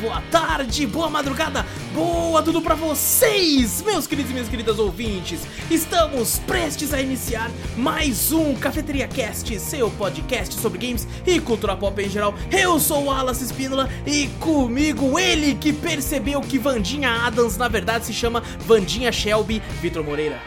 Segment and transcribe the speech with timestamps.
[0.00, 5.40] boa tarde, boa madrugada, boa tudo pra vocês, meus queridos e minhas queridas ouvintes.
[5.70, 12.00] Estamos prestes a iniciar mais um Cafeteria Cast, seu podcast sobre games e cultura pop
[12.02, 12.34] em geral.
[12.50, 18.06] Eu sou o Wallace Espínola e comigo ele que percebeu que Vandinha Adams na verdade
[18.06, 20.40] se chama Vandinha Shelby, Vitor Moreira.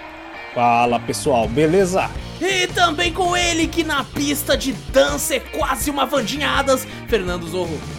[0.53, 2.09] Fala pessoal, beleza?
[2.41, 7.47] E também com ele que na pista de dança é quase uma Vandinha Adams, Fernando
[7.47, 7.98] Zorro.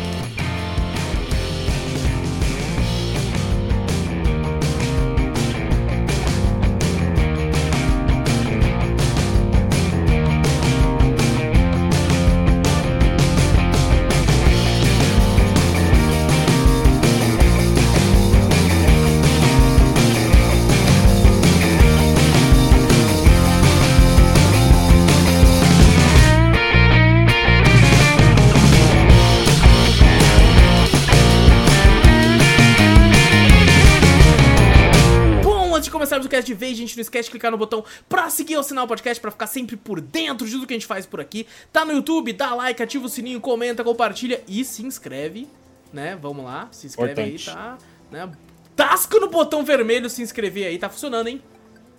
[36.71, 39.75] Vez, gente, não esquece de clicar no botão pra seguir o podcast pra ficar sempre
[39.75, 41.45] por dentro de tudo que a gente faz por aqui.
[41.71, 45.47] Tá no YouTube, dá like, ativa o sininho, comenta, compartilha e se inscreve,
[45.93, 46.17] né?
[46.21, 47.49] Vamos lá, se inscreve Importante.
[47.49, 47.77] aí, tá?
[48.11, 48.31] Né?
[48.75, 51.41] Tasca no botão vermelho se inscrever aí, tá funcionando, hein?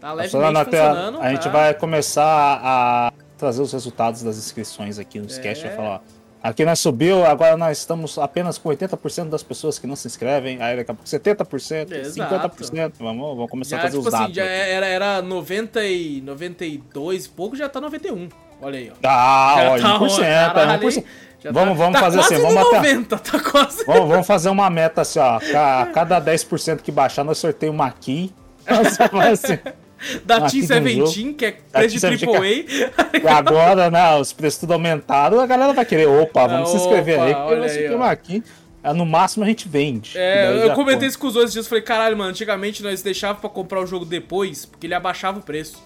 [0.00, 1.18] Tá levemente Funcionando funcionando.
[1.18, 1.50] a, a gente tá?
[1.50, 5.60] vai começar a trazer os resultados das inscrições aqui no sketch.
[5.60, 5.68] É.
[5.68, 6.00] Vai falar, ó,
[6.42, 10.60] aqui nós subiu, agora nós estamos apenas com 80% das pessoas que não se inscrevem,
[10.62, 12.48] aí daqui a pouco 70%, Exato.
[12.64, 12.92] 50%.
[12.98, 14.36] Vamos, vamos começar a Já, fazer tipo os assim, dados.
[14.36, 14.52] já aqui.
[14.52, 18.28] era, era 90 e 92 e pouco, já tá 91.
[18.60, 18.94] Olha aí, ó.
[19.08, 20.18] Ah, Já ó, tá 1%,
[20.54, 20.96] caralho, é 1%.
[20.98, 21.04] hein?
[21.42, 23.84] Já Vamos, vamos tá fazer assim, vamos até, 90, tá quase.
[23.84, 27.90] vamos, vamos fazer uma meta assim, ó, ca- cada 10% que baixar, nós sorteio uma
[29.10, 29.58] vamos assim,
[30.24, 32.46] Da Ah, Team Seventeen, que é preço de AAA.
[33.22, 37.16] E agora, né, os preços tudo aumentaram, a galera vai querer, opa, vamos se inscrever
[37.18, 38.10] Opa, aí, porque aí, ficamos ó.
[38.10, 38.42] aqui.
[38.82, 40.18] Ah, No máximo a gente vende.
[40.18, 43.48] É, eu comentei isso com os outros dias, falei, caralho, mano, antigamente nós deixávamos pra
[43.48, 45.82] comprar o jogo depois, porque ele abaixava o preço.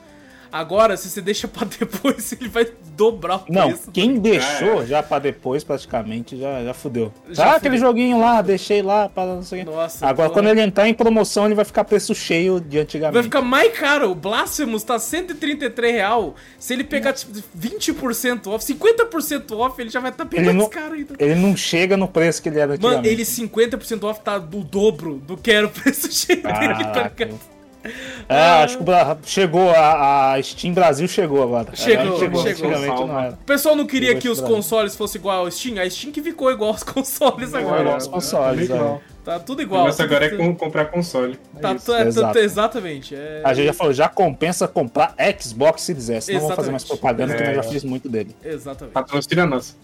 [0.53, 3.91] Agora, se você deixa pra depois, ele vai dobrar o Não, preço.
[3.93, 4.87] quem deixou é.
[4.87, 7.13] já pra depois, praticamente, já, já fudeu.
[7.31, 7.57] Já ah, fudeu.
[7.59, 9.65] aquele joguinho lá, deixei lá, para não sei.
[9.65, 13.15] Nossa, Agora, quando ele entrar em promoção, ele vai ficar preço cheio de antigamente.
[13.15, 14.11] Vai ficar mais caro.
[14.11, 16.35] O Blasphemous tá 133 real.
[16.59, 20.59] Se ele pegar tipo, 20% off, 50% off, ele já vai estar bem Ele mais
[20.59, 21.15] não- caro ainda.
[21.19, 22.97] Ele não chega no preço que ele era antigamente.
[23.03, 27.11] Mano, ele 50% off tá do dobro do que era o preço cheio dele, tá
[27.15, 27.56] ligado?
[28.29, 31.75] É, acho que o Bra- chegou, a, a Steam Brasil chegou agora.
[31.75, 32.41] Chegou, chegou.
[32.41, 33.33] Antigamente não era.
[33.35, 35.79] O pessoal não queria Chegou que os consoles fossem igual ao Steam.
[35.81, 37.95] A Steam que ficou igual aos consoles Igual agora.
[37.95, 39.01] aos consoles, Legal.
[39.25, 39.91] Tá tudo igual.
[39.91, 41.39] tudo- agora é com- comprar console.
[41.61, 42.39] Tá, isso, tu- é, exato.
[42.39, 43.15] exatamente.
[43.15, 43.43] É...
[43.45, 46.33] A gente já falou, já compensa comprar Xbox Series S.
[46.33, 47.47] Não vamos fazer mais propaganda, que É.
[47.47, 48.35] nós já fiz muito dele.
[48.45, 48.93] Exatamente.
[48.93, 49.75] Patrocina nossa.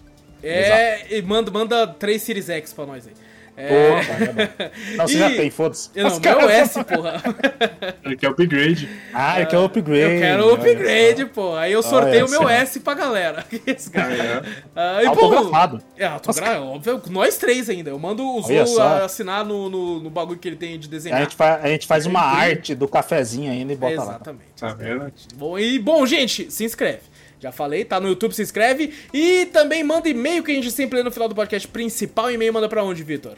[0.43, 3.13] É, e manda, manda 3 Series X pra nós aí.
[3.57, 3.73] É...
[3.75, 4.71] É.
[4.97, 5.91] Não, você E- já tem, foda-se.
[5.95, 7.23] Não, Os meu S, porra.
[8.05, 8.89] Aqui é upgrade.
[9.13, 10.01] Ah, ele quer o upgrade.
[10.15, 11.55] Eu quero upgrade, pô.
[11.55, 12.49] Aí eu sorteio o meu.
[12.49, 13.45] S pra galera.
[13.67, 14.13] Esse cara.
[14.15, 14.43] É.
[14.75, 15.15] Ah, e, só.
[15.15, 15.83] pô, Autografado.
[15.97, 17.91] É, autografado, óbvio, nós três ainda.
[17.91, 19.05] Eu mando o só.
[19.05, 21.21] assinar no, no, no bagulho que ele tem de A desenhar.
[21.21, 24.03] gente, faz, a gente faz uma arte do cafezinho ainda e bota lá.
[24.15, 24.45] Exatamente.
[24.59, 25.13] Tá vendo?
[25.35, 27.01] Bom, e bom, gente, se inscreve.
[27.43, 28.95] Já falei, tá no YouTube, se inscreve.
[29.13, 32.31] E também manda e-mail que a gente sempre lê no final do podcast principal.
[32.31, 33.37] E-mail manda pra onde, Vitor?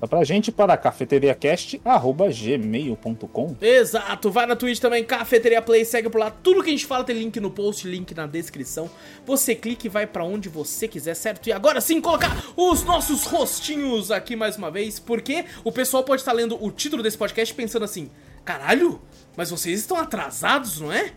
[0.00, 3.56] Dá pra gente para cafeteriacast.gmail.com.
[3.60, 6.28] Exato, vai na Twitch também, Cafeteria Play, segue por lá.
[6.28, 8.90] Tudo que a gente fala tem link no post, link na descrição.
[9.24, 11.46] Você clica e vai pra onde você quiser, certo?
[11.46, 16.22] E agora sim, colocar os nossos rostinhos aqui mais uma vez, porque o pessoal pode
[16.22, 18.10] estar lendo o título desse podcast pensando assim:
[18.44, 19.00] caralho,
[19.36, 21.12] mas vocês estão atrasados, não é?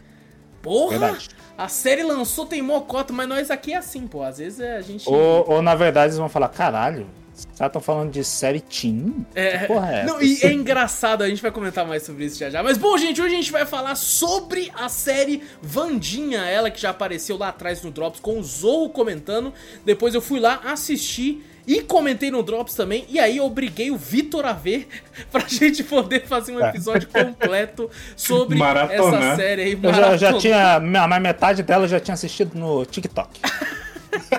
[0.62, 1.00] Porra!
[1.00, 1.30] Verdade.
[1.60, 4.24] A série lançou tem mocota, mas nós aqui é assim, pô.
[4.24, 5.10] Às vezes a gente.
[5.10, 9.26] Ou, ou, na verdade eles vão falar, caralho, os caras estão falando de série teen?
[9.36, 12.40] É, Que porra é não, e é engraçado, a gente vai comentar mais sobre isso
[12.40, 12.64] já já.
[12.64, 16.92] Mas bom, gente, hoje a gente vai falar sobre a série Vandinha, ela que já
[16.92, 19.54] apareceu lá atrás no Drops com o Zorro comentando.
[19.84, 23.06] Depois eu fui lá assistir e comentei no Drops também.
[23.08, 24.88] E aí eu obriguei o Vitor a ver
[25.32, 26.70] pra gente poder fazer um É.
[26.70, 29.22] episódio completo sobre Maratonar.
[29.24, 29.74] essa série aí.
[29.82, 30.38] Eu já, já maratona.
[30.40, 33.40] tinha, mais metade dela eu já tinha assistido no TikTok.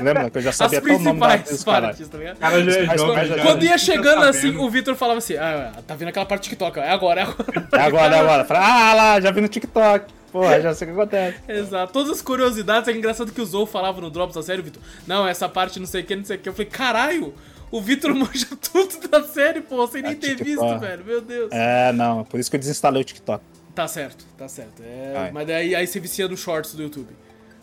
[0.01, 1.81] Lembra que eu já As sabia até o nome da- partes, tá
[2.19, 2.37] ligado?
[2.39, 5.73] Cara já é quando- já- Quando ia chegando tá assim, o Vitor falava assim: Ah,
[5.87, 6.83] tá vindo aquela parte do TikTok, ó.
[6.83, 7.69] É agora, é agora.
[7.73, 8.45] É agora, é agora.
[8.45, 10.13] Falei, ah lá, já vi no TikTok.
[10.33, 11.39] Porra, já sei o que acontece.
[11.49, 11.93] Exato.
[11.93, 12.89] Todas as curiosidades.
[12.89, 14.81] É engraçado que o Zou falava no Drops da série, Vitor.
[15.07, 16.49] Não, essa parte não sei o que, não sei o que.
[16.49, 17.35] Eu falei, caralho,
[17.73, 20.45] O Vitor manja tudo da série, pô, sem nem Ah, ter TikTok.
[20.45, 21.05] visto, velho.
[21.05, 21.51] Meu Deus.
[21.53, 23.43] É, não, por isso que eu desinstalei o TikTok.
[23.75, 24.83] Tá certo, tá certo.
[24.83, 27.09] É, mas daí aí você vicia nos shorts do YouTube.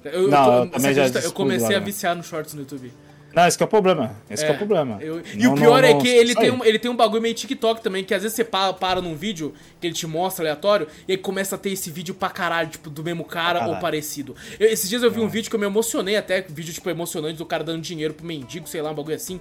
[0.05, 2.91] Eu, Não, eu você também já eu comecei lá, a viciar nos shorts no YouTube.
[3.35, 4.15] Não, esse que é o problema.
[4.29, 4.97] Esse que é o problema.
[5.01, 6.89] eu- e Não- o pior não- é não- que ele isso tem, um, ele tem
[6.89, 9.93] um bagulho meio TikTok também, que às vezes você para, para num vídeo que ele
[9.93, 13.23] te mostra aleatório e aí começa a ter esse vídeo pra caralho, tipo, do mesmo
[13.23, 13.81] cara Pra ou caralho.
[13.81, 14.35] parecido.
[14.59, 17.37] Eu- esses dias eu vi um vídeo que eu me emocionei até, vídeo, tipo, emocionante
[17.37, 19.39] do cara dando dinheiro pro mendigo, sei lá, um bagulho assim.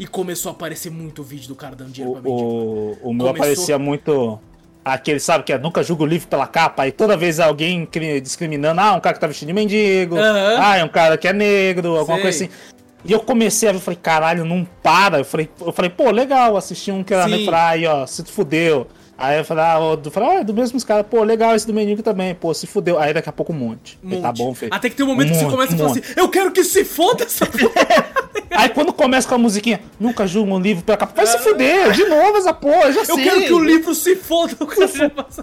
[0.00, 2.44] E começou a aparecer muito vídeo do cara dando dinheiro pra mendigo.
[2.48, 4.40] O, o, o meu Começou- aparecia muito.
[4.94, 8.20] Aquele, sabe, que é nunca julga o livro pela capa, aí toda vez alguém cri-
[8.20, 10.56] discriminando, ah, um cara que tá vestido de mendigo, Aham.
[10.58, 12.22] ah, é um cara que é negro, alguma Sei.
[12.22, 12.52] coisa assim.
[13.04, 15.18] E eu comecei a ver, eu falei, caralho, não para.
[15.18, 17.48] Eu falei, eu falei pô, legal, assisti um que era Sim.
[17.54, 18.86] aí, ó, se tu fudeu.
[19.20, 21.74] Aí eu falei, ah, eu falei, ah, é do mesmo cara, pô, legal esse do
[21.74, 23.00] mendigo também, pô, se fudeu.
[23.00, 23.98] Aí daqui a pouco um monte.
[24.02, 24.72] Um tá bom, filho.
[24.72, 26.04] Até que tem um momento que você monte, começa a um falar monte.
[26.04, 28.28] assim, eu quero que se foda essa porra.
[28.52, 31.90] Aí quando começa com a musiquinha, nunca julga um livro pela capa, vai se fuder,
[31.90, 33.24] de novo essa porra, eu já Eu sei.
[33.24, 34.54] quero que o livro se foda.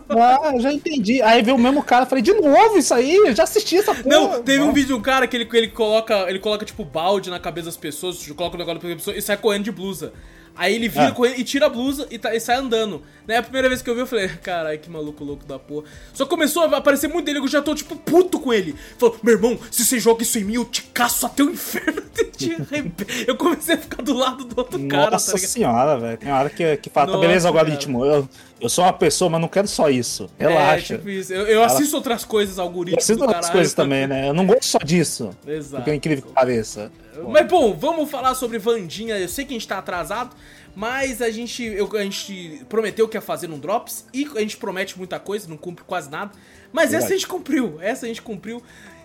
[0.09, 1.21] Ah, eu já entendi.
[1.21, 3.15] Aí veio o mesmo cara, falei, de novo isso aí?
[3.15, 4.05] Eu já assisti essa porra.
[4.05, 7.29] Não, teve um vídeo de um cara que ele, ele coloca, ele coloca tipo balde
[7.29, 9.71] na cabeça das pessoas, coloca o negócio na cabeça das pessoas e sai correndo de
[9.71, 10.13] blusa.
[10.55, 11.11] Aí ele vira Ah.
[11.11, 13.01] correndo e tira a blusa e, tá- e sai andando.
[13.27, 13.37] Né?
[13.37, 15.85] A primeira vez que eu vi, eu falei, caralho, que maluco louco da porra.
[16.13, 18.75] Só começou a aparecer muito dele, eu já tô, tipo, puto com ele.
[18.97, 22.03] Falou, meu irmão, se você joga isso em mim, eu te caço até o inferno.
[23.27, 25.49] Eu comecei a ficar do lado do outro cara, tá Nossa ligado?
[25.49, 26.17] senhora, velho.
[26.17, 27.59] Tem hora que, que fala, tá Nossa, beleza, cara.
[27.59, 28.05] algoritmo.
[28.05, 28.29] Eu,
[28.59, 30.29] eu sou uma pessoa, mas não quero só isso.
[30.37, 30.95] Relaxa.
[30.95, 31.33] É, tipo isso.
[31.33, 33.57] Eu, eu assisto outras coisas, eu algoritmos preciso do de outras caralho.
[33.59, 34.29] coisas também, né?
[34.29, 35.31] Eu não gosto só disso.
[35.47, 35.75] Exato.
[35.77, 36.91] Porque é incrível que pareça.
[37.29, 39.17] Mas bom, vamos falar sobre Vandinha.
[39.17, 40.35] Eu sei que a gente tá atrasado,
[40.75, 44.57] mas a gente, eu- a gente prometeu que ia fazer um Drops e a gente
[44.57, 46.31] promete muita coisa, não cumpre quase nada.
[46.73, 47.13] Mas essa Verdade.
[47.13, 48.61] a gente cumpriu, essa a gente cumpriu.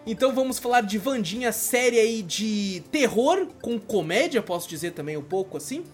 [0.07, 5.23] Então vamos falar de Vandinha, série aí de terror com comédia, posso dizer também um
[5.23, 5.85] pouco assim.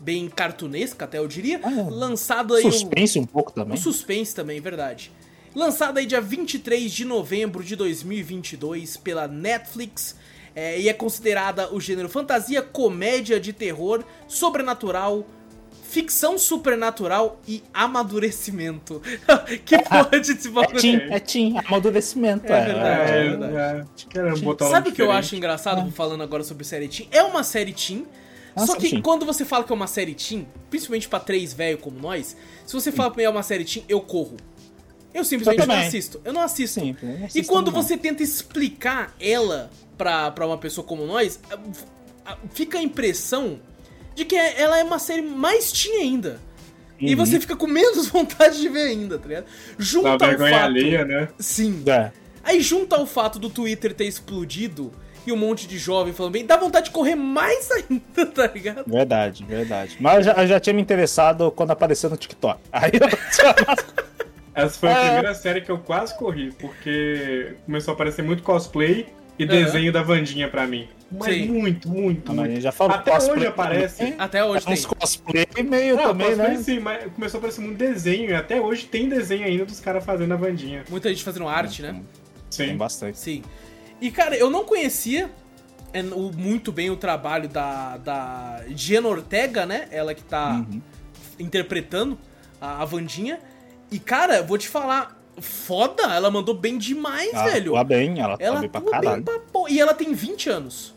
[0.00, 1.60] Bem cartunesca, até eu diria.
[1.62, 2.62] Ah, Lançado aí.
[2.62, 3.74] Suspense um pouco também.
[3.76, 5.10] o suspense também, verdade.
[5.54, 10.14] Lançada aí dia 23 de novembro de 2022 pela Netflix.
[10.54, 15.26] É, e é considerada o gênero fantasia, comédia de terror, sobrenatural,
[15.88, 19.00] ficção supernatural e amadurecimento.
[19.64, 20.80] que porra de esse É bagulho?
[20.80, 22.46] teen, é teen, amadurecimento.
[22.52, 23.10] É É, verdade.
[23.12, 23.88] É, verdade.
[24.14, 27.08] é, botar um Sabe o que eu acho engraçado falando agora sobre série Teen?
[27.10, 28.06] É uma série Teen.
[28.54, 29.00] Ah, Só que sim.
[29.00, 32.36] quando você fala que é uma série Teen, principalmente pra três velho como nós,
[32.66, 34.36] se você fala pra mim é uma série Teen, eu corro.
[35.14, 36.20] Eu simplesmente Eu não assisto.
[36.24, 36.80] Eu não assisto.
[36.80, 40.86] Sim, eu não e assisto quando também, você tenta explicar ela pra, pra uma pessoa
[40.86, 41.38] como nós,
[42.24, 43.58] a- fica a impressão
[44.14, 46.40] de que ela é uma série mais teen ainda.
[47.00, 47.24] E Uhum.
[47.26, 49.46] você fica com menos vontade de ver ainda, tá ligado?
[49.78, 50.64] Junta ao vergonha fato...
[50.64, 51.28] alheia, né?
[51.38, 51.82] Sim.
[51.86, 52.10] É.
[52.42, 54.92] Aí junta ao fato do Twitter ter explodido
[55.26, 58.84] e um monte de jovem falando bem, dá vontade de correr mais ainda, tá ligado?
[58.90, 59.96] Verdade, verdade.
[60.00, 62.58] Mas eu já, eu já tinha me interessado quando apareceu no TikTok.
[62.72, 63.08] Aí eu
[64.54, 65.04] Essa foi a É.
[65.04, 69.06] primeira série que eu quase corri, porque começou a aparecer muito cosplay
[69.38, 70.88] e desenho da Vandinha pra mim.
[71.10, 71.46] Mas Sim.
[71.48, 72.52] muito, muito, Mas a muito.
[72.54, 73.96] gente já falou Até cosplay hoje aparece.
[73.98, 74.14] também.
[74.18, 74.74] Até hoje tem.
[74.74, 76.62] Uns cosplay meio Não, também, cosplay né?
[76.62, 80.04] sim, mas começou a aparecer muito desenho e até hoje tem desenho ainda dos caras
[80.04, 80.84] fazendo a Vandinha.
[80.90, 82.02] Muita gente fazendo arte, né?
[82.54, 82.76] Tem Sim.
[82.76, 83.18] bastante.
[83.18, 83.42] Sim.
[84.00, 85.30] E cara, eu não conhecia
[85.94, 89.88] é, muito bem o trabalho da, da Jenna Ortega, né?
[89.90, 90.82] Ela que tá Uhum.
[91.38, 92.18] interpretando
[92.60, 93.40] a, a Vandinha.
[93.90, 97.72] E cara, vou te falar, foda, ela mandou bem demais, Ela velho.
[97.72, 99.22] atua bem, ela, Ela tá bem pra caralho.
[99.22, 99.68] pra pô.
[99.68, 100.94] E ela tem 20 anos.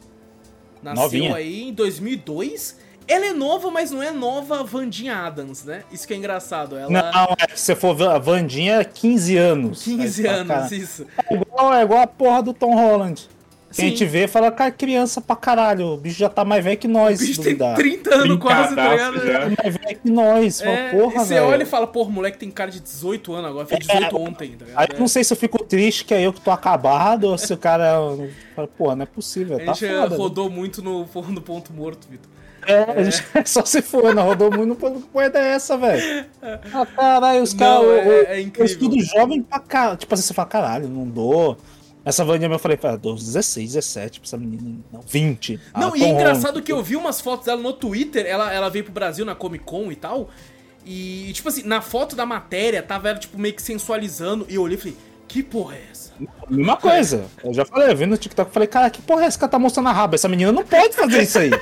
[0.82, 1.36] Nasceu Novinha.
[1.36, 2.80] aí em 2002.
[3.08, 5.84] Ela é nova, mas não é nova Vandinha Adams, né?
[5.92, 6.78] Isso que é engraçado.
[6.78, 6.90] Ela.
[6.90, 9.84] Não, é que se você for a Vandinha é 15 anos.
[9.84, 11.08] 15 Aí você fala, anos, cara, isso.
[11.30, 13.28] É igual, é igual a porra do Tom Holland.
[13.72, 13.82] Sim.
[13.84, 15.88] a gente vê e fala, cara, criança pra caralho.
[15.94, 17.76] O bicho já tá mais velho que nós, O bicho tem duvidar.
[17.76, 19.28] 30 anos quase, tá Brincadaço ligado?
[19.56, 19.64] já.
[19.64, 20.60] Mais velho que nós.
[20.62, 21.46] Fala, É, porra, e você velho.
[21.48, 24.52] olha e fala, porra, o moleque tem cara de 18 anos agora, fez 18 ontem,
[24.52, 24.80] tá ligado?
[24.80, 27.38] Aí eu não sei se eu fico triste que é eu que tô acabado ou
[27.38, 27.96] se o cara.
[28.56, 29.58] Fala, Porra, não é possível.
[29.58, 30.16] A Tá gente foda.
[30.18, 32.30] rodou muito no, no ponto morto, Vitor.
[32.68, 34.68] É, a gente- só se for, não rodou muito.
[34.88, 36.26] Não que porra é essa, velho?
[36.74, 37.84] Ah, caralho, os caras.
[37.86, 38.66] é- eu- é eu incrível.
[38.66, 39.98] estudo jovem pra caralho.
[39.98, 41.58] Tipo assim, você fala, caralho, não dou.
[42.04, 44.80] Essa Vandinha eu falei, cara, dou 16, 17 pra essa menina.
[44.92, 45.60] Não, 20.
[45.76, 48.52] Não, Ah, e Tom é engraçado que eu vi umas fotos dela no Twitter, ela,
[48.52, 50.30] ela veio pro Brasil na Comic Con e tal,
[50.86, 54.64] e, tipo assim, na foto da matéria, tava ela, tipo, meio que sensualizando, e eu
[54.64, 56.12] olhei e falei, que porra é essa?
[56.50, 57.26] Mesma coisa.
[57.44, 59.52] Eu já falei, eu vi no TikTok falei, cara, que porra é essa que ela
[59.52, 60.16] tá mostrando a raba?
[60.16, 61.52] Essa menina não pode fazer isso aí.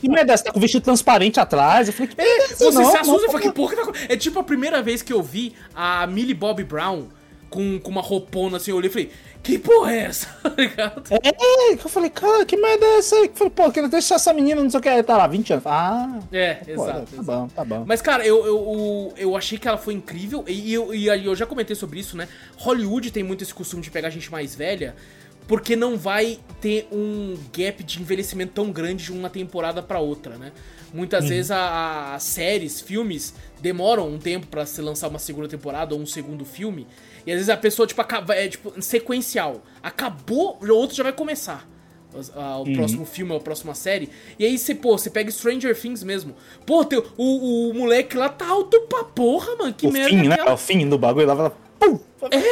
[0.00, 0.42] Que merda é essa?
[0.42, 1.86] Tá com vestido transparente atrás.
[1.86, 2.48] Eu falei, que é?
[2.48, 3.82] Você Não, se não, assusta e não, fala, que porra que tá...
[3.82, 7.06] acon-" É tipo a primeira vez que eu vi a Millie Bobby Brown
[7.48, 9.10] com, com uma roupona assim, eu olhei e falei,
[9.46, 10.26] que porra é essa?
[10.76, 10.92] Tá?
[11.22, 13.28] É, que eu falei, cara, que merda é essa aí?
[13.28, 15.26] Que eu falei, pô, quero deixar essa menina, não sei o que, ela tá lá,
[15.26, 15.66] 20 anos.
[15.66, 16.86] Ah, É, pô, exato.
[16.86, 17.22] tá exato.
[17.22, 17.84] bom, tá bom.
[17.86, 20.44] Mas, cara, eu, eu, eu, achei que ela foi incrível.
[20.48, 22.28] E eu, e aí eu já comentei sobre isso, né?
[22.56, 24.94] Hollywood tem muito esse costume de pegar gente mais velha.
[25.46, 30.36] Porque não vai ter um gap de envelhecimento tão grande de uma temporada pra outra,
[30.36, 30.50] né?
[30.92, 36.00] Muitas vezes as séries, filmes, demoram um tempo pra se lançar uma segunda temporada ou
[36.00, 36.86] um segundo filme.
[37.26, 39.62] E às vezes a pessoa, tipo, acaba, é tipo sequencial.
[39.82, 41.68] Acabou, o outro já vai começar.
[42.14, 44.08] Os- ah, o próximo filme ou a próxima série.
[44.38, 46.34] E aí você, pô, você pega Stranger Things mesmo.
[46.64, 49.74] Pô, teu, o, o moleque lá tá alto pra porra, mano.
[49.74, 50.34] Que o merda fim, é né?
[50.36, 50.54] aquela?
[50.54, 51.98] O fim do bagulho, lá, fala, pum,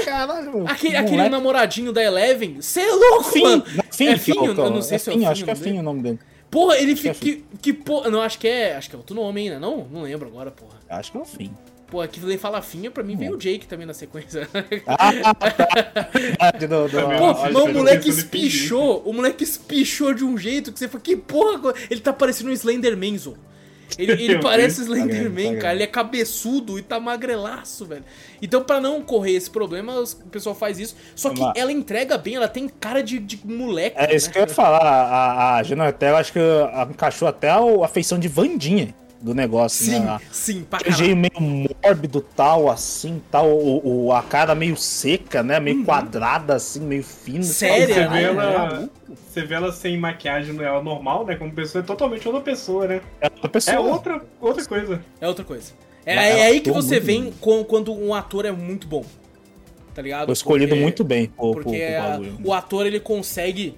[0.05, 0.69] caralho.
[0.69, 3.65] Aquele, aquele namoradinho da Eleven, você é louco, Fim, mano.
[3.93, 4.43] Fim, é que Finho?
[4.43, 5.83] o- Eu não sei é se é Fim, o acho que é Finho Fim o
[5.83, 6.19] nome dele.
[6.51, 7.43] Porra, ele que é fica.
[7.43, 8.11] Que, que porra.
[8.11, 8.77] Não, acho que é.
[8.77, 9.89] Acho que é outro nome ainda, não?
[9.91, 10.75] Não lembro agora, porra.
[10.89, 11.51] Acho que é o fim.
[11.95, 14.49] Pô, aqui ele fala finha, pra mim veio o Jake também na sequência.
[14.85, 16.51] Ah, tá.
[16.59, 20.79] Do- do- Também Pô, eu o moleque espichou, o moleque espichou de um jeito que
[20.81, 23.35] você fala, que porra, ele tá parecendo um Slenderman, Zô.
[23.97, 24.81] Ele, ele Eu parece.
[24.83, 28.03] Slenderman, Tá tá cara, ele é cabeçudo e tá magrelaço, velho.
[28.43, 30.97] Então, pra não correr esse problema, o pessoal faz isso.
[31.15, 33.95] Só que Mas- ela entrega bem, ela tem cara de, de moleque.
[34.01, 34.33] É isso né?
[34.33, 34.81] que eu ia falar.
[34.83, 36.41] A, a Gina Ortega, acho que
[36.91, 38.93] encaixou até a feição de Vandinha
[39.25, 40.21] do negócio, Sim, né?
[40.31, 40.97] sim, pra caralho.
[41.03, 45.59] jeito meio mórbido, tal, assim, tal, o, o- a cara meio seca, né?
[45.59, 47.43] Meio quadrada, assim, meio fina.
[47.43, 48.09] Séria, Você né?
[48.09, 51.37] vê, ela, você vê ela sem maquiagem ela normal, né?
[51.37, 53.01] Como pessoa, é totalmente outra pessoa, né?
[53.19, 53.75] É outra pessoa.
[53.75, 55.05] É outra, outra coisa.
[55.21, 55.73] É outra coisa.
[56.05, 59.05] É, é aí que você vem com- quando um ator é muito bom.
[59.95, 60.27] Tá ligado?
[60.27, 62.39] Foi escolhido Porque- muito bem pro, Porque pro a- bagulho.
[62.45, 63.75] o ator ele consegue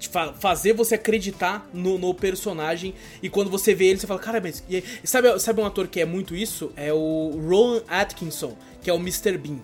[0.00, 4.40] fa- fazer você acreditar no, no personagem e quando você vê ele você fala, cara,
[4.40, 4.62] mas.
[4.68, 6.70] e aí?" sabe, sabe um ator que é muito isso?
[6.76, 9.36] É o Rowan Atkinson, que é o Mr.
[9.38, 9.58] Bean.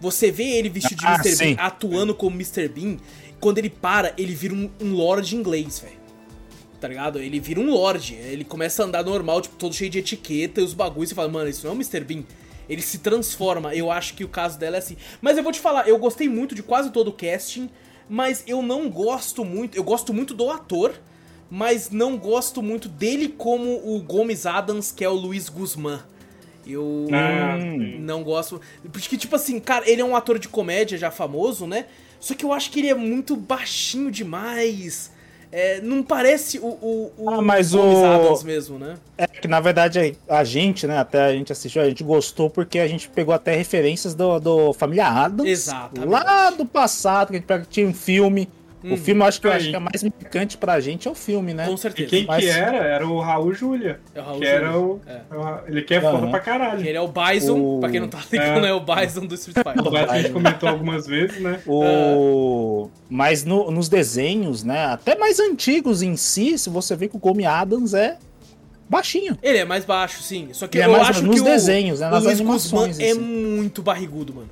[0.00, 1.34] Você vê ele vestido de Ah, Mr.
[1.36, 1.54] sim.
[1.54, 2.68] Bean, atuando como Mr.
[2.68, 2.98] Bean,
[3.40, 6.04] quando ele para, ele vira um, um lord inglês, velho.
[6.80, 7.18] Tá ligado?
[7.18, 8.12] Ele vira um lord.
[8.14, 11.08] Ele começa a andar normal, tipo, todo cheio de etiqueta e os bagulhos.
[11.08, 12.00] Você fala, mano, isso não é o Mr.
[12.00, 12.22] Bean.
[12.68, 13.74] Ele se transforma.
[13.74, 14.96] Eu acho que o caso dela é assim.
[15.22, 17.70] Mas eu vou te falar, eu gostei muito de quase todo o casting,
[18.08, 19.76] mas eu não gosto muito.
[19.76, 20.94] Eu gosto muito do ator,
[21.50, 26.00] mas não gosto muito dele como o Gomes Adams, que é o Luiz Guzmán.
[26.66, 27.58] Eu Ah,
[28.00, 28.60] não gosto.
[28.90, 31.86] Porque, tipo assim, cara, ele é um ator de comédia já famoso, né?
[32.18, 35.12] Só que eu acho que ele é muito baixinho demais.
[35.56, 38.96] É, não parece o, o, o Ah, mas o- Adams mesmo, né?
[39.16, 42.80] É que na verdade a gente, né, até a gente assistiu, a gente gostou porque
[42.80, 45.48] a gente pegou até referências do, do Família Adams.
[45.48, 46.10] Exatamente.
[46.10, 48.48] Lá do passado, que a gente tinha um filme.
[48.84, 48.92] Uhum.
[48.92, 49.56] O filme eu acho que eu Aí.
[49.56, 51.66] acho que é mais marcante pra gente é o filme, né?
[51.66, 52.10] Com E certeza.
[52.10, 52.76] quem Mas- que era?
[52.76, 53.98] Era o Raul Júlia.
[54.14, 54.78] É o Raul que era Julia.
[54.86, 55.70] o, É.
[55.70, 56.30] Ele que é foda Aham.
[56.30, 56.80] pra caralho.
[56.86, 58.72] Ele é o Bison, O- pra quem não tá ligando, é, É.
[58.74, 59.90] o Bison do Street O Fighter.
[59.90, 61.60] Beto a gente comentou algumas vezes, né?
[61.66, 62.90] O...
[63.08, 64.84] Mas no- nos desenhos, né?
[64.86, 68.18] Até mais antigos em si, se você vê que o Gomi Adams é
[68.88, 69.38] baixinho.
[69.42, 70.48] Ele é mais baixo, sim.
[70.52, 72.38] Só que Ele é eu mais acho nos que o, desenhos, né, o nas Luiz
[72.38, 73.20] animações, Guzmán é assim.
[73.20, 74.48] muito barrigudo, mano.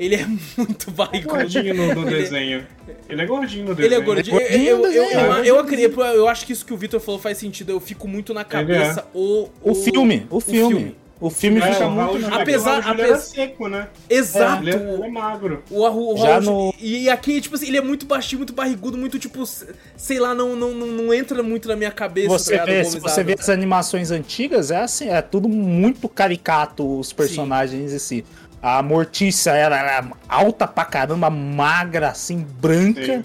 [0.00, 0.24] Ele é
[0.56, 1.34] muito barrigudo.
[1.36, 2.66] Gordinho no, no Ele é- desenho.
[3.08, 4.00] Ele é gordinho no Ele desenho.
[4.00, 4.40] é gordinho.
[4.40, 6.76] Ele é gordinho Eu, eu, eu, eu, eu acredito, eu acho que isso que o
[6.76, 7.70] Victor falou faz sentido.
[7.70, 10.96] Eu fico muito na cabeça o, O, filme, o filme.
[11.20, 12.00] O filme É, fica o muito.
[12.00, 13.88] Apesar- o Raul Júlia apesar- era seco, né?
[14.08, 14.62] Exato.
[14.62, 15.62] Ele é, ele é magro.
[15.70, 18.54] O, Arru- o Já Raul- no- E aqui, tipo assim, ele é muito baixinho, muito
[18.54, 19.44] barrigudo, muito tipo.
[19.98, 22.28] Sei lá, não, não, não, não entra muito na minha cabeça.
[22.30, 25.46] Você tá ligado, vê, o se você vê as animações antigas, é assim, é tudo
[25.46, 28.24] muito caricato os personagens em si.
[28.62, 33.02] A Mortícia era, era alta pra caramba, magra, assim, branca.
[33.18, 33.24] Sim.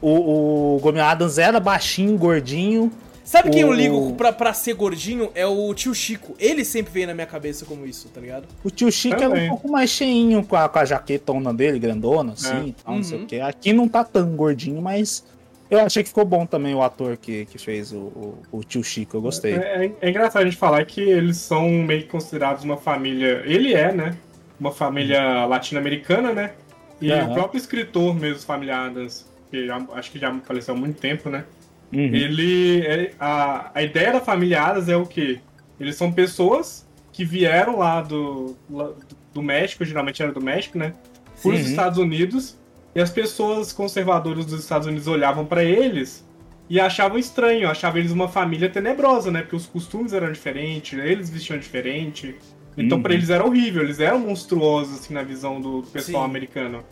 [0.00, 2.92] O, o Gomi Adams era baixinho, gordinho.
[3.24, 5.30] Sabe quem eu o- ligo pra, pra ser gordinho?
[5.34, 6.36] É o tio Chico.
[6.38, 8.44] Ele sempre veio na minha cabeça como isso, tá ligado?
[8.62, 9.48] O tio Chico era um Também.
[9.48, 12.82] pouco mais cheinho com a, com a jaquetona dele, grandona, assim, É.
[12.84, 13.24] tal, não sei Uhum.
[13.24, 13.40] o quê.
[13.40, 15.24] Aqui não tá tão gordinho, mas
[15.68, 18.84] eu achei que ficou bom também o ator que, que fez o, o, o tio
[18.84, 19.54] Chico, eu gostei.
[19.54, 23.42] É, é- é engraçado a gente falar que eles são meio que considerados uma família.
[23.44, 24.16] Ele é, né?
[24.58, 26.52] Uma família latino-americana, né?
[27.00, 27.30] E Aham.
[27.30, 31.28] o próprio escritor mesmo, Família Adams, que já- acho que já faleceu há muito tempo,
[31.28, 31.44] né?
[31.92, 32.00] Uhum.
[32.00, 32.80] Ele.
[32.86, 35.40] é- a, a ideia da família Adams é o quê?
[35.78, 38.90] Eles são pessoas que vieram lá do, lá
[39.32, 40.94] do México, geralmente era do México, né?
[41.42, 41.66] Para os Uhum.
[41.66, 42.56] Estados Unidos.
[42.94, 46.26] E as pessoas conservadoras dos Estados Unidos olhavam para eles
[46.68, 49.42] e achavam estranho, achavam eles uma família tenebrosa, né?
[49.42, 52.34] Porque os costumes eram diferentes, eles vestiam diferente.
[52.76, 53.02] Então Uhum.
[53.02, 56.30] pra eles era horrível, eles eram monstruosos assim na visão do pessoal Sim.
[56.30, 56.82] americano.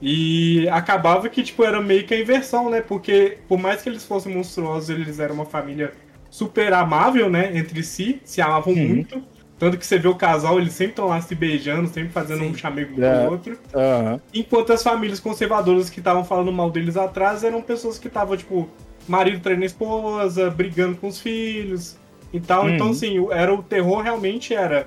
[0.00, 2.80] E acabava que tipo era meio que a inversão, né?
[2.80, 5.92] Porque por mais que eles fossem monstruosos, eles eram uma família
[6.30, 8.88] super amável, né, entre si, se amavam Uhum.
[8.88, 9.22] muito.
[9.58, 12.50] Tanto que você vê o casal, eles sempre estão lá se beijando, sempre fazendo Sim.
[12.50, 13.22] um chamego É.
[13.22, 13.58] pro outro.
[13.74, 14.20] Aham.
[14.34, 18.68] Enquanto as famílias conservadoras que estavam falando mal deles atrás eram pessoas que estavam, tipo,
[19.08, 21.96] marido traindo a esposa, brigando com os filhos
[22.34, 22.64] e tal.
[22.64, 22.74] Uhum.
[22.74, 24.86] Então, assim, o- era o terror realmente era.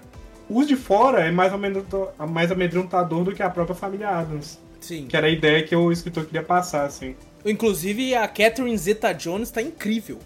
[0.49, 4.59] Os de fora é mais, amedronta- mais amedrontador do que a própria família Adams.
[4.79, 5.05] Sim.
[5.07, 7.15] Que era a ideia que o escritor queria passar, assim.
[7.45, 10.17] Inclusive, a Catherine Zeta-Jones tá incrível.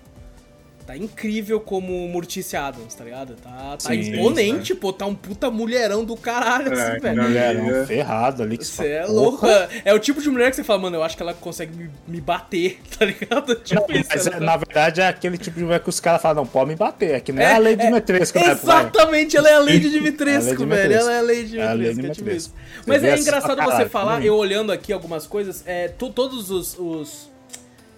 [0.85, 3.35] Tá incrível como Mortícia Adams, tá ligado?
[3.35, 4.91] Tá, tá Sim, imponente, pô.
[4.91, 7.15] Tá um puta mulherão do caralho, É, assim, velho.
[7.15, 7.85] não, Mulher, É.
[7.85, 8.57] ferrado ali.
[8.57, 9.03] que Você é.
[9.05, 9.69] "Porra".
[9.85, 11.89] É o tipo de mulher que você fala, mano, eu acho que ela consegue me,
[12.05, 13.55] me bater, tá ligado?
[13.55, 14.09] Tipo Não, isso.
[14.13, 16.45] mas ela é- na verdade é aquele tipo de mulher que os caras falam, não,
[16.51, 18.51] pode me bater, aqui não é, a lei de Dimitrescu, né?
[18.51, 20.57] Exatamente, ela é a Lady É Lady Dimitrescu, velho.
[20.57, 20.99] Dimitrescu.
[21.01, 22.53] Ela é a Lady É Lady Dimitrescu, é tipo isso.
[22.85, 24.27] Mas é engraçado você falar, também.
[24.27, 27.31] eu olhando aqui algumas coisas, é, to- todos os, os,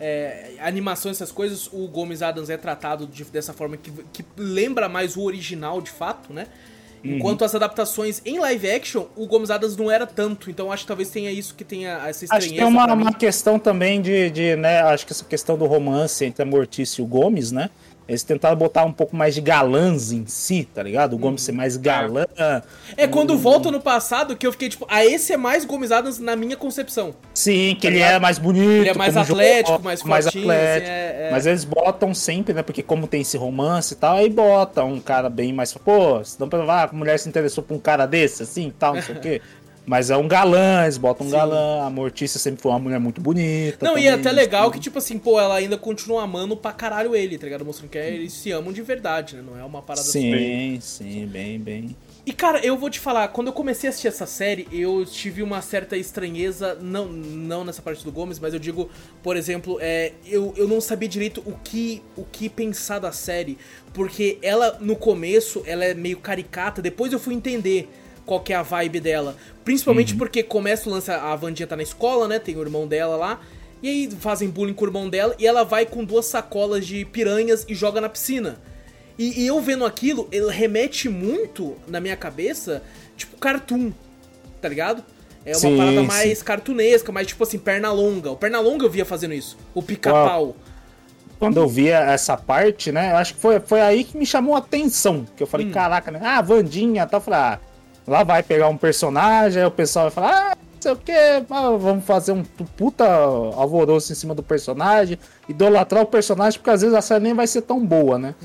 [0.08, 4.88] é, animações, essas coisas, o Gomes Adams é tratado de- dessa forma que, que lembra
[4.88, 6.46] mais o original de fato, né?
[7.04, 7.18] Uhum.
[7.18, 10.52] Enquanto as adaptações em live action, o Gomes Adams não era tanto.
[10.52, 12.36] Então acho que talvez tenha isso que tenha essa estranheza.
[12.36, 15.66] Acho que tem uma, uma questão também de, de, né, acho que essa questão do
[15.66, 17.72] romance entre a Mortícia e o Gomes, né?
[18.08, 21.14] Eles tentaram botar um pouco mais de galãs em si, tá ligado?
[21.14, 22.26] O Gomes ser mais galã.
[22.96, 26.20] É quando volta no passado que eu fiquei tipo, ah, esse é mais Gomes Adams
[26.20, 27.16] na minha concepção.
[27.34, 28.14] Sim, que ele ligado?
[28.14, 28.70] é mais bonito.
[28.70, 30.84] Ele é mais atlético, jogador, mais mais fortinho, atlético.
[30.84, 31.30] assim, é- é.
[31.32, 32.62] Mas eles botam sempre, né?
[32.62, 35.74] Porque como tem esse romance e tal, aí bota um cara bem mais.
[35.74, 38.94] Pô, se não pra ah, a mulher se interessou por um cara desse, assim, tal,
[38.96, 39.42] não sei o quê.
[39.86, 41.36] Mas é um galã, eles botam um Sim.
[41.36, 41.86] galã.
[41.86, 43.86] A Mortícia sempre foi uma mulher muito bonita.
[43.86, 44.72] Não, e é também, até legal assim.
[44.72, 47.63] que, tipo assim, pô, ela ainda continua amando pra caralho ele, tá ligado?
[47.63, 49.44] Mostrando que eles se amam de verdade, né?
[49.46, 51.96] Não é uma parada Sim, sim, bem, bem.
[52.25, 55.44] E cara, eu vou te falar, quando eu comecei a assistir essa série, eu tive
[55.44, 58.89] uma certa estranheza, não, não nessa parte do Gomes, mas eu digo,
[59.22, 63.60] por exemplo, é, eu, eu não sabia direito o que, o que pensar da série,
[63.94, 67.88] porque ela, no começo, ela é meio caricata, depois eu fui entender
[68.25, 69.36] qual que é a vibe dela.
[69.63, 73.15] Principalmente porque começa o lance, a Vandinha tá na escola, né, tem o irmão dela
[73.15, 73.39] lá,
[73.82, 77.06] e aí fazem bullying com o irmão dela, e ela vai com duas sacolas de
[77.06, 78.58] piranhas e joga na piscina.
[79.17, 82.84] E, e eu vendo aquilo, ele remete muito na minha cabeça,
[83.15, 83.91] tipo, cartoon,
[84.62, 85.04] tá ligado?
[85.45, 86.08] É uma Sim, parada sim.
[86.08, 88.32] mais cartunesca, mais tipo assim, perna longa.
[88.32, 89.56] O perna longa eu via fazendo isso.
[89.76, 90.56] O pica-pau.
[91.38, 93.12] Quando eu via essa parte, né?
[93.12, 95.23] Eu acho que foi, foi aí que me chamou a atenção.
[95.38, 95.50] Que eu Hum.
[95.50, 96.19] falei, caraca, né?
[96.23, 97.17] Ah, Vandinha, tá?
[97.17, 97.60] Eu falei, ah,
[98.08, 101.46] lá vai pegar um personagem, aí o pessoal vai falar, ah, não sei o que,
[101.80, 105.18] vamos fazer um puta alvoroço em cima do personagem,
[105.50, 108.36] idolatrar o personagem, porque às vezes a série nem vai ser tão boa, né?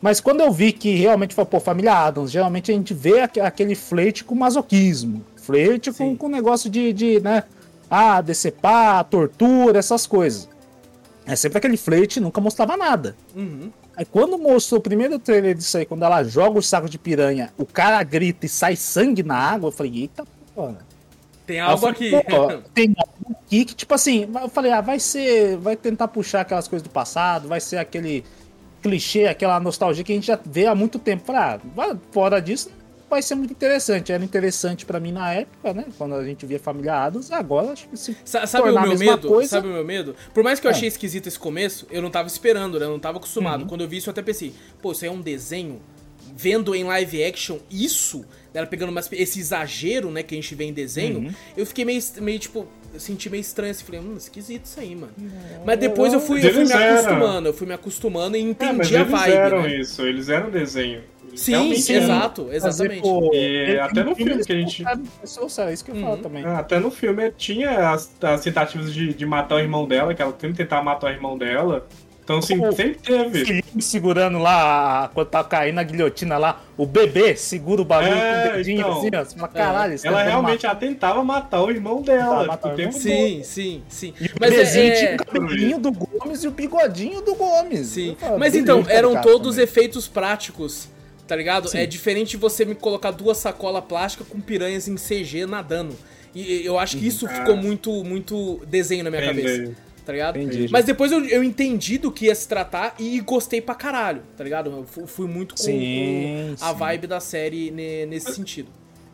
[0.00, 3.40] Mas quando eu vi que realmente foi, pô, família Adams, geralmente a gente vê aque-
[3.40, 5.22] aquele flerte com masoquismo.
[5.36, 7.42] Flerte com, com negócio de, de, né?
[7.90, 10.48] Ah, decepar, tortura, essas coisas.
[11.26, 13.14] É sempre aquele flerte nunca mostrava nada.
[13.36, 13.70] Uhum.
[14.00, 17.52] Aí quando mostrou o primeiro trailer disso aí, quando ela joga o saco de piranha,
[17.58, 20.78] o cara grita e sai sangue na água, eu falei, eita porra.
[21.46, 22.30] Tem algo falei, aqui.
[22.30, 25.58] "Pô, tem algo aqui que, tipo assim, eu falei, ah, vai ser.
[25.58, 28.24] Vai tentar puxar aquelas coisas do passado, vai ser aquele
[28.80, 31.24] clichê, aquela nostalgia que a gente já vê há muito tempo.
[31.26, 32.70] Falei, ah, fora disso,
[33.10, 34.12] vai ser muito interessante.
[34.12, 35.84] Era interessante pra mim na época, né?
[35.98, 39.04] Quando a gente via Família Adams, agora acho que se Sa- Sabe o meu mesma
[39.16, 39.28] medo?
[39.28, 40.14] coisa- Sabe o meu medo?
[40.32, 40.74] Por mais que eu É.
[40.74, 42.86] achei esquisito esse começo, eu não tava esperando, né?
[42.86, 43.18] Eu não tava Uhum.
[43.20, 43.66] acostumado.
[43.66, 45.80] Quando eu vi isso, eu até pensei, pô, isso aí é um desenho.
[46.36, 50.64] Vendo em live action isso, dela pegando umas- esse exagero, né, que a gente vê
[50.64, 51.34] em desenho, Uhum.
[51.56, 54.94] eu fiquei meio, meio tipo, eu senti meio estranho assim, falei, hum, esquisito isso aí,
[54.94, 55.12] mano.
[55.66, 56.94] Mas depois eu fui, eu fui Eles me eram.
[57.00, 59.76] acostumando, eu fui me acostumando e É, mas entendi a eles vibe, eram né?
[59.80, 61.02] isso, eles eram desenho.
[61.36, 62.04] Sim, realmente sim, eram.
[62.04, 63.00] exato, exatamente.
[63.02, 66.22] pô, E ele- até no filme que a gente- É isso que eu falo Uhum.
[66.22, 66.44] também.
[66.44, 70.22] Ah, Até no filme tinha as, as tentativas de, de matar o irmão dela, que
[70.22, 71.86] ela sempre tentava matar o irmão dela.
[72.22, 73.44] Então, assim, Pô, sempre teve.
[73.44, 78.42] Felipe segurando lá, quando tá caindo a guilhotina lá, o bebê segura o bagulho É,
[78.42, 78.98] com o dedinho então.
[78.98, 79.24] assim, ó.
[79.40, 82.44] Fala, caralho, isso Ela tá realmente ela tentava matar o irmão dela.
[82.46, 82.92] Matar o o tempo.
[82.92, 84.14] Sim, sim, sim.
[84.20, 85.14] E o Mas bebezinho é, tinha é...
[85.14, 87.88] o cabelinho do Gomes e o bigodinho do Gomes.
[87.88, 88.16] Sim.
[88.20, 89.64] Falo, Mas então, eram todos também.
[89.64, 90.88] efeitos práticos,
[91.30, 91.68] tá ligado?
[91.68, 91.78] Sim.
[91.78, 95.96] É diferente de você me colocar duas sacolas plásticas com piranhas em CG nadando.
[96.34, 97.28] E eu acho que isso Ah.
[97.28, 99.42] ficou muito, muito desenho na minha Entendi.
[99.42, 99.76] cabeça.
[100.04, 100.38] Tá ligado?
[100.40, 100.66] Entendi.
[100.72, 104.42] Mas depois eu, eu entendi do que ia se tratar e gostei pra caralho, tá
[104.42, 104.70] ligado?
[104.70, 106.78] Eu fu- fui muito com, Sim, com a sim.
[106.78, 108.68] vibe da série ne- nesse sentido.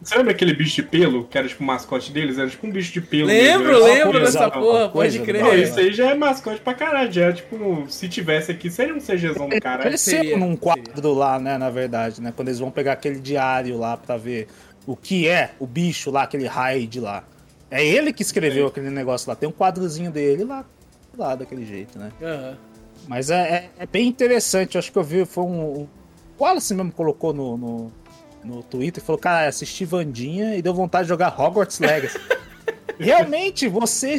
[0.07, 2.39] Você lembra aquele bicho de pelo, que era tipo o mascote deles?
[2.39, 3.27] Era tipo um bicho de pelo.
[3.27, 5.43] Lembro, mesmo, lembro dessa porra, pode crer.
[5.43, 7.11] Não, do isso aí já é mascote pra caralho.
[7.11, 9.99] Já é tipo, se tivesse aqui, seria um CGzão do caralho.
[9.99, 12.33] Seria, num quadro lá, né, na verdade, né?
[12.35, 14.47] Quando eles vão pegar aquele diário lá pra ver
[14.87, 17.25] o que é o bicho lá, aquele raid lá.
[17.69, 19.35] É ele que escreveu aquele negócio lá.
[19.35, 20.65] Tem um quadrozinho dele lá,
[21.19, 22.13] lá daquele jeito, né?
[22.23, 22.57] Aham.
[23.09, 24.77] Mas é, é, é bem interessante.
[24.77, 25.59] Eu acho que eu vi, foi um.
[25.59, 25.89] O
[26.39, 27.93] Wallace mesmo colocou no, no,
[28.47, 32.19] no Twitter e falou: Cara, assisti Vandinha e deu vontade de jogar Hogwarts Legacy.
[32.99, 34.17] Realmente, você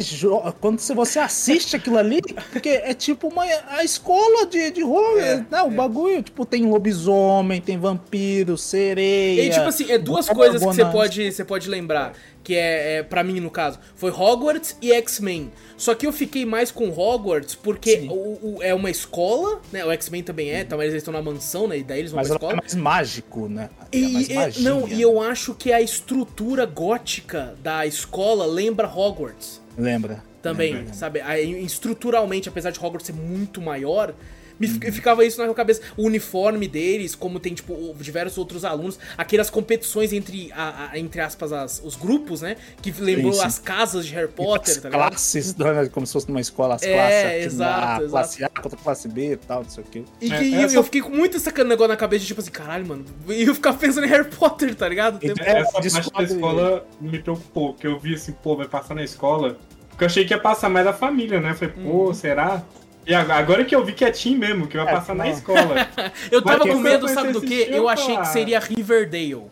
[0.60, 2.20] quando você assiste aquilo ali,
[2.52, 5.62] porque é tipo uma a escola de, de horror, É, né?
[5.62, 5.70] O é.
[5.70, 9.42] bagulho, tipo, tem lobisomem, tem vampiro, sereia.
[9.42, 12.12] E tipo assim, é duas coisas que você pode, você pode lembrar.
[12.48, 15.52] Que é, é para mim, no caso, foi Hogwarts e X-Men.
[15.76, 18.14] Só que eu fiquei mais com Hogwarts porque o,
[18.56, 19.84] o- é uma escola, né?
[19.84, 21.76] O X-Men também é, então eles estão na mansão, né?
[21.76, 22.56] E daí eles vão Mas pra é escola.
[22.56, 23.68] mais mágico, né?
[23.92, 24.70] É mais E, e- magia.
[24.70, 30.24] não, e eu acho que a estrutura gótica da escola lembra Hogwarts Lembra?
[30.40, 30.94] também, Lembra.
[30.94, 31.20] sabe?
[31.62, 34.14] Estruturalmente, apesar de Hogwarts ser muito maior,
[34.58, 35.80] me fi- ficava isso na minha cabeça.
[35.96, 41.20] O uniforme deles, como tem, tipo, diversos outros alunos, aquelas competições entre, a, a- entre
[41.20, 42.56] aspas, as- os grupos, né?
[42.82, 43.42] Que lembrou sim.
[43.44, 45.08] as casas de Harry E Potter, as tá ligado?
[45.10, 48.10] classes, né, como se fosse numa escola, as É, classes, aqui, exato, a exato.
[48.10, 50.04] classe A contra classe B e tal, não sei o quê.
[50.20, 52.40] E É, que eu- essa- eu fiquei com muito sacando negócio na cabeça, de, tipo
[52.40, 53.04] assim, caralho, mano.
[53.28, 55.16] E eu ficava pensando em Harry Potter, tá ligado?
[55.16, 58.66] O tempo- É, Essa parte da escola me preocupou, que eu vi assim, pô, vai
[58.68, 59.58] passar na escola.
[59.90, 61.54] Porque eu achei que ia passar mais da família, né?
[61.54, 61.90] Falei, Uhum.
[62.06, 62.62] pô, será?
[63.08, 65.24] E ag- agora que eu vi que é Tim mesmo, que vai É, passar na
[65.24, 65.30] não.
[65.32, 65.88] escola.
[66.30, 67.66] Eu tava Mas com medo, sabe do quê?
[67.70, 69.44] Eu achei que seria Riverdale.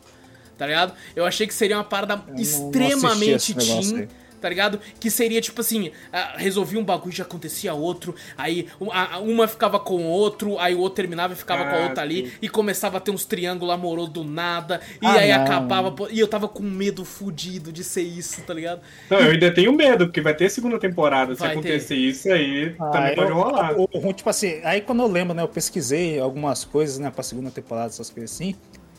[0.58, 0.92] Tá ligado?
[1.14, 4.08] Eu achei que seria uma parada extremamente teen.
[4.46, 4.78] Tá ligado?
[5.00, 8.14] Que seria tipo assim: ah, resolvia um bagulho e já acontecia outro.
[8.38, 8.90] Aí um-
[9.32, 12.02] uma ficava com o outro, aí o outro terminava e ficava com a Ah, outra
[12.04, 12.26] ali.
[12.28, 12.32] sim.
[12.42, 14.80] E começava a ter uns triângulos amorosos do nada.
[15.02, 15.42] E Ah, aí não.
[15.42, 15.92] acabava.
[16.12, 18.80] E eu tava com medo fudido de ser isso, tá ligado?
[19.10, 21.34] Não, eu ainda tenho medo, porque vai ter segunda temporada.
[21.34, 23.74] Se Vai acontecer isso aí, Ah, também eu- pode rolar.
[23.76, 27.24] o- o- tipo assim, aí quando eu lembro, né, eu pesquisei algumas coisas, né, pra
[27.24, 28.54] segunda temporada, essas coisas assim,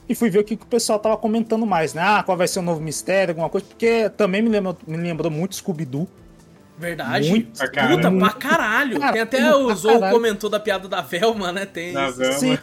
[0.09, 2.47] e fui ver o que, que o pessoal tava comentando mais, né, ah, qual vai
[2.47, 6.07] ser o novo mistério, alguma coisa, porque também me lembrou, me lembrou muito Scooby-Doo.
[6.77, 7.29] Verdade.
[7.29, 8.19] Muito, pra Puta, caralho.
[8.19, 8.99] pra caralho.
[8.99, 11.65] Cara, Tem até o Zou comentou da piada da Velma, né?
[11.65, 12.17] Tem Da isso.
[12.19, 12.37] Velma.
[12.37, 12.57] Sim.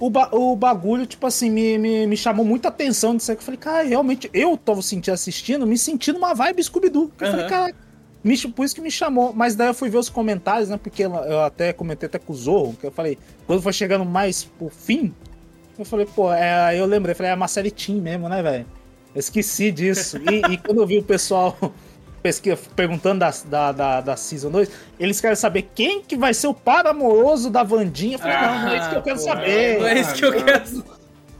[0.00, 3.42] O, ba- o bagulho, tipo assim, me, me, me chamou muita atenção disso aí, que
[3.42, 7.12] eu falei, cara, realmente, eu tava sentindo, assistindo, me sentindo uma vibe Scooby-Doo.
[7.16, 7.74] que Eu falei, cara,
[8.24, 9.32] me, por isso que me chamou.
[9.34, 12.32] Mas daí eu fui ver os comentários, né, porque eu eu até comentei até com
[12.32, 13.16] o Zorro, que eu falei,
[13.46, 15.14] quando foi chegando mais pro fim,
[15.78, 18.66] eu falei, pô, é, eu lembrei, falei, é uma série teen mesmo, né, velho?
[19.14, 20.18] Eu esqueci disso.
[20.18, 21.56] E, e quando eu vi o pessoal
[22.22, 26.46] pesquisa, perguntando da, da, da, da Season 2, eles querem saber quem que vai ser
[26.46, 28.14] o par amoroso da Vandinha.
[28.14, 29.78] Eu falei, não, não é isso que eu quero pô, saber.
[29.80, 30.84] Não é isso que eu quero.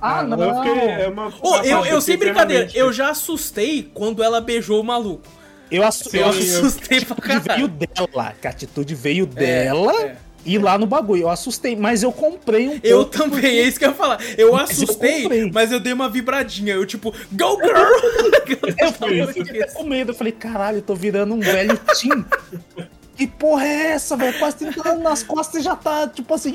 [0.00, 0.42] Ah, não.
[0.42, 4.80] Eu fiquei, é uma, uma eu, eu sem brincadeira, eu já assustei quando ela beijou
[4.80, 5.22] o maluco.
[5.70, 6.98] Eu, assu Sim, eu Eu assustei.
[6.98, 8.08] assustei pra A atitude veio caralho.
[8.12, 10.16] dela, que a atitude veio dela é.
[10.44, 11.22] E lá no bagulho.
[11.22, 14.18] Eu assustei, mas eu comprei um Eu também, porque- é isso que eu ia falar.
[14.36, 16.74] Eu Mas eu assustei, mas eu dei uma vibradinha.
[16.74, 18.62] Eu tipo, go girl!
[18.78, 20.10] Eu falei, eu fiquei com medo.
[20.12, 22.24] Eu falei, caralho, eu tô virando um velho Tim.
[23.14, 24.36] Que porra é essa, velho?
[24.38, 26.54] Quase 30 anos nas costas e já tá, tipo assim.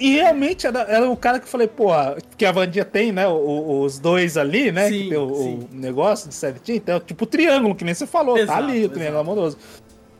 [0.00, 1.90] E realmente era, era o cara que eu falei, pô,
[2.36, 3.28] que a Vandinha tem, né?
[3.28, 4.88] o- os dois ali, né?
[4.88, 6.76] Sim, que tem o, o negócio de certinho.
[6.76, 8.94] Então, tipo o triângulo, que nem você falou, Exato, tá ali, o exato.
[8.94, 9.56] triângulo amoroso.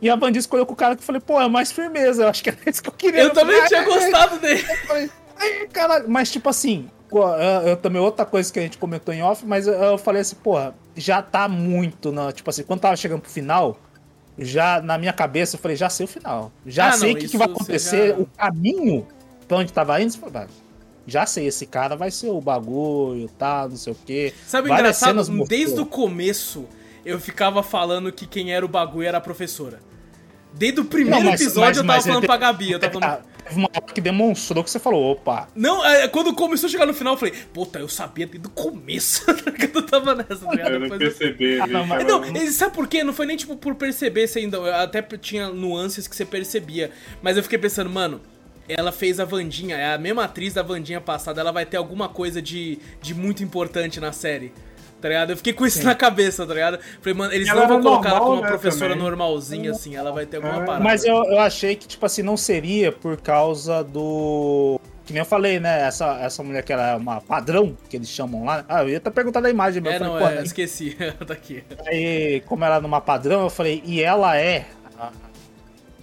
[0.03, 2.23] E a Vandinha escolheu com o cara que eu falei, pô, é mais firmeza.
[2.23, 3.21] Eu acho que era isso que eu queria.
[3.23, 4.61] Eu também tinha "Ai, gostado dele.
[4.69, 6.09] eu falei, ai, caralho.
[6.09, 7.21] Mas, tipo assim, eu,
[7.69, 10.35] eu também, outra coisa que a gente comentou em off, mas eu, eu falei assim,
[10.35, 13.77] porra, já tá muito, na, tipo assim, quando tava chegando pro final,
[14.37, 16.51] já na minha cabeça eu falei, já sei o final.
[16.65, 19.07] Já Ah, sei o que, que vai acontecer, já- o caminho
[19.47, 20.13] pra onde tava indo.
[20.13, 20.47] eu falei, "Vai,
[21.05, 24.33] Já sei, esse cara vai ser o bagulho, tá, não sei o quê.
[24.47, 25.21] Sabe o engraçado?
[25.47, 26.65] Desde o começo,
[27.05, 29.79] eu ficava falando que quem era o bagulho era a professora.
[30.53, 32.71] Desde o primeiro Não, mas- episódio mas- eu tava mas falando ele- pra Gabi.
[32.71, 33.33] Eu tava falando...
[33.43, 36.85] Teve uma hora que demonstrou que você falou, opa, Não, é, quando começou a chegar
[36.85, 40.51] no final, eu falei, puta, eu sabia desde o começo que eu tava nessa, tá
[40.51, 40.71] ligado?
[40.75, 41.59] Eu não eu- percebi.
[41.59, 42.05] Ah, não, mas-.
[42.05, 43.03] Não, sabe por quê?
[43.03, 44.55] Não foi nem tipo por perceber se ainda.
[44.57, 46.91] eu Até tinha nuances que você percebia.
[47.21, 48.21] Mas eu fiquei pensando, mano,
[48.69, 52.07] ela fez a Vandinha, é a mesma atriz da Vandinha passada, ela vai ter alguma
[52.07, 54.53] coisa de, de muito importante na série.
[55.03, 55.31] Tá ligado?
[55.31, 56.79] Eu fiquei com isso na cabeça, tá ligado?
[57.01, 59.03] Falei, mano, eles Ela não vão colocar ela como uma né, professora também.
[59.03, 60.65] normalzinha, assim, ela vai ter alguma É.
[60.65, 60.81] parada.
[60.81, 64.79] Mas eu, eu achei que, tipo assim, não seria por causa do.
[65.05, 65.81] Que nem eu falei, né?
[65.85, 68.63] Essa, essa mulher que era é uma padrão, que eles chamam lá.
[68.69, 70.43] Ah, eu ia até perguntar da imagem, mas É, eu falei, não, pô, é, né?
[70.43, 70.95] esqueci.
[71.27, 71.65] tá aqui.
[71.85, 75.09] Aí, como ela é numa padrão, eu falei, e ela é a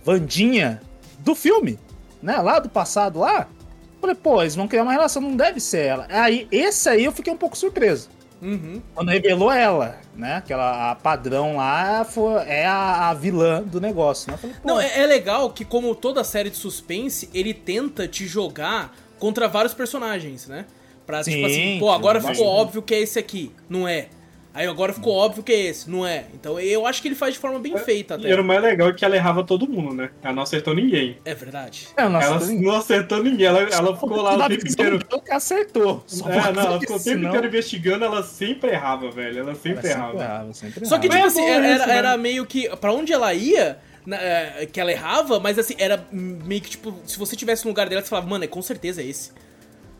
[0.04, 0.80] Vandinha
[1.20, 1.78] do filme,
[2.22, 2.36] né?
[2.36, 3.48] Lá do passado lá.
[3.94, 6.06] Eu falei, pô, eles vão criar uma relação, não deve ser ela.
[6.10, 8.10] Aí, esse aí eu fiquei um pouco surpreso.
[8.42, 8.80] Uhum.
[8.94, 10.36] Quando revelou ela, né?
[10.36, 14.38] Aquela a padrão lá foi, é a, a vilã do negócio, né?
[14.38, 18.96] Falei, Não, é, é legal que, como toda série de suspense, ele tenta te jogar
[19.18, 20.64] contra vários personagens, né?
[21.06, 23.52] Pra, tipo Sim, assim, pô, agora ficou óbvio que é esse aqui.
[23.68, 24.08] Não é.
[24.52, 26.24] Aí agora ficou óbvio que é esse, não é?
[26.34, 28.30] Então eu acho que ele faz de forma bem feita E até.
[28.30, 30.10] era o mais legal que ela errava todo mundo, né?
[30.22, 31.18] Ela não acertou ninguém.
[31.24, 31.86] É verdade.
[31.96, 34.98] É, nossa, ela não acertou ninguém, ela, ela ficou lá o tempo inteiro.
[35.24, 36.02] que acertou.
[36.06, 39.38] Só É, não, ela ficou o tempo inteiro investigando, ela sempre errava, velho.
[39.38, 40.18] Ela Ela sempre errava.
[40.20, 41.28] errava, sempre Só que, errava.
[41.28, 41.96] tipo é assim, era, isso, né?
[41.96, 42.68] era meio que.
[42.76, 46.92] Pra onde ela ia, na- é, que ela errava, mas assim, era meio que tipo,
[47.06, 49.30] se você tivesse no lugar dela, você falava, mano, é com certeza é esse.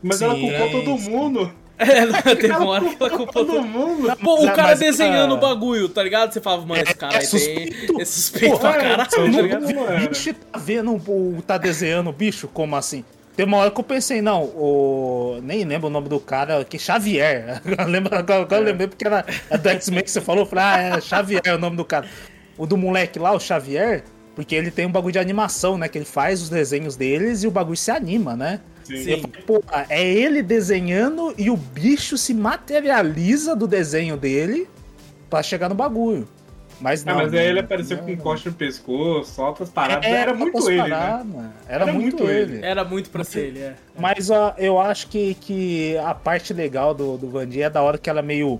[0.03, 0.71] Mas ela Sim, culpou sim.
[0.73, 1.53] todo mundo.
[1.81, 4.15] É, não, teve uma hora que ela culpou todo mundo.
[4.17, 6.31] Pô, o cara mas, desenhando ah, o bagulho, tá ligado?
[6.31, 7.29] Você falava, mano, esse cara é aí tem.
[7.29, 8.01] suspeito.
[8.01, 10.05] É suspeito Porra, pra é, caralho, tá não- ligado?
[10.05, 12.47] O bicho tá vendo, o, tá desenhando o bicho?
[12.47, 13.03] Como assim?
[13.35, 15.39] Tem uma hora que eu pensei, não, o.
[15.41, 17.61] Nem lembro o nome do cara, que Xavier.
[17.65, 20.43] Eu lembro, agora agora eu lembrei porque era é do X-Men que você falou.
[20.43, 22.05] Eu falei, ah, é Xavier é o nome do cara.
[22.57, 24.03] O do moleque lá, o Xavier,
[24.35, 25.87] porque ele tem um bagulho de animação, né?
[25.87, 28.59] Que ele faz os desenhos deles e o bagulho se anima, né?
[28.83, 29.21] Sim.
[29.21, 34.67] Falei, pô, é ele desenhando e o bicho se materializa do desenho dele
[35.29, 36.27] pra chegar no bagulho.
[36.79, 37.21] Mas Ah, não.
[37.21, 40.03] mas aí ele não, apareceu não, com um corte no pescoço, outras paradas.
[40.03, 40.89] É, era muito outras ele, né?
[40.89, 41.25] paradas,
[41.67, 42.53] Era, Era muito, muito ele.
[42.55, 42.65] ele.
[42.65, 43.75] Era muito pra ser ele, é.
[43.99, 47.99] Mas ó, eu acho que, que a parte legal do, do Vandinha é da hora
[47.99, 48.59] que ela é meio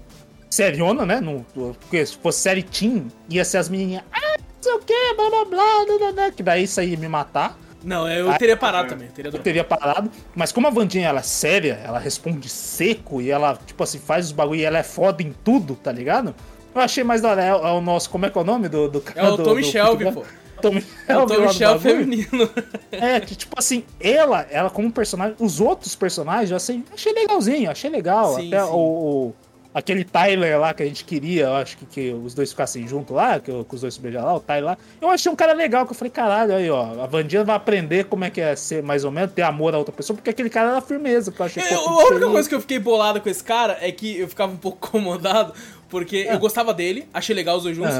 [0.52, 1.20] seriona, né?
[1.20, 5.14] No, porque se fosse série teen, ia ser as menininhas, ah, não sei o que,
[5.16, 7.58] blá blá blá, blá, blá, blá, que daí isso aí ia me matar.
[7.84, 8.90] Não, eu Ah, teria parado é.
[8.90, 10.12] também, eu teria Eu teria parado.
[10.36, 14.28] Mas como a Vandinha ela é séria, ela responde seco e ela, tipo assim, faz
[14.28, 16.36] os bagulho e ela é foda em tudo, tá ligado?
[16.74, 17.44] Eu achei mais da hora.
[17.44, 18.10] É, é o nosso.
[18.10, 20.24] Como é que é o nome do, do É o do- Tommy do Shelby, pô.
[20.62, 22.50] Tommy É o Tommy Shelby feminino.
[22.92, 27.72] É, que tipo assim, ela, ela como personagem, os outros personagens, eu assim, achei legalzinho,
[27.72, 28.36] achei legal.
[28.36, 28.72] Sim, Até sim.
[28.72, 29.36] O, o-
[29.74, 33.16] aquele Tyler lá que a gente queria, eu acho que, que os dois ficassem juntos
[33.16, 34.78] lá, que, que os dois se beijam lá, o Tyler lá.
[35.00, 38.06] Eu achei um cara legal, que eu falei, caralho, aí, ó, a Vandinha vai aprender
[38.06, 40.50] como é que é ser mais ou menos, ter amor a outra pessoa, porque aquele
[40.50, 42.32] cara era firmeza, que eu achei Eu- a única feliz.
[42.32, 45.54] coisa que eu fiquei bolado com esse cara é que eu ficava um pouco incomodado,
[45.90, 47.96] porque eu gostava dele, achei legal os dois juntos,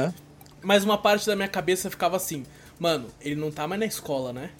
[0.62, 2.44] mas uma parte da minha cabeça ficava assim,
[2.78, 4.50] mano, ele não tá mais na escola, né?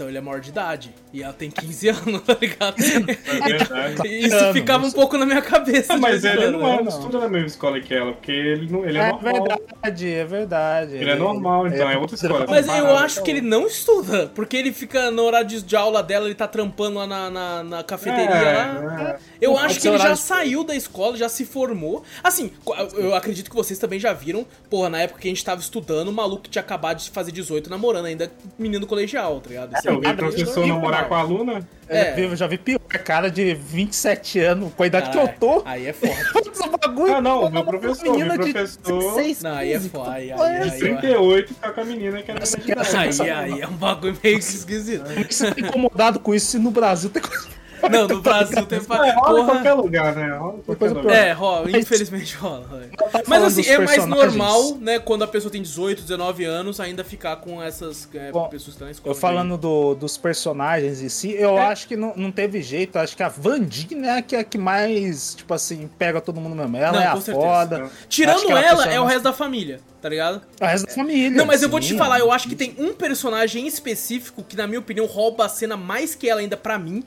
[0.00, 0.94] Então ele é maior de idade.
[1.12, 2.76] E ela tem 15 anos, tá ligado?
[2.82, 4.08] É verdade.
[4.08, 4.52] Isso Anos.
[4.54, 5.92] ficava um pouco na minha cabeça.
[5.92, 6.88] Ah, mas ele não, é, não.
[6.88, 9.46] estuda na mesma escola que ela, porque ele, não, ele é, É normal.
[9.46, 10.94] verdade, é verdade.
[10.96, 12.46] Ele é normal, então, é outra escola.
[12.48, 16.24] Mas eu acho que ele não estuda, porque ele fica no horário de- aula dela,
[16.24, 19.04] ele tá trampando lá na, na, na cafeteria lá.
[19.08, 19.18] É, é.
[19.38, 22.02] Eu Pode acho que ser ele já saiu da escola, já se formou.
[22.24, 22.52] Assim,
[22.94, 26.08] eu acredito que vocês também já viram, porra, na época que a gente tava estudando,
[26.08, 29.76] o maluco que tinha acabado de fazer 18 namorando ainda menino colegial, tá ligado?
[29.76, 31.68] Isso Eu vi professor namorar com a aluna.
[31.88, 32.14] É.
[32.24, 35.62] Eu já vi pior, cara de 27 anos, com a idade Caralho, que eu tô.
[35.64, 36.12] Aí é foda.
[36.52, 39.70] Esse bagulho, Ah, não, pô, meu uma professor, menina meu de professor- 16, Não, aí
[39.70, 40.72] é 15, foda, aí- aí- essa?
[40.74, 43.22] aí- 38 tá com a menina que era Essa de idade.
[43.22, 45.04] Aí, aí é um bagulho meio esquisito.
[45.28, 47.48] Você tá incomodado com isso se no Brasil tem coisa.
[47.88, 49.44] Não, no Brasil tem É, rola em porra.
[49.44, 50.36] qualquer lugar, né?
[50.36, 51.16] Rola em qualquer lugar.
[51.16, 52.66] É, rola, infelizmente rola.
[53.10, 57.04] tá Mas assim, é mais normal, né, quando a pessoa tem 18, 19 anos, ainda
[57.04, 59.14] ficar com essas é, Bom, pessoas escola.
[59.14, 62.98] Eu falando do- dos personagens em si, eu acho que não, não teve jeito.
[62.98, 66.40] Acho que a Vandinha é a que, é a que mais, tipo assim, pega todo
[66.40, 66.76] mundo mesmo.
[66.76, 67.46] Ela Não, é com a certeza.
[67.46, 67.82] foda.
[67.84, 70.42] Acho Tirando ela, é o resto da família, tá ligado?
[70.60, 71.30] O resto da família.
[71.30, 71.98] Não, mas eu vou te sim.
[71.98, 75.76] falar, eu acho que tem um personagem específico que, na minha opinião, rouba a cena
[75.76, 77.02] mais que ela ainda pra mim,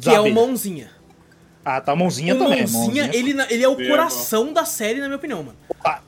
[0.00, 0.32] que é o.
[0.32, 0.90] Mãozinha.
[1.64, 2.66] Ah, tá, mãozinha o também.
[2.66, 5.56] Mãozinha, ele, na- ele é o É, coração da série, na minha opinião, mano.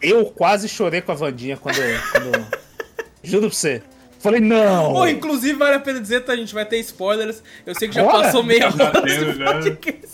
[0.02, 1.76] Eu quase chorei com a Vandinha quando.
[2.10, 2.46] quando...
[3.22, 3.82] Juro pra você.
[4.18, 4.92] Falei, não.
[4.94, 6.32] Pô, inclusive, vale a pena dizer, tá?
[6.32, 7.42] A gente vai ter spoilers.
[7.66, 8.22] Eu sei que já Bora?
[8.24, 8.90] passou meia hora já.
[9.52, 10.13] podcast.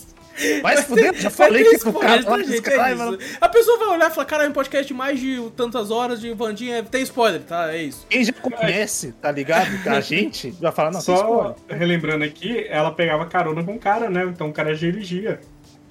[0.61, 2.69] Vai se fuder, já falei que o spoiler, cara tá, gente?
[2.69, 2.97] É isso.
[2.97, 3.19] mano.
[3.39, 6.19] A pessoa vai olhar e falar, cara, é um podcast de mais de tantas horas
[6.19, 7.73] de Vandinha, tem spoiler, tá?
[7.73, 8.05] É isso.
[8.09, 9.69] Quem já conhece, tá ligado?
[9.87, 11.55] A gente vai falar, não, tem spoiler.
[11.55, 14.23] Só relembrando aqui, ela pegava carona com o cara, né?
[14.25, 15.39] Então o cara já dirigia.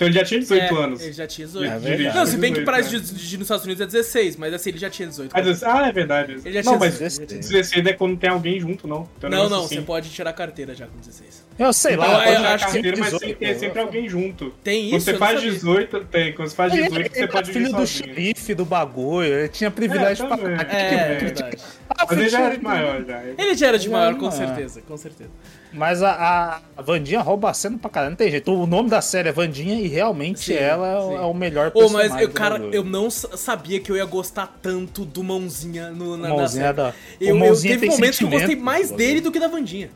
[0.00, 1.02] Então ele já tinha 18 É, anos.
[1.02, 1.70] Ele já tinha 18.
[1.74, 2.16] É verdade.
[2.16, 2.88] Não, se bem que 18, pra né?
[2.88, 5.30] dirigir nos Estados Unidos é 16, mas assim, ele já tinha 18.
[5.34, 6.32] Ah, 16 ah, é verdade.
[6.42, 7.28] Ele já não, tinha mas 16.
[7.50, 9.06] 16 é quando tem alguém junto, não.
[9.18, 9.74] Então, é Não, não, assim.
[9.74, 11.44] você pode tirar a carteira já com 16.
[11.58, 13.80] Eu sei Então, lá, eu pode acho tirar carteira, mas 18, tem que ter sempre
[13.80, 14.50] alguém junto.
[14.64, 15.04] Tem Quando isso?
[15.04, 15.52] você Eu não faz sabia.
[15.52, 16.32] 18, tem.
[16.32, 19.48] Quando você faz Ele, 18, ele você era pode filho do xerife do bagulho, ele
[19.48, 20.70] tinha privilégio É, pra caralho.
[20.70, 21.58] É, é verdade.
[21.90, 23.22] Ah, Mas ele já era de maior, já.
[23.36, 25.28] Ele já era de maior, com certeza, com certeza.
[25.72, 28.52] Mas a, a, Vandinha rouba a cena pra caralho, não tem jeito.
[28.52, 31.14] O nome da série é Vandinha e realmente Sim, ela é o- sim.
[31.16, 32.10] é o melhor Ô, personagem.
[32.10, 36.16] mas, eu, cara, eu não sa- sabia que eu ia gostar tanto do Mãozinha no,
[36.16, 39.20] na, Mãozinha é da- Eu, eu Mãozinha teve tem momentos que eu gostei mais dele
[39.20, 39.90] do que da Vandinha.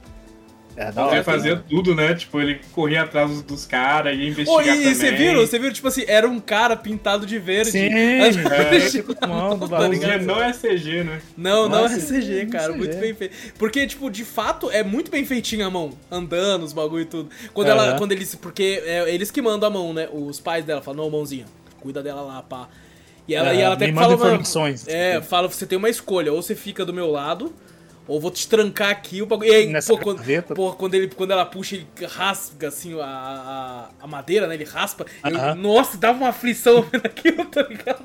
[0.76, 1.22] É Ele hora.
[1.24, 2.14] fazia tudo, né?
[2.14, 4.94] Tipo, ele corria atrás dos, dos caras, ia investigar e também.
[4.94, 5.46] você viu?
[5.46, 7.70] Você viu, tipo assim, era um cara pintado de verde.
[7.70, 8.30] Sim, é,
[8.90, 9.20] tipo, do
[9.68, 9.88] tá?
[10.22, 11.20] Não é CG, né?
[11.36, 12.72] Não, não é Nossa, CG, cara.
[12.72, 12.78] CG.
[12.78, 13.36] Muito bem feito.
[13.56, 15.92] Porque, tipo, de fato, é muito bem feitinho a mão.
[16.10, 17.30] Andando, os bagulho e tudo.
[17.52, 17.86] Quando Aham.
[17.86, 17.98] ela.
[17.98, 18.34] Quando eles.
[18.34, 20.08] Porque é eles que mandam a mão, né?
[20.12, 21.44] Os pais dela falam, não, mãozinha,
[21.80, 22.68] cuida dela lá, pá.
[23.26, 24.86] E ela, É, e ela até me que manda fala, mano, informações.
[24.88, 27.52] É, fala, você tem uma escolha, ou você fica do meu lado,
[28.06, 29.48] ou vou te trancar aqui o bagulho.
[29.50, 30.22] E aí, Nessa pô, quando,
[30.54, 34.54] pô, quando, ele, quando ela puxa, ele rasga assim a, a, a madeira, né?
[34.54, 35.06] Ele raspa.
[35.24, 35.54] Eu- Aham.
[35.54, 38.04] nossa, dava uma aflição vendo aquilo, tá ligado?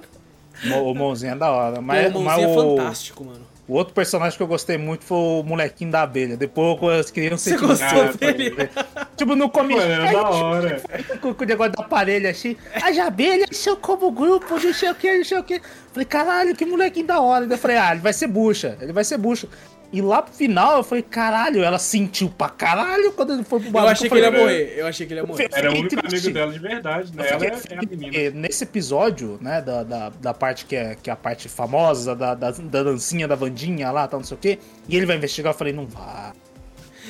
[0.81, 1.81] O mãozinho é da hora.
[1.81, 3.47] Mas, Pô, o mas mãozinho é o, fantástico, mano.
[3.65, 6.35] o outro personagem que eu gostei muito foi o molequinho da abelha.
[6.35, 8.69] Depois as crianças Você gostou Ah, dele?
[9.15, 9.79] Tipo, no começo.
[9.81, 10.81] Mano, era da hora.
[11.21, 12.55] com, com o negócio da parelha assim.
[12.81, 15.61] As abelhas são como grupo, não sei o que, não sei o que.
[15.93, 17.45] Falei, caralho, que molequinho da hora.
[17.45, 19.47] Eu falei, ah, ele vai ser bucha, ele vai ser bucha.
[19.91, 23.69] E lá pro final eu falei, caralho, ela sentiu pra caralho quando ele foi pro
[23.69, 23.91] Eu bagulho.
[23.91, 24.73] achei que ele ia falei, morrer.
[24.77, 25.49] Eu achei que ele ia morrer.
[25.51, 26.15] Era o único triste.
[26.27, 27.23] amigo dela de verdade, né?
[27.23, 28.29] Eu Ela é, fiquei- é a menina.
[28.39, 32.35] nesse episódio, né, da, da, da parte que é, que é a parte famosa, da,
[32.35, 35.53] da, da dancinha da Vandinha lá, tal, não sei o quê, e ele vai investigar,
[35.53, 36.33] eu falei, não vá.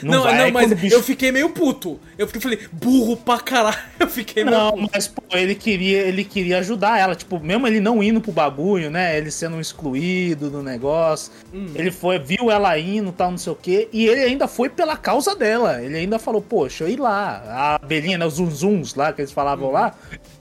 [0.03, 0.37] Não, vai.
[0.37, 1.99] não, Aí mas bicho- eu fiquei meio puto.
[2.17, 3.77] Eu fiquei, falei, burro pra caralho.
[3.99, 4.89] Eu fiquei meio Não, puto.
[4.93, 8.89] mas pô, ele queria, ele queria ajudar ela, tipo, mesmo ele não indo pro bagulho,
[8.89, 9.17] né?
[9.17, 11.31] Ele sendo excluído do negócio.
[11.53, 11.67] Hum.
[11.75, 14.95] Ele foi, viu ela indo, tal, não sei o quê, e ele ainda foi pela
[14.97, 15.81] causa dela.
[15.81, 17.43] Ele ainda falou, poxa, eu ir lá.
[17.47, 19.95] A abelhinha, né, os zunzuns lá que eles falavam lá.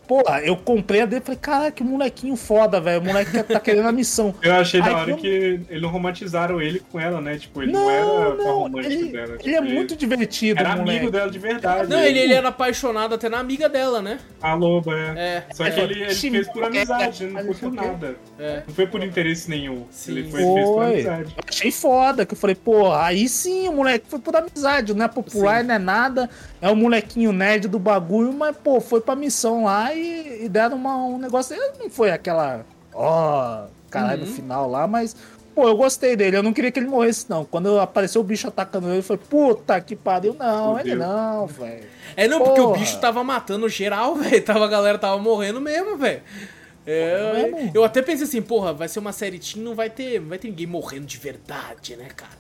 [0.09, 3.03] Porra, eu comprei a dele e falei, caralho, que molequinho foda, velho.
[3.03, 4.35] O moleque que tá querendo a missão.
[4.43, 5.27] Eu achei Aí da hora quando- que
[5.69, 7.37] eles não romantizaram ele com ela, né?
[7.37, 9.29] Tipo, ele não, Não, era não, romântico ele, dela.
[9.35, 10.91] ele tipo, é muito divertido, Era moleque.
[10.99, 11.91] amigo dela de verdade.
[11.91, 14.19] Não, ele, ele era apaixonado até na amiga dela, né?
[14.41, 15.45] A loba, é.
[15.49, 15.55] É.
[15.55, 17.87] Só que é, ele, ele Sim, fez por é, amizade, é, não foi por é.
[17.87, 18.17] nada.
[18.39, 18.63] É.
[18.67, 19.85] Não foi por interesse nenhum.
[19.91, 20.13] Sim.
[20.13, 20.87] Ele foi, fez por Foi.
[20.95, 21.35] amizade.
[21.37, 25.05] Eu achei foda, que eu falei, pô, aí sim o moleque foi por amizade, não
[25.05, 25.67] é popular, Sim.
[25.67, 26.31] não é nada,
[26.63, 30.77] é o molequinho nerd do bagulho, mas, pô, foi pra missão lá e, e deram
[30.77, 31.57] uma, um negócio.
[31.79, 34.29] Não foi aquela, ó, caralho, Uhum.
[34.29, 35.17] no final lá, mas,
[35.55, 37.45] pô, eu gostei dele, eu não queria que ele morresse, não.
[37.45, 40.93] Quando apareceu o bicho atacando ele, eu falei, puta que pariu, não, Fudeu.
[40.93, 41.85] ele não, velho.
[42.17, 42.79] É, não, porque o Porra.
[42.81, 44.43] bicho tava matando geral, velho.
[44.45, 46.23] Tava, a galera tava morrendo mesmo, velho.
[46.91, 47.71] É, Mesmo?
[47.75, 50.39] eu até pensei assim, porra, vai ser uma série teen, não vai ter, não vai
[50.39, 52.33] ter ninguém morrendo de verdade, né, cara?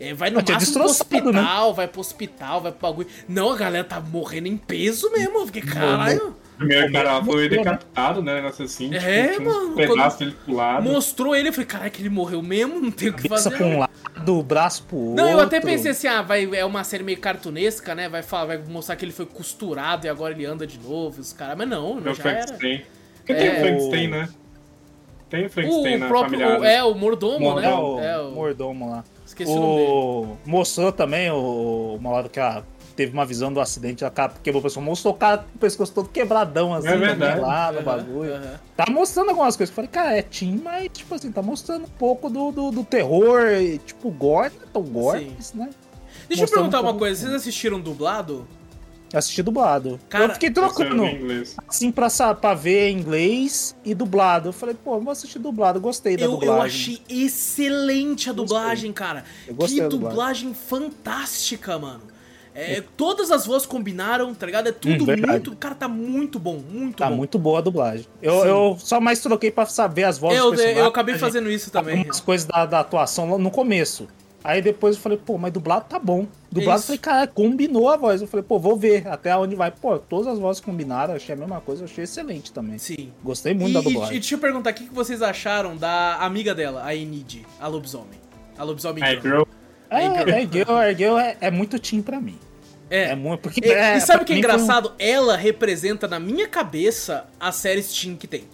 [0.00, 0.84] É, vai no máximo pro né?
[0.90, 3.08] hospital, vai pro hospital, vai pro bagulho.
[3.28, 5.38] Não, a galera tá morrendo em peso mesmo.
[5.38, 6.34] Eu fiquei, caralho.
[6.56, 7.56] Primeiro cara foi né?
[7.56, 8.34] decapitado, né?
[8.36, 8.90] Negócio assim.
[8.90, 10.82] tipo, É, uns mano, pedaços dele pro lado.
[10.84, 13.50] Mostrou ele, eu falei, caralho, que ele morreu mesmo, não tem o que fazer.
[13.50, 15.16] pra um lado, o braço pro outro.
[15.24, 18.08] Não, eu até pensei assim, ah, vai, é uma série meio cartunesca, né?
[18.08, 21.32] Vai, falar, vai mostrar que ele foi costurado e agora ele anda de novo, os
[21.32, 21.58] caras.
[21.58, 22.52] Mas não, É não o já era.
[22.52, 22.84] Porque
[23.32, 23.34] É.
[23.34, 24.28] tem o Frankenstein, né?
[25.30, 26.60] Tem o Frankenstein O na próprio, família.
[26.60, 27.74] o- é, o mordomo, É né?
[27.74, 29.04] o É, o, mordomo lá.
[29.26, 29.88] esqueci o nome dele.
[29.90, 30.36] O...
[30.46, 31.96] Mostrou também o...
[31.98, 32.62] uma hora que a...
[32.96, 34.84] teve uma visão do acidente, a cara quebrou o pessoal.
[34.84, 37.32] Mostrou o cara com o pescoço todo quebradão, assim, É verdade.
[37.34, 38.32] também lá no bagulho.
[38.76, 39.70] Tá mostrando algumas coisas.
[39.72, 42.84] Eu falei, cara, é team, mas, tipo assim, tá mostrando um pouco do, do, do
[42.84, 45.70] terror, e, tipo, gore, não é tão gore, mas, né?
[46.28, 48.46] Deixa eu Mostrando perguntar um uma coisa, vocês assistiram dublado?
[49.12, 50.00] Eu assisti dublado.
[50.08, 51.54] Cara, eu fiquei eu trocando, inglês.
[51.68, 54.48] assim, pra, sa- pra ver inglês e dublado.
[54.48, 56.56] Eu falei, pô, vou assistir dublado, gostei da Eu, dublagem.
[56.56, 59.22] eu achei excelente a dublagem, cara.
[59.46, 60.48] Eu gostei que da dublagem.
[60.50, 62.00] dublagem fantástica, mano.
[62.54, 64.68] É, todas as vozes combinaram, tá ligado?
[64.68, 65.56] É tudo Hum, muito.
[65.56, 67.16] Cara, tá muito bom, muito Tá bom.
[67.16, 68.06] muito boa a dublagem.
[68.22, 68.48] Eu, Tá Sim.
[68.48, 70.80] eu só mais troquei pra saber as vozes eu, dos personagens.
[70.82, 71.96] eu acabei fazendo isso também.
[71.98, 74.06] algumas coisas da, da atuação lá no começo.
[74.44, 76.26] Aí depois eu falei, pô, mas dublado tá bom.
[76.52, 76.86] Dublado, eu Isso.
[76.88, 78.20] falei, cara, combinou a voz.
[78.20, 79.70] Eu falei, pô, vou ver até onde vai.
[79.70, 82.76] Pô, todas as vozes combinaram, achei a mesma coisa, achei excelente também.
[82.76, 83.10] Sim.
[83.24, 84.12] Gostei muito E, da e- e dublagem.
[84.20, 88.20] deixa eu perguntar, o que vocês acharam da amiga dela, a Enid, a lobisomem?
[88.58, 89.44] A lobisomem É, girl.
[90.00, 92.38] É, Aí, é, girl, é, é, é muito team pra mim.
[92.90, 93.10] É.
[93.10, 93.40] É muito.
[93.40, 94.92] Porque, E, é, e sabe o que é mim foi engraçado?
[94.98, 98.44] Ela representa na minha cabeça a série Steam que tem.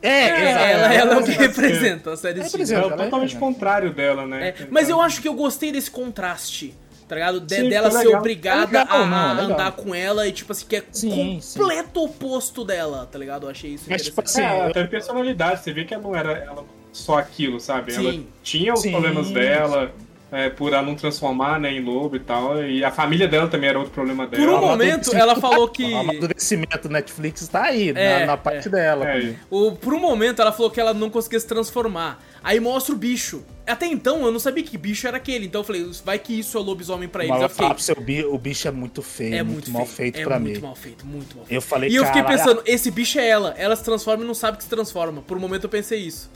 [0.00, 0.64] É, É, exato.
[0.64, 1.62] ela, ela é o que pode ser.
[1.62, 2.62] representa a série Steam.
[2.62, 4.48] É o ela é totalmente contrário dela, né?
[4.48, 6.74] É, mas eu acho que eu gostei desse contraste.
[7.08, 7.40] Tá ligado?
[7.40, 8.20] De- Sim, dela ser legal.
[8.20, 11.38] obrigada É legal, a não, é andar com ela e, tipo assim, que é Sim,
[11.42, 11.58] sim.
[11.58, 13.44] completo oposto dela, tá ligado?
[13.46, 16.16] Eu achei isso Mas, tipo assim, É, ela teve personalidade, você vê que ela não
[16.16, 17.92] era ela só aquilo, sabe?
[17.92, 18.26] Ela Sim.
[18.42, 19.92] tinha os Sim, problemas dela,
[20.32, 23.68] é, por ela não transformar né, em lobo e tal, e a família dela também
[23.68, 24.42] era outro problema dela.
[24.42, 25.84] Por um Ela momento, ela falou que.
[25.84, 28.70] O amadurecimento Netflix tá aí, É, na, na parte é.
[28.70, 29.06] dela.
[29.08, 29.38] É, também.
[29.50, 32.18] O, por um momento ela falou que ela não conseguia se transformar.
[32.42, 33.44] Aí mostra o bicho.
[33.64, 35.46] Até então eu não sabia que bicho era aquele.
[35.46, 37.30] Então eu falei, vai que isso é lobisomem pra eles.
[37.30, 37.78] Mas Eu eu fiquei.
[37.78, 40.40] seu, bi- o bicho é muito feio, É muito, muito mal feio, feito é pra
[40.40, 40.66] muito mim.
[40.66, 41.56] mal feito, muito mal feito.
[41.56, 42.38] Eu falei, E eu fiquei "Caralho".
[42.42, 43.54] pensando, esse bicho é ela.
[43.56, 45.22] Ela se transforma e não sabe que se transforma.
[45.22, 46.28] Por um momento eu pensei isso.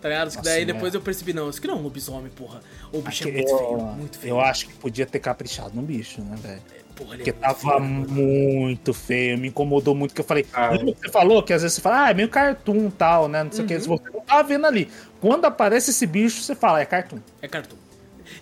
[0.00, 0.26] Tá ligado?
[0.26, 0.72] Nossa, Daí né?
[0.72, 2.60] depois eu percebi, não, isso aqui não é um lobisomem, porra.
[2.92, 4.30] O bicho é Acho muito que feio, eu, muito feio.
[4.32, 6.62] eu acho que podia ter caprichado no bicho, né, velho?
[6.94, 8.08] Porra, ele Porque é muito tava feio, mano.
[8.08, 11.76] muito feio, me incomodou muito, que eu falei, Ah, que você falou que às vezes
[11.76, 13.80] você fala, ah, é meio cartoon e tal, né, não sei o que, Uhum.
[13.80, 14.88] você não tava vendo ali.
[15.20, 17.18] Quando aparece esse bicho, você fala, é cartoon.
[17.42, 17.76] É cartoon.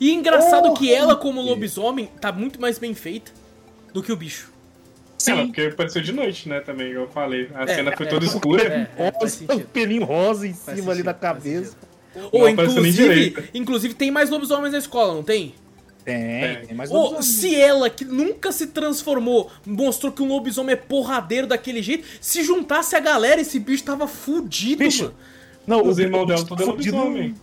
[0.01, 3.33] E engraçado Porra, que ela, como muito lobisomem, tá muito mais bem feita
[3.95, 4.53] do que o bicho.
[5.35, 5.47] Sim.
[5.47, 7.49] porque apareceu de noite, né, também, eu falei.
[7.55, 8.63] A É, cena foi é, toda é, escura.
[8.63, 11.77] é, faz Rosa, um pelinho rosa em Faz cima ali sentido, da faz cabeça.
[12.33, 13.43] Ou, Não nem inclusive, direito.
[13.53, 15.55] inclusive, tem mais lobisomens na escola, não tem?
[16.05, 17.23] Tem, tem mais Ou um.
[17.23, 22.43] se ela, que nunca se transformou, mostrou que um lobisomem é porradeiro daquele jeito, se
[22.45, 25.15] juntasse a galera, esse bicho tava fudido, Bicho, mano.
[25.67, 27.35] Não, Os irmãos dela o- tudo é lobisomem.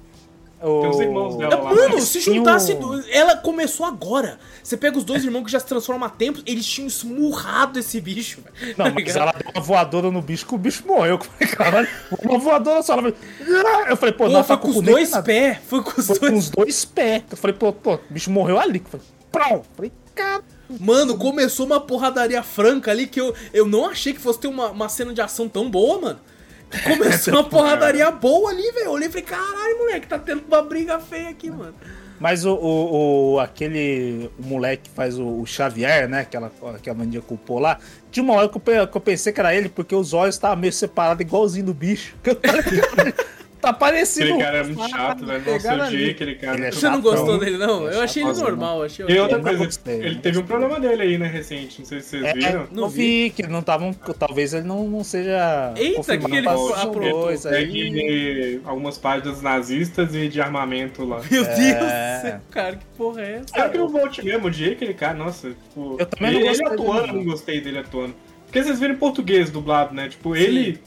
[0.67, 1.73] O- Tem os irmãos dela lá.
[1.73, 2.73] Mano, se juntasse.
[2.73, 4.39] um- Ela começou agora.
[4.63, 7.99] Você pega os dois irmãos que já se transformam há tempos, eles tinham esmurrado esse
[7.99, 8.75] bicho, velho.
[8.77, 9.17] Não, Tá mas ligado?
[9.17, 11.19] ela deu uma voadora no bicho que o bicho morreu.
[11.19, 11.87] Eu falei, caralho,
[12.23, 12.93] uma voadora só.
[12.93, 15.57] Ela "Ah!" Eu falei, pô, Pô, não, foi tá com os dois pés.
[15.67, 16.43] Foi com os Foi com dois.
[16.45, 17.23] os dois pés.
[17.31, 18.79] Eu falei, pô, pô, o bicho morreu ali.
[18.83, 19.53] Eu falei, prau.
[19.57, 20.43] Eu falei, cara.
[20.79, 24.69] Mano, começou uma porradaria franca ali que eu, eu não achei que fosse ter uma,
[24.71, 26.19] uma cena de ação tão boa, mano.
[26.83, 28.85] Começou uma porradaria boa ali, velho.
[28.85, 31.73] Eu olhei e falei, caralho, moleque, tá tendo uma briga feia aqui, mano.
[32.19, 36.21] Mas o, o, o- aquele o moleque que faz o, o Xavier, né?
[36.21, 36.51] Aquela,
[36.81, 37.77] que a Mandia culpou lá.
[38.11, 40.55] Tinha uma hora que eu, que eu pensei que era ele, porque os olhos estavam
[40.57, 42.15] meio separados, igualzinho do bicho.
[43.63, 44.25] Tá parecido.
[44.25, 45.51] Aquele cara é muito chato, velho.
[45.53, 46.67] Nossa, eu odiei aquele cara.
[46.67, 47.87] É Você não gostou dele, não?
[47.89, 50.43] É Eu achei ele normal, achei E outra não coisa, gostei, ele não teve um
[50.45, 51.79] problema dele aí, né, recente.
[51.79, 52.67] Não sei se vocês É, viram.
[52.73, 53.89] não vi, que ele não tava.
[54.19, 55.73] Talvez ele não, não seja.
[55.77, 57.23] Eita, que ele aprovou.
[57.23, 58.59] coisas aí.
[58.65, 61.21] Algumas páginas nazistas e de armamento lá.
[61.31, 62.17] Meu Deus É.
[62.17, 63.45] do céu, cara, que porra é essa?
[63.47, 65.95] Sabe que eu volte mesmo, odiei aquele cara, nossa, tipo.
[65.97, 67.07] Eu também não ele, gostei ele dele, atuando, não.
[67.07, 68.15] eu não gostei dele atuando.
[68.45, 70.09] Porque vocês viram em português dublado, né?
[70.09, 70.79] Tipo, ele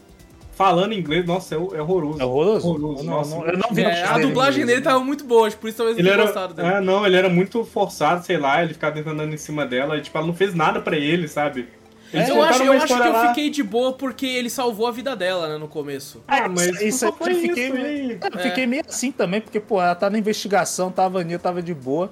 [0.57, 2.21] falando inglês, nossa, é, é horroroso.
[2.21, 2.69] É horroroso?
[2.69, 3.37] Horroroso, não, nossa.
[3.37, 5.97] não- eu não vi É, a dublagem dele tava muito boa, acho por isso talvez
[5.99, 6.23] Ele era.
[6.25, 6.67] gostado dele.
[6.69, 9.97] Ah, não, ele era muito forçado, sei lá, ele ficava tentando andando em cima dela
[9.97, 11.69] e, tipo, ela não fez nada pra ele, sabe?
[12.13, 14.87] Eles eu acho, eu acho que história eu lá- fiquei de boa porque ele salvou
[14.87, 16.23] a vida dela, né, no começo.
[16.27, 18.19] Ah, mas Isso- isso aí foi eu fiquei- isso aí.
[18.33, 21.75] Eu fiquei meio assim também, porque, pô, ela tá na investigação, tava Vanilla, tava de
[21.75, 22.11] boa.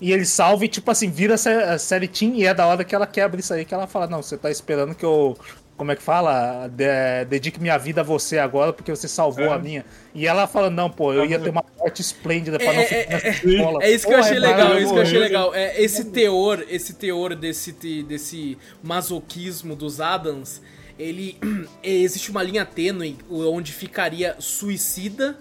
[0.00, 2.94] E ele salva e, tipo assim, vira a série Team e é da hora que
[2.94, 5.36] ela quebra isso aí, que ela fala, não, você tá esperando que eu.
[5.78, 6.66] Como é que fala?
[6.68, 9.52] De- dedique minha vida a você agora, porque você salvou É.
[9.54, 9.84] a minha.
[10.12, 12.98] E ela fala, não, pô, eu ia ter uma morte esplêndida pra não É, ficar
[13.00, 13.84] é, nessa é, escola.
[13.84, 15.54] É isso que eu achei é legal, é isso que eu achei legal.
[15.54, 17.70] É, esse teor, esse teor desse,
[18.02, 20.60] desse masoquismo dos Adams,
[20.98, 21.38] ele.
[21.82, 25.38] Existe uma linha tênue onde ficaria suicida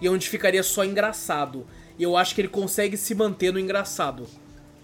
[0.00, 1.66] e onde ficaria só engraçado.
[1.98, 4.28] E eu acho que ele consegue se manter no engraçado.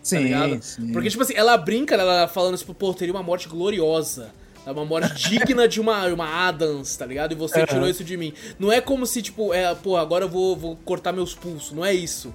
[0.03, 0.62] Sim, tá ligado?
[0.62, 0.92] sim.
[0.92, 4.32] Porque, tipo assim, ela brinca, ela falando, tipo, pô, teria uma morte gloriosa.
[4.69, 7.33] É uma morte digna de uma, uma Adams, tá ligado?
[7.33, 7.66] E você Aham.
[7.66, 8.35] tirou isso de mim.
[8.59, 11.73] Não é como se, tipo, é, pô, agora eu vou, vou cortar meus pulsos.
[11.73, 12.35] Não é isso.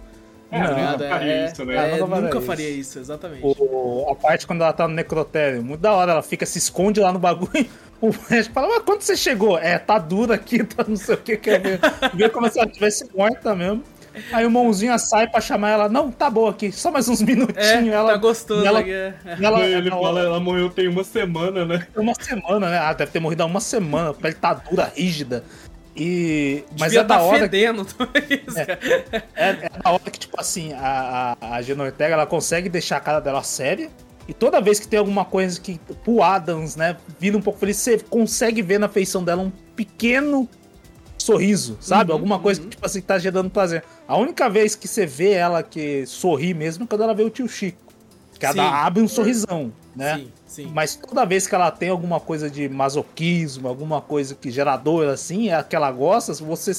[0.50, 0.92] É, tá Não, ligado?
[1.04, 1.74] nunca faria É- isso, né?
[1.76, 2.48] é, Nunca faria nunca isso.
[2.48, 3.42] faria isso, exatamente.
[3.44, 7.00] O- a parte quando ela tá no necrotério, muito da hora, ela fica, se esconde
[7.00, 7.52] lá no bagulho.
[8.04, 9.58] O médico fala, mas quando você chegou?
[9.58, 11.80] É, tá dura aqui, tá não sei o que, quer ver.
[12.14, 13.82] Vê como se ela tivesse morta mesmo.
[14.32, 17.58] Aí o mãozinha sai pra chamar ela, não, tá boa aqui, só mais uns minutinhos.
[17.66, 18.66] É, ela, tá gostoso.
[18.66, 19.14] ela, é.
[19.42, 21.88] ela, ele ela- fala, ela morreu tem uma semana, né?
[21.96, 22.78] uma semana, né?
[22.78, 25.44] Ah, deve ter morrido há uma semana, a pele tá dura, rígida.
[25.96, 26.64] E.
[26.72, 27.40] Mas Devia é da tá hora.
[27.40, 28.80] fedendo também isso, cara.
[29.36, 32.98] É, é da hora que, tipo assim, a, a, a Gina Ortega ela consegue deixar
[32.98, 33.90] a cara dela séria.
[34.28, 37.78] E toda vez que tem alguma coisa que pro Adams, né, vira um pouco feliz,
[37.78, 40.48] você consegue ver na feição dela um pequeno
[41.24, 42.12] sorriso, sabe?
[42.12, 42.68] Uhum, Alguma coisa uhum.
[42.68, 43.84] que, tipo assim, tá gerando prazer.
[44.08, 47.30] A única vez que você vê ela que sorri mesmo é quando ela vê o
[47.30, 47.82] tio Chico.
[48.38, 48.60] Que ela Sim.
[48.60, 50.18] abre um sorrisão, né?
[50.18, 50.72] Sim, sim.
[50.74, 55.50] Mas toda vez que ela tem alguma coisa de masoquismo, alguma coisa que geradora assim,
[55.50, 56.74] é a que ela gosta, você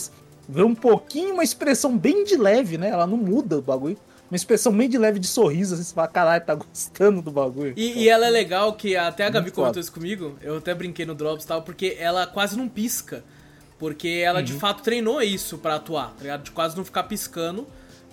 [0.49, 2.91] vê um pouquinho, uma expressão bem de leve, né?
[2.91, 3.97] Ela não muda o bagulho.
[4.31, 7.73] Uma expressão bem de leve de sorriso, assim, você fala, caralho, tá gostando do bagulho.
[7.77, 9.81] E, e ela é legal que até a Gabi Muito comentou foda.
[9.81, 13.23] isso comigo, eu até brinquei no Drops e tal, porque ela quase não pisca.
[13.79, 14.45] Porque ela Uhum.
[14.45, 16.43] de fato treinou isso pra atuar, tá ligado?
[16.45, 17.67] De quase não ficar piscando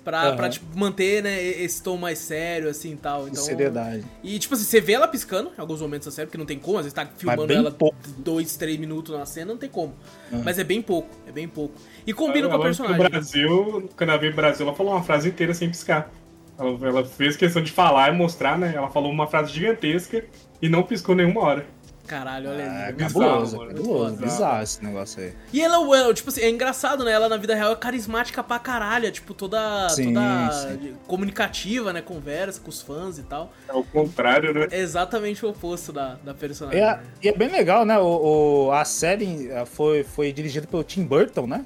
[0.03, 0.35] pra, Aham.
[0.35, 3.27] pra tipo, manter, né, esse tom mais sério, assim e tal.
[3.27, 4.03] Então, seriedade.
[4.23, 6.57] E, tipo assim, você vê ela piscando em alguns momentos da série, porque não tem
[6.57, 7.95] como, às vezes tá filmando ela pouco.
[8.17, 9.93] dois, três minutos na cena, não tem como.
[10.31, 10.41] Uhum.
[10.43, 11.75] Mas é bem pouco, é bem pouco.
[12.07, 12.97] E combina com a Ela- personagem.
[13.03, 16.11] No Brasil, quando ela veio Brasil, ela falou uma frase inteira sem piscar.
[16.57, 18.73] Ela, ela fez questão de falar e mostrar, né?
[18.75, 20.25] Ela falou uma frase gigantesca
[20.59, 21.65] e não piscou nenhuma hora.
[22.11, 22.91] Caralho, olha É aí.
[22.93, 23.73] bizarro, cabuloso, mano.
[23.73, 25.33] cabuloso, bizarro esse negócio aí.
[25.53, 27.11] E ela, ela, tipo assim, é engraçado, né?
[27.13, 30.93] Ela na vida real é carismática pra caralho, é, tipo, toda, Sim, toda sim.
[31.07, 32.01] comunicativa, né?
[32.01, 33.53] Conversa com os fãs e tal.
[33.65, 34.67] É o contrário, né?
[34.71, 36.81] É exatamente o oposto da, da personagem.
[36.81, 37.03] É, né?
[37.23, 37.97] e é bem legal, né?
[37.97, 41.63] O, o- a série eh, foi, foi dirigida pelo Tim Burton, né?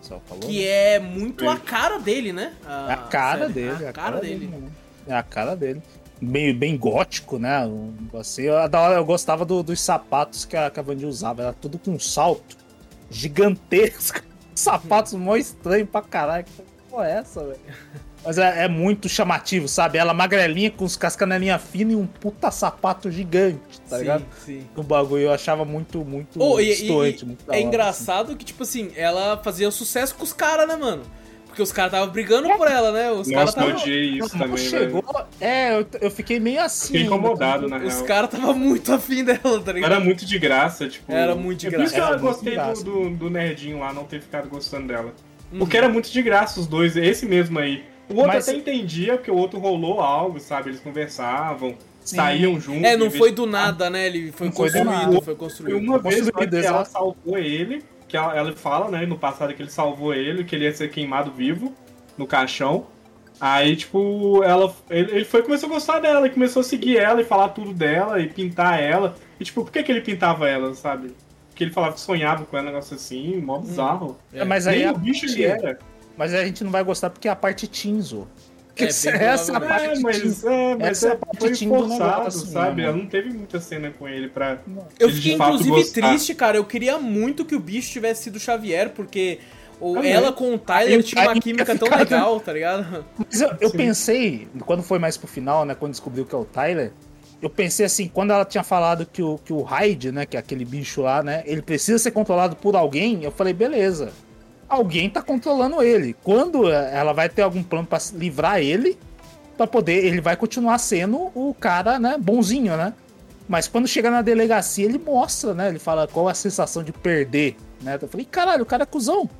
[0.00, 0.40] Só falou.
[0.48, 0.94] Que né?
[0.94, 2.54] é muito a cara dele, né?
[2.64, 3.52] É a cara série.
[3.52, 3.84] dele.
[3.84, 4.46] É a cara dele.
[4.46, 4.68] né?
[5.08, 5.82] É a cara dele.
[6.20, 7.68] Meio bem gótico, né?
[8.18, 11.42] Assim, eu, da hora eu gostava do- dos sapatos que a, que a Vandy usava.
[11.42, 12.56] Era tudo com salto
[13.10, 14.20] gigantesco.
[14.54, 16.44] Sapatos mó estranhos pra caralho.
[16.44, 17.58] Que porra é essa, velho?
[18.24, 19.98] Mas é, é muito chamativo, sabe?
[19.98, 24.24] Ela magrelinha com os cascanelinha fina e um puta sapato gigante, tá sim, ligado?
[24.44, 24.66] sim.
[24.74, 27.62] O bagulho eu achava muito, muito Oh, e, e- e muito é hora, assim.
[27.66, 31.02] engraçado que, tipo assim, ela fazia sucesso com os caras, né, mano?
[31.56, 33.10] Porque os caras estavam brigando por ela, né?
[33.10, 33.82] Os caras Nossa, eu estavam.
[33.82, 35.26] odiei isso Quando também, chegou, velho.
[35.40, 36.88] é, eu, eu fiquei meio assim.
[36.88, 38.04] Fiquei incomodado, na Os real.
[38.04, 39.90] caras estavam muito afim dela, tá ligado?
[39.90, 41.10] Era muito de graça, tipo.
[41.10, 42.12] Era muito de É por isso que graça.
[42.14, 42.84] eu gostei graça.
[42.84, 45.14] do, do, do nerdinho lá, não ter ficado gostando dela.
[45.50, 45.60] Uhum.
[45.60, 47.82] Porque era muito de graça os dois, esse mesmo aí.
[48.10, 50.68] O outro Mas- até entendia, porque o outro rolou algo, sabe?
[50.68, 52.16] Eles conversavam, Sim.
[52.16, 52.84] saíam juntos.
[52.84, 54.06] É, não foi do nada, né?
[54.08, 55.78] Ele foi Não foi do construído, foi Foi construído.
[55.78, 59.62] uma vez Construído, que ela salvou ele, que ela, ela fala, né, no passado que
[59.62, 61.74] ele salvou ele, que ele ia ser queimado vivo
[62.16, 62.86] no caixão.
[63.40, 67.20] Aí, tipo, ela, ele, ele foi começou a gostar dela, e começou a seguir ela
[67.20, 69.14] e falar tudo dela e pintar ela.
[69.38, 71.14] E, tipo, por que, que ele pintava ela, sabe?
[71.48, 74.18] Porque ele falava que sonhava com ela, um negócio assim, mó bizarro.
[74.32, 75.78] É, mas aí Nem o bicho ele era.
[76.16, 78.26] Mas a gente não vai gostar porque é a parte Tinzo.
[78.84, 80.02] É, essa é a provavelmente.
[80.02, 82.82] parte É, mas, é, mas Essa é a parte foi forçado, negócio, sabe?
[82.82, 84.58] né, Ela não teve muita cena com ele pra.
[84.98, 86.08] Eu ele de fiquei, fato inclusive, gostar.
[86.08, 86.56] triste, cara.
[86.58, 89.38] Eu queria muito que o bicho tivesse sido Xavier, porque
[89.80, 90.12] o- Também.
[90.12, 93.04] ela com o Tyler Aí- tinha uma química ia tão legal, tá ligado?
[93.18, 95.74] Mas eu, eu pensei, quando foi mais pro final, né?
[95.74, 96.92] Quando descobriu que é o Tyler,
[97.40, 100.26] eu pensei assim, quando ela tinha falado que o, que o Hyde, né?
[100.26, 101.42] Que é aquele bicho lá, né?
[101.46, 104.10] Ele precisa ser controlado por alguém, eu falei, beleza.
[104.68, 106.14] Alguém tá controlando ele.
[106.24, 108.98] Quando eh, ela vai ter algum plano pra se livrar ele,
[109.56, 110.04] pra poder.
[110.04, 112.16] Ele vai continuar sendo o cara, né?
[112.18, 112.92] Bonzinho, né?
[113.48, 115.68] Mas quando chega na delegacia, ele mostra, né?
[115.68, 117.96] Ele fala qual a sensação de perder, né?
[118.00, 119.30] Eu falei, caralho, o cara é cuzão.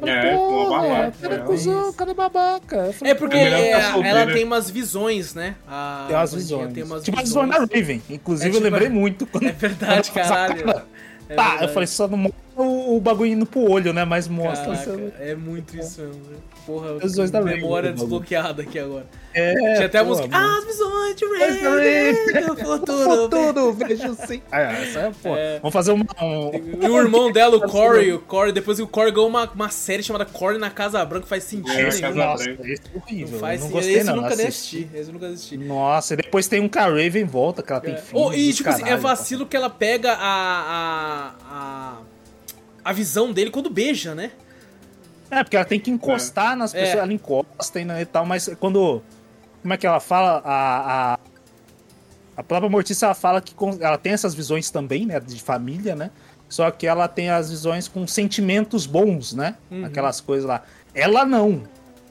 [0.00, 1.40] Falei, É, pô, babaca, o cara é é.
[1.42, 2.92] cuzão, o cara é babaca.
[2.92, 5.54] Falei, É porque É é, ela tem umas visões, né?
[5.66, 6.72] A Tem umas Wandinha visões.
[6.74, 7.46] Tem umas tipo a visões.
[7.46, 8.02] visão da Raven.
[8.10, 9.26] Inclusive, É tipo eu lembrei a- muito.
[9.26, 10.64] Quando É verdade, quando a caralho.
[10.64, 10.86] cara.
[11.28, 14.04] É tá, eu falei, só não mostra o, o bagulho indo pro olho, né?
[14.04, 14.76] Mas mostra.
[14.76, 16.22] Caraca, assim, é muito isso mesmo.
[16.30, 16.36] né?
[16.66, 19.06] Porra, visões da Raven, memória desbloqueada aqui agora.
[19.32, 20.26] É, Tinha até a pô, música.
[20.26, 20.44] mano.
[20.48, 23.10] Ah, as visões de Raven, Raven do futuro.
[23.22, 24.42] Futuro, vejo sim.
[24.50, 25.36] É, essa é, pô.
[25.36, 25.60] É.
[25.60, 25.92] Vamos fazer.
[25.92, 26.00] Um...
[26.82, 30.02] E o irmão dela, o Corey, o Corey, depois o Corey ganhou uma, uma série
[30.02, 32.00] chamada Corey na Casa Branca, faz sentido É, nenhum.
[32.00, 32.68] Casa Nossa, Branca.
[32.68, 33.32] esse é horrível.
[33.34, 33.76] Não faz não sentido.
[33.76, 34.16] gostei, Esse não.
[34.16, 34.90] eu nunca nem assisti.
[34.92, 35.56] Esse nunca assisti.
[35.58, 37.96] Nossa, e depois tem um que a Raven volta, que ela tem É.
[37.98, 38.20] filho.
[38.20, 41.96] Oh, e tipo assim, é vacilo que ela pega a, a, a,
[42.84, 44.32] a visão dele quando beija, né?
[45.30, 46.80] É, porque ela tem que encostar nas É.
[46.80, 49.02] pessoas, ela encosta e, né, e tal, mas quando.
[49.62, 50.40] Como é que ela fala?
[50.44, 51.18] A, a,
[52.36, 55.18] a própria Mortícia ela fala que com- ela tem essas visões também, né?
[55.18, 56.10] De família, né?
[56.48, 59.56] Só que ela tem as visões com sentimentos bons, né?
[59.70, 59.84] Uhum.
[59.84, 60.62] Aquelas coisas lá.
[60.94, 61.64] Ela não.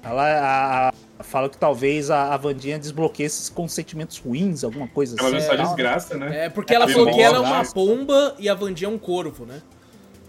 [0.04, 4.88] Ela a- a- fala que talvez a, a Vandinha desbloqueie esses com sentimentos ruins, alguma
[4.90, 5.38] coisa Ela assim.
[5.38, 5.64] viu só tal, né?
[5.64, 6.46] desgraça, né?
[6.46, 7.74] É, porque ela É, falou que ela é uma desgraça.
[7.74, 9.62] pomba e a Vandinha é um corvo, né?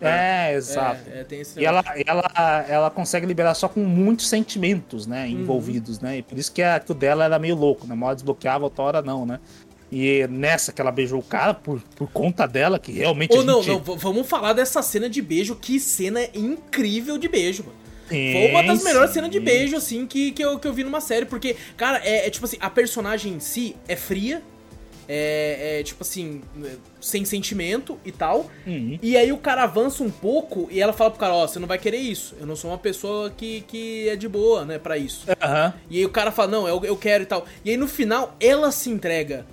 [0.01, 1.01] É, exato.
[1.11, 5.29] É, é, tem esse E ela, ela, ela consegue liberar só com muitos sentimentos, né?
[5.29, 6.19] Envolvidos, né?
[6.19, 7.95] E por isso que, a, que o dela era meio louco, né?
[7.95, 9.41] Uma hora desbloqueava, outra hora não, né?
[9.91, 13.37] E nessa que ela beijou o cara, por, por conta dela, que realmente.
[13.37, 15.55] Ou não, gente- não, vamos falar dessa cena de beijo.
[15.55, 17.87] Que cena incrível de beijo, mano.
[18.09, 19.15] Sim, Foi uma das melhores sim.
[19.15, 21.27] cenas de beijo, assim, que, que, eu, que eu vi numa série.
[21.27, 24.43] Porque, cara, é, é tipo assim, a personagem em si é fria.
[25.09, 26.43] É, é, tipo assim,
[27.01, 28.51] sem sentimento e tal.
[28.67, 28.99] Uhum.
[29.01, 31.69] E aí o cara avança um pouco e ela fala pro cara, ó, você não
[31.69, 32.35] vai querer isso.
[32.41, 35.27] Eu não sou uma pessoa que, que é de boa, né, pra isso.
[35.41, 35.75] Aham.
[35.89, 37.47] E aí o cara fala, não, eu, eu quero e tal.
[37.65, 39.47] E aí no final, ela se entrega.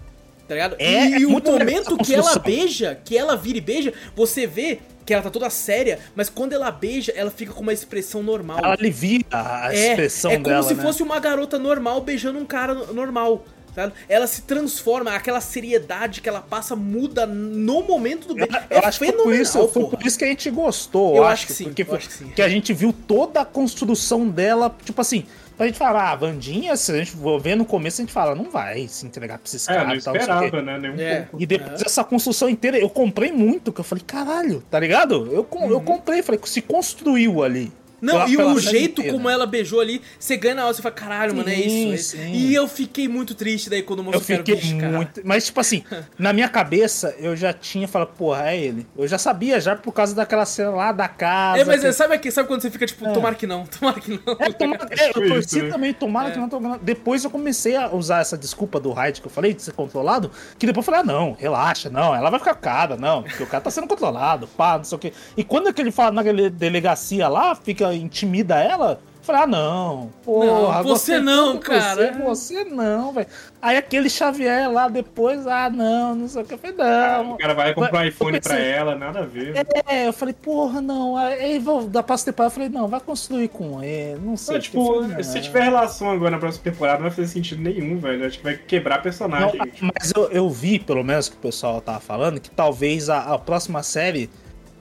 [0.48, 0.76] Tá ligado?
[0.78, 4.80] É, e é o momento que ela beija, que ela vira e beija, você vê
[5.06, 8.60] que ela tá toda séria, mas quando ela beija, ela fica com uma expressão normal.
[8.60, 10.64] Ela alivia a é, expressão é como dela.
[10.64, 10.82] se né?
[10.82, 13.46] fosse uma garota normal beijando um cara no- normal.
[13.74, 13.94] Sabe?
[14.08, 18.52] Ela se transforma, aquela seriedade que ela passa muda no momento do beijo.
[18.70, 21.16] Eu é acho que foi por, fenomenal, isso, foi por isso que a gente gostou.
[21.16, 22.28] Eu acho que sim, Porque foi- acho que sim.
[22.30, 25.26] que a gente viu toda a construção dela, tipo assim,
[25.58, 28.14] pra gente falar, ah, a Vandinha, se a gente for ver no começo, a gente
[28.14, 30.46] fala, não vai se entregar pra esses É, caras e tal, não sei o quê.
[30.46, 30.80] esperava, né?
[30.80, 31.22] Nem um É.
[31.22, 31.42] pouco.
[31.42, 35.30] E depois dessa construção inteira, eu comprei muito, que eu falei, caralho, tá ligado?
[35.32, 37.72] Eu, com- eu comprei, falei, se construiu ali.
[38.04, 39.14] Não, Pela- e pela o jeito inteira.
[39.18, 42.18] como ela beijou ali, você ganha na hora, você fala, caralho, mano, é Sim, isso.
[42.18, 42.32] é- sim.
[42.34, 45.22] E eu fiquei muito triste daí quando o moço Eu fiquei muito.
[45.24, 45.84] Mas, tipo assim,
[46.20, 48.86] na minha cabeça, eu já tinha falado, porra, é ele.
[48.98, 51.62] Eu já sabia, já por causa daquela cena lá da casa.
[51.62, 54.00] É, mas que- é, sabe, aqui, sabe quando você fica tipo, tomara que não, tomara
[54.02, 54.36] que não.
[54.38, 55.70] É, toma- é, eu torci né?
[55.70, 56.80] também, tomara que não tô ganhando.
[56.84, 60.30] Depois eu comecei a usar essa desculpa do raid que eu falei, de ser controlado,
[60.60, 63.48] que depois eu falei, ah, não, relaxa, não, ela vai ficar cara, não, porque o
[63.48, 65.14] cara tá sendo controlado, pá, não sei o quê.
[65.38, 69.48] E quando é que ele fala na dele- delegacia lá, fica, intimida ela, Falei, ah,
[69.48, 70.10] não.
[70.26, 70.46] Porra,
[70.80, 71.96] Não, você não, cara.
[71.96, 73.26] Você, você não, velho.
[73.62, 76.56] Aí aquele Xavier lá depois, ah, não, não sei o que.
[76.56, 77.32] Eu falei, não.
[77.32, 79.66] O cara vai comprar um iPhone pra pensei- ela, nada a ver.
[79.88, 81.16] É, eu falei, porra, não.
[81.16, 84.56] Aí vou da próxima temporada, eu falei, não, vai construir com ele, não sei.
[84.56, 85.42] Não, tipo, Eu falei, se não.
[85.42, 88.26] tiver relação agora na próxima temporada, não vai fazer sentido nenhum, velho.
[88.28, 89.52] Acho que vai quebrar Não, personagem.
[89.72, 89.90] tipo.
[89.98, 93.40] mas eu, eu vi, pelo menos, que o pessoal tava falando, que talvez a, a
[93.40, 94.30] próxima série.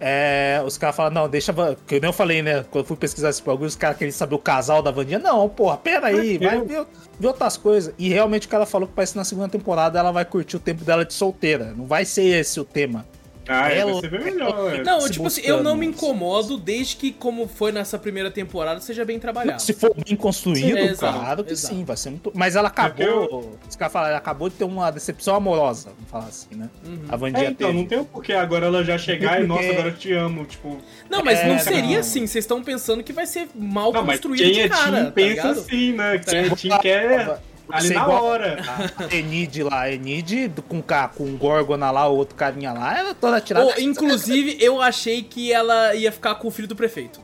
[0.04, 1.54] É, os caras falam, não, deixa.
[1.86, 2.64] Que eu nem eu falei, né?
[2.72, 5.20] Quando eu fui pesquisar esse bagulho, os caras queriam saber o casal da Vandinha.
[5.20, 6.84] Não, porra, pera aí, vai ver,
[7.20, 7.94] ver outras coisas.
[7.96, 10.60] E realmente o cara falou que parece que na segunda temporada ela vai curtir o
[10.60, 11.72] tempo dela de solteira.
[11.76, 13.06] Não vai ser esse o tema.
[13.48, 14.84] Ah, é, ela- vai ser bem melhor, velho.
[14.84, 18.80] Não, se tipo assim, eu não me incomodo desde que, como foi nessa primeira temporada,
[18.80, 19.60] seja bem trabalhado.
[19.60, 21.74] Se for bem construído, Sim, exato, claro que exato.
[21.74, 22.32] sim, vai ser muito.
[22.34, 23.58] Mas ela porque acabou.
[23.68, 26.68] Os caras falaram, ela acabou de ter uma decepção amorosa, vamos falar assim, né?
[26.86, 26.98] Uhum.
[27.08, 27.78] A Vandinha É, então, teve.
[27.80, 30.78] não tem o porquê agora ela já chegar e, nossa, agora eu te amo, tipo...
[31.10, 31.98] Não, mas não É, seria não.
[32.00, 32.26] assim.
[32.26, 35.04] Vocês estão pensando que vai ser mal Não, mas construído quem de é cara, Team
[35.06, 35.50] tá pensa ligado?
[35.60, 36.18] assim, né?
[36.18, 37.38] Quem é Team quer
[37.72, 38.62] ali na igual hora.
[38.98, 43.14] A Enid lá, a Enid com, com o Gorgona lá, o outro carinha lá, ela
[43.14, 43.66] toda tirada.
[43.66, 47.20] Ou, inclusive, eu achei que ela ia ficar com o filho do prefeito.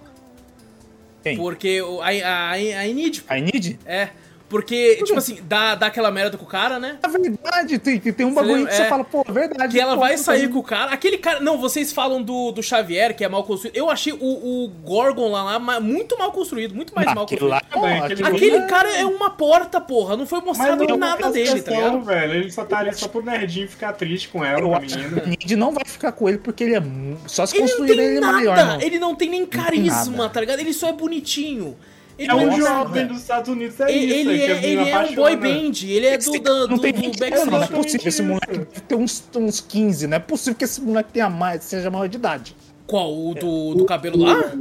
[1.22, 1.36] Quem?
[1.36, 3.78] Porque a, a, a Enid, A Enid?
[3.84, 4.08] é.
[4.48, 6.98] Porque, tipo assim, dá, dá aquela merda com o cara, né?
[7.02, 8.70] É verdade, tem, tem um Você bagulho lembra?
[8.70, 8.88] que você É.
[8.88, 9.74] fala, pô, é verdade.
[9.74, 10.90] Que ela pô, vai sair com o cara.
[10.90, 11.40] Aquele cara.
[11.40, 13.76] Não, vocês falam do, do Xavier, que é mal construído.
[13.76, 17.50] Eu achei o, o Gorgon lá, lá muito mal construído, muito mais Ah, mal construído.
[17.50, 20.16] lá, pô, aquele- Aquele cara é uma porta, porra.
[20.16, 22.00] Não foi mostrado não é nada dele, tá ligado?
[22.02, 22.32] velho.
[22.34, 24.86] Ele só tá ali só pro nerdinho ficar triste com ela, Eu com a acho
[24.96, 25.22] que menina.
[25.26, 26.82] Enid não vai ficar com ele porque ele é.
[27.26, 28.32] Só se Ele não construir tem ele nada.
[28.32, 28.80] maior, não.
[28.80, 30.30] Ele não tem nem tem carisma, nada.
[30.30, 30.60] tá ligado?
[30.60, 31.76] Ele só é bonitinho.
[32.18, 34.30] Ele É um jovem dos Estados Unidos, é Ele, isso.
[34.30, 36.92] ele que é, ele é um boy band, ele é do, da, não do, tem
[36.92, 38.58] do Backstreet não, não é possível esse moleque
[38.88, 42.16] ter uns, uns 15, não é possível que esse moleque tenha mais, seja maior de
[42.16, 42.56] idade.
[42.88, 43.14] Qual?
[43.14, 44.52] O do, do cabelo lá?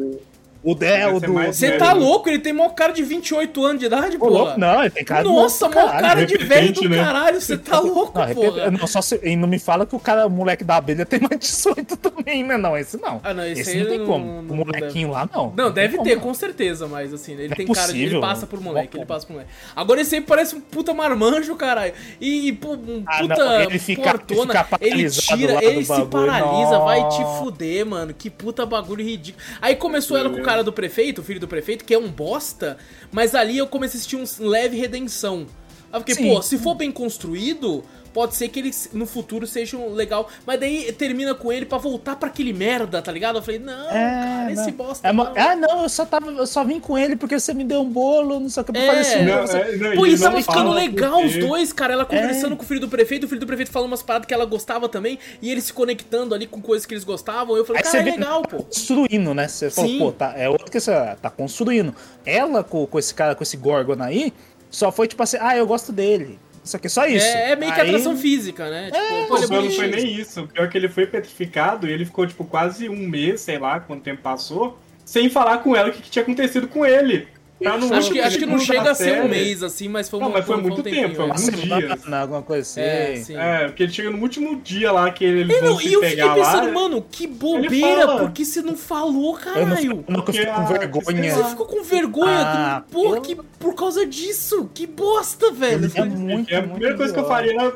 [0.68, 1.34] O é, o Deve do.
[1.34, 2.28] Você tá louco?
[2.28, 4.32] Ele tem maior cara de 28 anos de idade, Ô, porra.
[4.32, 6.02] louco, não, ele tem cara de Nossa, caralho.
[6.02, 6.98] cara de velho do né?
[7.04, 7.40] caralho.
[7.42, 8.70] Você tá louco, porra.
[8.72, 11.20] não, só se, e não me fala que o cara, o moleque da abelha tem
[11.22, 12.58] mais 18 também, né?
[12.58, 13.22] Não, esse não.
[13.24, 14.42] Ah, não, esse esse aí não tem não- como.
[14.42, 15.54] não o molequinho lá, não.
[15.56, 16.28] Não, deve ter, como.
[16.28, 17.98] com certeza, mas assim, ele Não é tem cara de.
[17.98, 18.22] Ele possível.
[18.22, 19.52] passa por moleque, ele passa por moleque.
[19.76, 21.94] Agora esse aí parece um puta marmanjo, caralho.
[22.20, 24.64] E, pô, um Ah, puta não, ele fica- ele portona.
[24.66, 28.14] fica Ele tira, ele se paralisa, vai te fuder, mano.
[28.14, 29.44] Que puta bagulho ridículo.
[29.62, 32.10] Aí começou ela com o cara do prefeito, o filho do prefeito, que é um
[32.10, 32.78] bosta,
[33.12, 35.48] mas ali eu comecei a assistir um leve redenção.
[35.92, 36.30] Aí eu fiquei, Sim.
[36.30, 37.84] pô, se for bem construído,
[38.18, 40.28] pode ser que eles no futuro sejam legal.
[40.44, 43.36] Mas daí termina com ele pra voltar pra aquele merda, tá ligado?
[43.36, 44.72] Eu falei, não, cara, esse não.
[44.72, 45.08] bosta.
[45.08, 45.34] É não.
[45.36, 47.88] Ah, não, eu só, tava, eu só vim com ele porque você me deu um
[47.90, 48.88] bolo, não sei o que, pra É.
[48.88, 49.24] fazer isso.
[49.24, 51.94] Não, você- é, não, Pô, ele isso tava ficando legal os dois, cara.
[51.94, 52.56] Ela conversando É.
[52.56, 54.90] com o filho do prefeito, o filho do prefeito falando umas paradas que ela gostava
[54.90, 57.56] também, e eles se conectando ali com coisas que eles gostavam.
[57.56, 58.58] Eu falei, Aí cara, é vê legal, que pô.
[58.58, 59.48] tá construindo, né?
[59.48, 60.00] Você falou, Sim.
[60.00, 60.92] pô, tá, é outro que você
[61.22, 61.94] tá construindo.
[62.26, 64.34] Ela com, com esse cara, com esse Gorgon aí,
[64.72, 66.40] só foi tipo assim, ah, eu gosto dele.
[66.68, 67.26] Isso aqui, só isso.
[67.26, 68.92] É, é meio que Aí- atração física, né?
[68.92, 70.42] Tipo, pô, ele é Pô, não foi nem isso.
[70.42, 73.58] O pior é que ele foi petrificado e ele ficou, tipo, quase um mês, sei
[73.58, 77.26] lá, quanto tempo passou, sem falar com ela o que, que tinha acontecido com ele.
[77.60, 80.08] Pra não- Acho que, acho que não chega a ser um série- mês, assim, mas
[80.08, 81.28] foi um Não, mas foi um muito tempinho, tempo, foi é.
[81.30, 82.14] alguns dias.
[82.14, 82.82] Alguma coisa assim.
[82.82, 83.36] É, sim.
[83.36, 86.02] É, porque ele chega no último dia lá que E, vão não, se e eu
[86.02, 86.72] fiquei pegar pensando, lá.
[86.74, 88.20] mano, que bobeira, fala.
[88.20, 89.62] por que você não falou, caralho?
[89.82, 91.34] eu não Porque fico com vergonha.
[91.36, 95.92] Você ficou com vergonha, Ah, porra, eu- que, por causa disso, que bosta, velho.
[95.96, 97.74] É muito, É a muito primeira coisa que eu faria era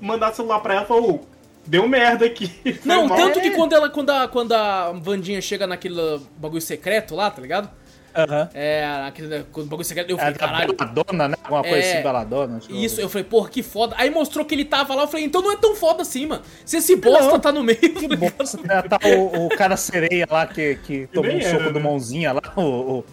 [0.00, 1.20] mandar celular pra ela e falar, ô,
[1.66, 2.46] deu merda aqui.
[2.62, 3.50] Foi Não, tanto que É.
[3.50, 7.68] quando ela, quando a, quando a Vandinha chega naquele bagulho secreto lá, tá ligado?
[8.16, 8.48] Aham.
[8.54, 10.72] É, aquele quando o bagulho secreto, eu É falei, da caralho.
[10.74, 11.34] Beladona, né?
[11.44, 11.92] Alguma coisa É.
[11.92, 12.58] assim, Beladona.
[12.60, 13.94] que Isso, eu- falei, porra, que foda.
[13.98, 16.42] Aí mostrou que ele tava lá, eu falei, então não é tão foda assim, mano.
[16.64, 17.40] Se esse bosta Não.
[17.40, 17.76] tá no meio.
[17.78, 18.82] Que bosta, né?
[18.82, 21.84] Tá o, o cara sereia lá que, que tomou um soco era, do né?
[21.84, 22.60] mãozinha lá, o...
[22.98, 23.04] o-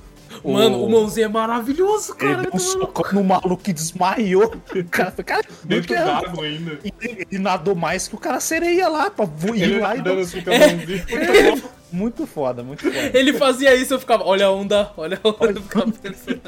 [0.43, 2.34] Mano, o- o mãozinho é maravilhoso, cara.
[2.34, 4.53] Ele deu um soco no maluco que desmaiou.
[4.75, 6.03] O cara foi, cara, Dentro é?
[6.03, 6.79] d'água ainda.
[6.84, 9.99] E ele, ele nadou mais que o cara sereia lá, pra voar Ele lá e
[9.99, 11.63] assim mãozinha.
[11.93, 13.11] Muito foda, muito foda.
[13.13, 16.41] Ele fazia isso, eu ficava, olha a onda, olha a onda, eu ficava pensando.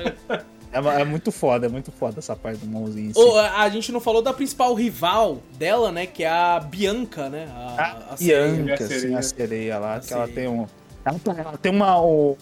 [0.73, 3.11] É, é muito foda, é muito foda essa parte do mãozinho.
[3.11, 3.19] em si.
[3.19, 6.07] Ô, a, a gente não falou da principal rival dela, né?
[6.07, 7.47] Que é a Bianca, né?
[7.55, 8.51] A, a a sereia.
[8.53, 9.17] Bianca, A assim, sereia.
[9.19, 10.49] a sereia lá, A que ela sereia.
[10.49, 10.65] tem um.
[11.05, 12.01] Ela, ela tem uma.
[12.01, 12.35] o-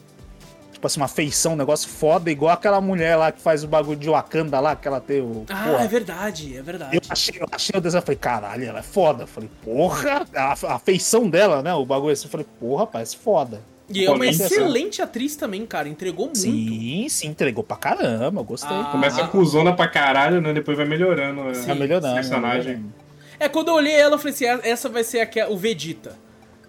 [0.83, 3.97] tipo assim, uma feição, um negócio foda, igual aquela mulher lá que faz o bagulho
[3.97, 5.45] de Wakanda lá, que ela tem o.
[5.49, 6.95] Ah, porra, é verdade, é verdade.
[6.95, 9.23] Eu achei, eu achei o desenho, eu falei, caralho, ela é foda.
[9.23, 11.73] Eu falei, porra, a, a feição dela, né?
[11.73, 13.61] O bagulho assim, eu falei, porra, parece foda.
[13.89, 15.87] E é uma nem excelente atriz também, cara.
[15.87, 16.39] Entregou muito.
[16.39, 18.75] Sim, sim, entregou pra caramba, gostei.
[18.75, 20.53] Ah, Começa cuzona pra caralho, né?
[20.53, 21.43] Depois vai melhorando.
[21.43, 21.53] né?
[21.65, 22.15] tá melhorando.
[22.15, 22.75] personagem.
[22.75, 22.93] melhorando.
[23.39, 26.22] É, quando eu olhei ela, eu falei assim, essa vai ser aqui, o Vegeta.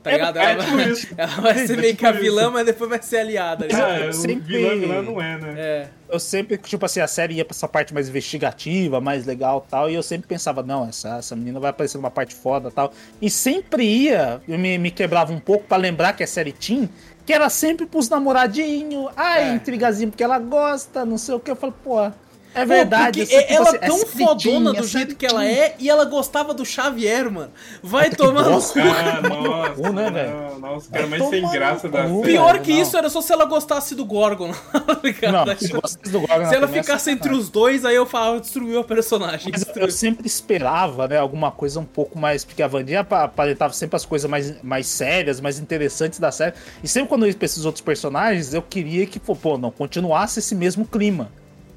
[0.04, 0.38] Tá ligado?
[0.38, 1.06] é Ela, tipo vai, isso.
[1.16, 3.66] ela vai ser É meio que a tipo vilã, mas depois vai ser aliada.
[3.66, 3.90] ligado?
[4.04, 5.54] É, o sempre- vilão, vilão não é, né?
[5.56, 5.88] É.
[6.08, 9.70] Eu sempre, tipo assim, a série ia pra essa parte mais investigativa, mais legal e
[9.70, 12.72] tal, e eu sempre pensava, não, essa, essa menina vai aparecer numa parte foda e
[12.72, 12.92] tal.
[13.20, 16.88] E sempre ia, eu me, me quebrava um pouco pra lembrar que é série Teen,
[17.26, 19.54] que era sempre pros namoradinhos, ai, É.
[19.54, 21.50] intrigazinho porque ela gosta, não sei o que.
[21.50, 22.10] Eu falo, pô,
[22.54, 23.20] é Pô, verdade.
[23.20, 25.44] porque eu sei, tipo ela assim, é tão série fodona do é jeito que ela
[25.46, 27.50] é e ela gostava do Xavier, mano.
[27.82, 28.78] Vai tomar no cu.
[28.78, 30.30] Ah, nossa, né, velho?
[30.30, 32.04] não, nossa, cara, mais sem graça da.
[32.22, 32.80] Pior que não.
[32.82, 35.46] isso era só se ela gostasse do Gorgon, tá ligado?
[35.46, 38.40] Não, se gostasse do Gorgon, Se ela é ficasse entre os dois, aí eu falava,
[38.40, 39.50] destruiu a personagem.
[39.50, 39.86] Mas destruiu.
[39.86, 42.44] eu sempre esperava, né, alguma coisa um pouco mais.
[42.44, 46.54] Porque a Vandinha apa- aparentava sempre as coisas mais, mais sérias, mais interessantes da série.
[46.82, 49.70] E sempre quando eu ia pra esses outros personagens, eu queria que, pô, pô, não,
[49.70, 51.30] continuasse esse mesmo clima.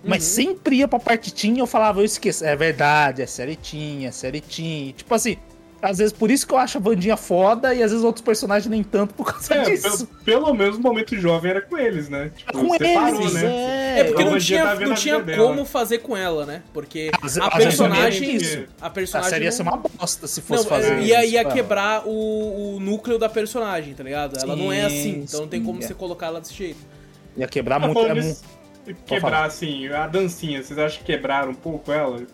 [0.04, 0.36] Mas Uhum.
[0.36, 2.46] sempre ia pra parte teen, eu falava, eu esqueço.
[2.46, 4.94] É verdade, é série teen, é série teen.
[4.96, 5.38] Tipo assim,
[5.82, 8.68] às vezes por isso que eu acho a Vandinha foda e às vezes outros personagens
[8.70, 10.08] nem tanto por causa É, disso.
[10.24, 12.32] pelo, pelo menos o momento jovem era com eles, né?
[12.36, 13.46] Tipo, Com separou, eles, né?
[13.46, 14.00] é.
[14.00, 15.48] É porque a não tinha, tá não a tinha dela.
[15.48, 16.62] como fazer com ela, né?
[16.74, 18.38] Porque Às- a vezes personagem.
[18.38, 18.68] tinha.
[18.82, 19.30] A A personagem.
[19.32, 21.56] série ia não- ser uma bosta se Não, fosse fazer ia, isso, ia cara.
[21.56, 24.38] quebrar o, o núcleo da personagem, tá ligado?
[24.42, 25.82] Ela não é Sim, assim, então não tem sim, como é.
[25.86, 26.80] você colocar ela desse jeito.
[27.36, 28.00] Ia quebrar Tá muito.
[28.00, 28.44] É falando mu- isso,
[29.06, 32.26] quebrar, assim, a dancinha, vocês acham que quebraram um pouco ela?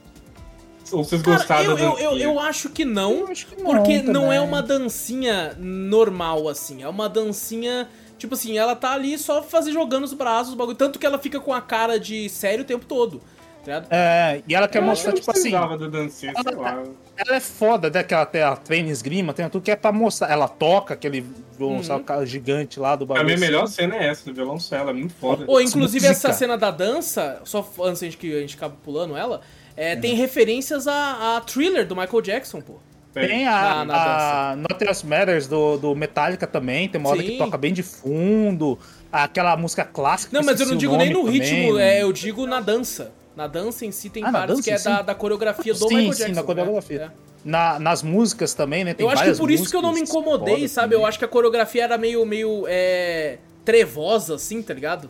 [0.92, 2.10] Ou vocês Cara, gostaram eu, da eu, dancinha?
[2.10, 4.50] eu, eu acho que não, Eu acho que não porque não é também.
[4.50, 6.84] uma dancinha normal, assim.
[6.84, 7.88] É uma dancinha.
[8.18, 10.78] Tipo assim, ela tá ali só fazer jogando os braços, o bagulho.
[10.78, 13.22] Tanto que ela fica com a cara de sério o tempo todo.
[13.66, 13.84] Tá?
[13.90, 16.84] É, e ela quer Eu mostrar, tipo assim, da dancinha, sei lá.
[17.16, 18.04] ela é foda, né?
[18.04, 20.30] Que ela tem a treina esgrima, tem tudo que é pra mostrar.
[20.30, 21.26] Ela toca aquele
[21.58, 23.30] violoncelo gigante lá do bagulho.
[23.30, 23.40] a assim.
[23.42, 25.46] melhor cena é essa, do violoncelo, é muito foda.
[25.48, 26.28] Ou inclusive música.
[26.30, 29.40] essa cena da dança, só antes de que a gente acabe pulando ela,
[29.78, 32.76] é, tem referências a, a thriller do Michael Jackson, pô.
[33.14, 37.22] Tem a, Na- na a Nothing Else Matters do, do Metallica também, tem uma hora
[37.22, 37.28] Sim.
[37.28, 38.78] que toca bem de fundo.
[39.12, 40.36] Aquela música clássica.
[40.36, 42.00] Não, mas eu não digo nem no também, ritmo, né?
[42.00, 43.12] é, eu digo na dança.
[43.36, 45.96] Na dança em si tem Ah, partes dança que é da, da coreografia do Sim,
[45.96, 46.36] Michael sim, Jackson.
[46.36, 46.46] na né?
[46.48, 47.02] coreografia.
[47.02, 47.12] É.
[47.44, 48.94] Na- nas músicas também, né?
[48.94, 50.90] Tem Eu acho que por isso que eu não me incomodei, sabe?
[50.92, 51.00] também.
[51.00, 55.10] Eu acho que a coreografia era meio, meio é, trevosa, assim, tá ligado?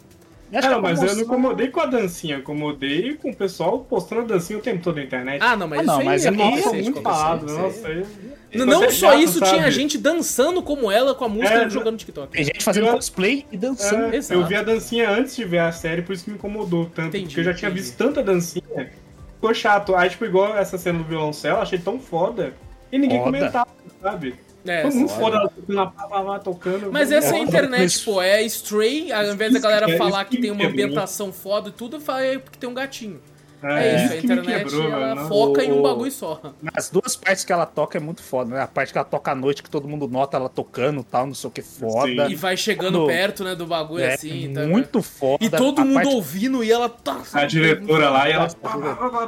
[0.54, 4.22] Acho é mas eu não incomodei com a dancinha, eu incomodei com o pessoal postando
[4.22, 5.42] a dancinha o tempo todo na internet.
[5.42, 7.58] Ah, não, mas Ah, isso não, aí mas é é Nossa, recente muito falado, isso
[7.58, 7.88] nossa.
[7.88, 8.06] aí-
[8.54, 9.72] Não, não é só isso, tinha sabe?
[9.72, 12.32] gente dançando como ela com a música É, jogando TikTok.
[12.32, 14.14] Tem gente fazendo Eu- cosplay e dançando.
[14.14, 14.40] É, Exato.
[14.40, 17.08] eu vi a dancinha antes de ver a série, por isso que me incomodou tanto.
[17.18, 17.84] Entendi, porque eu já tinha entendi.
[17.86, 18.92] visto tanta dancinha,
[19.36, 19.96] ficou chato.
[19.96, 22.54] Aí, tipo, igual essa cena do violoncelo, achei tão foda.
[22.92, 23.32] E ninguém Foda.
[23.32, 23.68] comentava,
[24.00, 24.36] sabe?
[24.66, 25.52] É, Foi muito foda.
[25.68, 26.90] lá, tocando.
[26.92, 30.40] Mas essa é a internet, pô, é Stray, ao invés da galera que- falar que
[30.40, 30.86] tem uma quebrou.
[30.86, 33.20] ambientação foda e tudo, fala é porque tem um gatinho.
[33.64, 35.28] É, É, isso, a internet quebrou, ela mano.
[35.30, 36.42] foca em um O- bagulho só.
[36.76, 38.62] As duas partes que ela toca é muito foda, né?
[38.62, 41.26] A parte que ela toca à noite, que todo mundo nota ela tocando e tal,
[41.28, 42.28] não sei o que, foda.
[42.30, 44.52] E vai chegando Quando- perto, né, do bagulho É, assim.
[44.54, 45.38] tá, muito foda.
[45.46, 47.22] E todo A mundo parte- ouvindo e ela tá.
[47.34, 48.48] A diretora lá e ela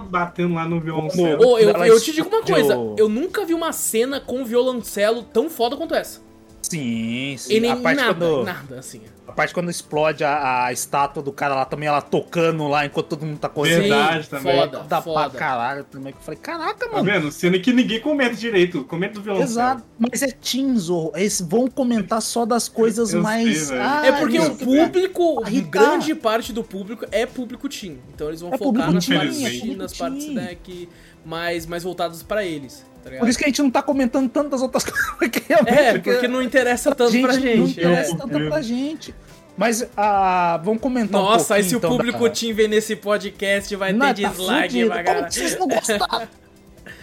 [0.10, 1.46] batendo lá no violoncelo.
[1.48, 5.50] Ô, eu, eu te digo uma coisa, eu nunca vi uma cena com violoncelo tão
[5.50, 6.20] foda quanto essa.
[6.62, 7.54] Sim, sim.
[7.54, 9.02] E nem a parte nada, quando, nada, assim.
[9.28, 13.08] A parte quando explode a, a estátua do cara lá também, ela tocando lá enquanto
[13.08, 13.82] todo mundo tá correndo.
[13.82, 14.56] Verdade também.
[14.56, 15.38] Foda, pra foda.
[15.38, 16.14] caralho também.
[16.14, 17.04] que Eu falei, caraca, Tá mano.
[17.04, 17.32] vendo?
[17.32, 18.84] Sendo que ninguém comenta direito.
[18.84, 19.50] Comenta do violoncelo.
[19.50, 19.84] Exato.
[19.98, 21.12] Mas é teens, ô.
[21.16, 23.58] eles vão comentar só das coisas Eu mais.
[23.58, 23.90] sei, velho.
[24.06, 25.82] É porque o público, Pra irritar.
[25.82, 28.00] grande parte do público é público teen.
[28.14, 30.36] Então eles vão É focar público nas teen, partes, é teen, nas partes teen.
[30.36, 30.88] né, que
[31.26, 32.86] mais, mais voltadas pra eles.
[33.04, 33.12] Tá?
[33.20, 35.78] Por isso que a gente não tá comentando tantas outras coisas que realmente.
[35.78, 37.72] É, porque não interessa tanto pra Não gente.
[37.80, 38.18] interessa é.
[38.18, 39.15] tanto pra gente.
[39.58, 42.30] Mas ah, vamos comentar um Nossa, aí se o então, público da...
[42.30, 46.28] teen ver nesse podcast vai Não, ter tá dislike pra Como vocês não gostaram?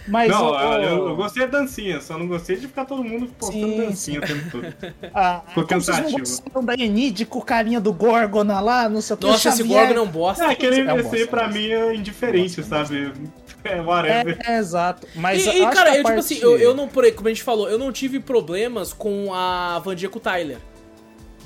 [0.05, 3.27] Mas Não, o- eu, eu gostei da dancinha, só não gostei de ficar todo mundo
[3.39, 4.73] postando Sim, dancinha o tempo todo.
[5.13, 6.19] Ah, Ficou como vocês não cansativo.
[6.19, 9.27] gostaram da Enid com o carinha do Gorgona lá, não sei o que.
[9.27, 10.43] Nossa, esse Gorgon não bosta.
[10.43, 13.11] É, aquele É esse bosta, pra é mim é indiferente, sabe?
[13.65, 14.37] É, whatever.
[14.45, 15.07] É, é, exato.
[15.15, 17.69] Mas e, e, cara, eu, tipo parte- assim, eu, eu não, como a gente falou,
[17.69, 20.57] eu não tive problemas com a Vandia com o Tyler.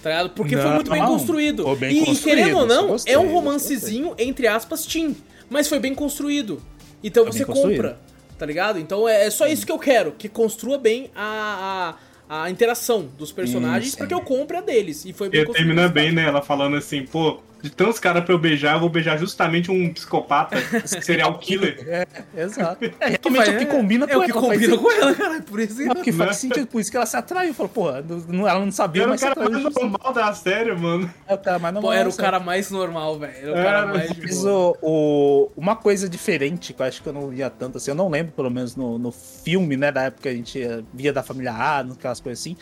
[0.08, 0.30] Tá ligado?
[0.30, 1.08] Porque foi Não, muito bem não.
[1.10, 1.64] construído.
[1.64, 5.16] Foi bem e, e construído, querendo ou não, gostei, é um romancezinho, entre aspas, teen.
[5.50, 6.62] Mas foi bem construído.
[7.04, 8.00] Então Foi você compra,
[8.38, 8.80] tá ligado?
[8.80, 11.96] Então é, é só isso que eu quero, que construa bem a,
[12.30, 14.20] a, a interação dos personagens, porque sim.
[14.20, 15.04] eu compro a deles.
[15.04, 16.24] E foi bem E termina bem, né?
[16.24, 19.92] Ela falando assim, pô, de tantos caras pra eu beijar, eu vou beijar justamente um
[19.94, 21.78] psicopata, serial killer.
[22.38, 22.86] É, exato.
[23.00, 25.14] É, Que realmente é o que combina é o que ela, faz combina com ela,
[25.16, 25.42] cara.
[25.42, 26.26] Por isso É o que Né?
[26.26, 27.54] faz sentido, por isso que ela se atraiu.
[27.54, 29.64] Falou, porra, não- ela não sabia, Era o mas se cara atraiu.
[29.64, 31.12] mais normal da série, mano.
[31.28, 33.34] É o cara mais Pô, normal, era o cara mais normal, velho.
[33.38, 37.14] Era o Era, cara mais o, o- uma coisa diferente, que eu acho que eu
[37.14, 40.24] não via tanto assim, eu não lembro, pelo menos no, no filme, né, da época
[40.24, 40.60] que a gente
[40.94, 42.56] via da família A, aquelas coisas assim,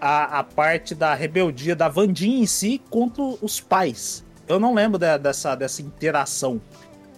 [0.00, 4.23] a, a parte da rebeldia da Vandinha em si contra os pais.
[4.48, 6.60] Eu não lembro de- dessa, dessa interação.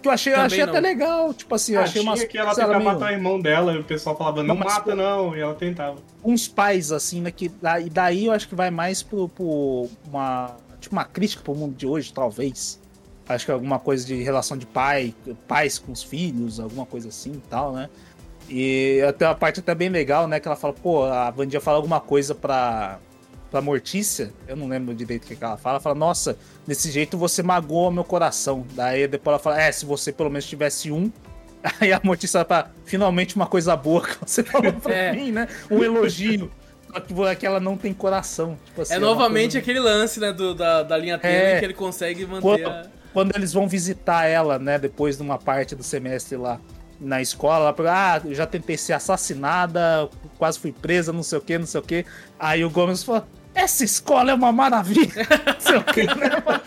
[0.01, 0.69] Que eu achei, eu achei não.
[0.69, 1.33] até legal.
[1.33, 3.73] Tipo assim, eu Ah, achei tinha umas que ela tentava meio- matar o irmão dela
[3.73, 5.97] e o pessoal falava, não Não, mata não, e ela tentava.
[6.23, 7.31] uns pais, assim, né?
[7.31, 7.51] Que,
[7.83, 10.55] e daí eu acho que vai mais pro, pro uma.
[10.79, 12.79] Tipo, uma crítica pro mundo de hoje, talvez.
[13.27, 15.13] Acho que alguma coisa de relação de pai,
[15.47, 17.89] pais com os filhos, alguma coisa assim e tal, né?
[18.47, 20.39] E até uma parte até bem legal, né?
[20.39, 22.99] Que ela fala, pô, a Vandinha fala alguma coisa pra,
[23.49, 24.31] pra Mortícia.
[24.47, 25.75] Eu não lembro direito o que, que ela fala.
[25.75, 28.65] Ela fala, nossa, desse jeito você magoa meu coração.
[28.73, 31.11] Daí depois ela fala, é, se você pelo menos tivesse um.
[31.81, 35.11] Aí a Mortícia fala, finalmente uma coisa boa que você falou pra É.
[35.13, 35.47] mim, né?
[35.71, 36.51] Um elogio.
[36.93, 38.57] Só que é ela não tem coração.
[38.65, 41.59] Tipo assim, É uma novamente coisa- aquele lance, né, do, da, da linha tênue É.
[41.59, 42.85] que ele consegue manter Quando, a...
[43.13, 46.59] quando eles vão visitar ela, né, depois de uma parte do semestre lá
[46.99, 51.37] na escola, ela fala, ah, eu já tentei ser assassinada, quase fui presa, não sei
[51.37, 52.05] o que, não sei o que.
[52.39, 53.27] Aí o Gomes fala,
[53.57, 55.27] essa escola é uma maravilha,
[55.65, 56.61] não que, né?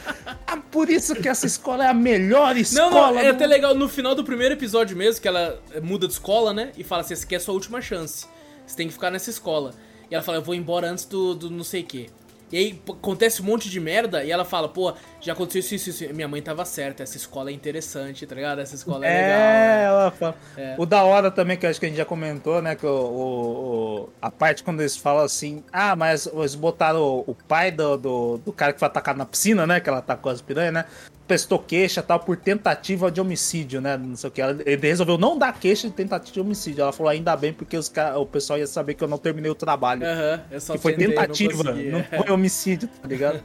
[0.46, 3.12] Ah, por isso que essa escola é a melhor Não, escola.
[3.12, 6.12] não, é do- até legal no final do primeiro episódio mesmo, que ela muda de
[6.14, 6.72] escola, né?
[6.76, 8.26] E fala assim, essa aqui é a sua última chance.
[8.66, 9.72] Você tem que ficar nessa escola.
[10.10, 12.10] E ela fala, eu vou embora antes do, do não sei o quê.
[12.52, 16.04] E aí acontece um monte de merda e ela fala, pô, já aconteceu isso, isso,
[16.04, 16.14] isso.
[16.14, 18.60] Minha mãe tava certa, essa escola é interessante, tá ligado?
[18.60, 19.38] Essa escola é, É, legal.
[19.38, 19.84] né?
[19.84, 20.34] ela fala.
[20.56, 20.74] É.
[20.78, 22.74] O da hora também, que eu acho que a gente já comentou, né?
[22.74, 27.24] Que o, o- o- a parte quando eles falam assim, ah, mas eles botaram o,
[27.28, 29.78] o pai do, do, do cara que foi atacado na piscina, né?
[29.80, 30.84] Que ela atacou as piranhas, né?
[31.30, 33.96] Prestou queixa tal por tentativa de homicídio, né?
[33.96, 34.42] Não sei o que.
[34.42, 36.82] Ela- Ele resolveu não dar queixa de tentativa de homicídio.
[36.82, 39.48] Ela falou, ainda bem, porque os cara, o pessoal ia saber que eu não terminei
[39.48, 40.04] o trabalho.
[40.04, 41.88] Aham, eu só que foi tentei, não tentativa, consegui.
[41.90, 43.40] não, foi homicídio, tá ligado?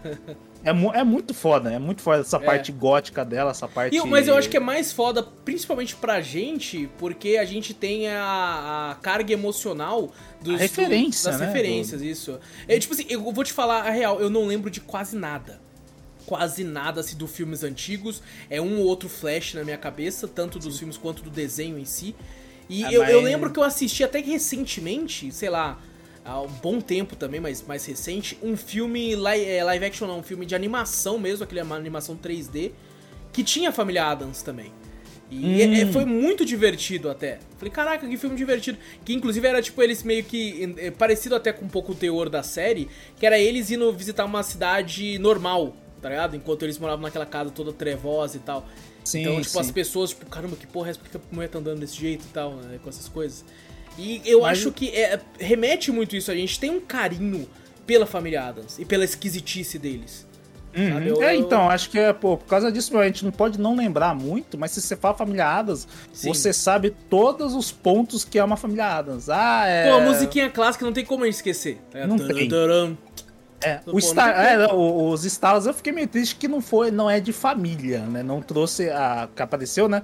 [0.63, 3.95] É, mu- é muito foda, é muito foda essa parte gótica dela, essa parte.
[3.95, 8.07] E- mas eu acho que é mais foda, principalmente pra gente, porque a gente tem
[8.09, 10.11] a, a carga emocional
[10.41, 12.39] dos, A referência, das né, referências, isso.
[12.67, 15.63] É tipo assim, eu vou te falar a real, eu não lembro de quase nada.
[16.25, 18.21] Quase nada assim dos filmes antigos.
[18.49, 21.85] É um ou outro flash na minha cabeça, tanto dos filmes quanto do desenho em
[21.85, 22.15] si.
[22.69, 25.79] E Ah, eu, eu mas- lembro que eu assisti até recentemente, sei lá,
[26.23, 30.19] há um bom tempo também, mas mais recente, um filme li- é, live action, não,
[30.19, 32.71] um filme de animação mesmo, aquele uma animação 3D,
[33.31, 34.71] que tinha a família Adams também.
[35.29, 37.39] E é- é- foi muito divertido até.
[37.57, 38.77] Falei, caraca, que filme divertido.
[39.03, 40.73] Que inclusive era tipo eles meio que.
[40.77, 42.87] é, parecido até com um pouco o teor da série,
[43.19, 45.75] que era eles indo visitar uma cidade normal,
[46.05, 46.35] tá ligado?
[46.35, 48.67] Enquanto eles moravam naquela casa toda trevosa e tal.
[49.03, 49.59] Sim, então, tipo, sim.
[49.59, 50.99] as pessoas, tipo, caramba, que porra é essa?
[50.99, 52.77] Por que a mulher tá andando desse jeito e tal, né?
[52.83, 53.43] Com essas coisas.
[53.97, 56.29] E eu Mas- acho que é, remete muito isso.
[56.29, 57.49] A gente tem um carinho
[57.87, 60.27] pela família Adams e pela esquisitice deles.
[60.77, 60.99] Uhum.
[60.99, 63.75] Eu- é, então, acho que é, pô, por causa disso, a gente não pode não
[63.75, 66.27] lembrar muito, mas se você fala família Adams, Sim.
[66.27, 69.27] você sabe todos os pontos que é uma família Adams.
[69.29, 69.89] Ah, é.
[69.89, 71.79] Pô, a musiquinha clássica não tem como a gente esquecer.
[71.89, 72.47] tá Não tem.
[73.65, 77.19] É, o Star, é, os estalos eu fiquei meio triste que não foi, não é
[77.19, 78.21] de família, né?
[78.23, 80.01] Não trouxe a que apareceu, né?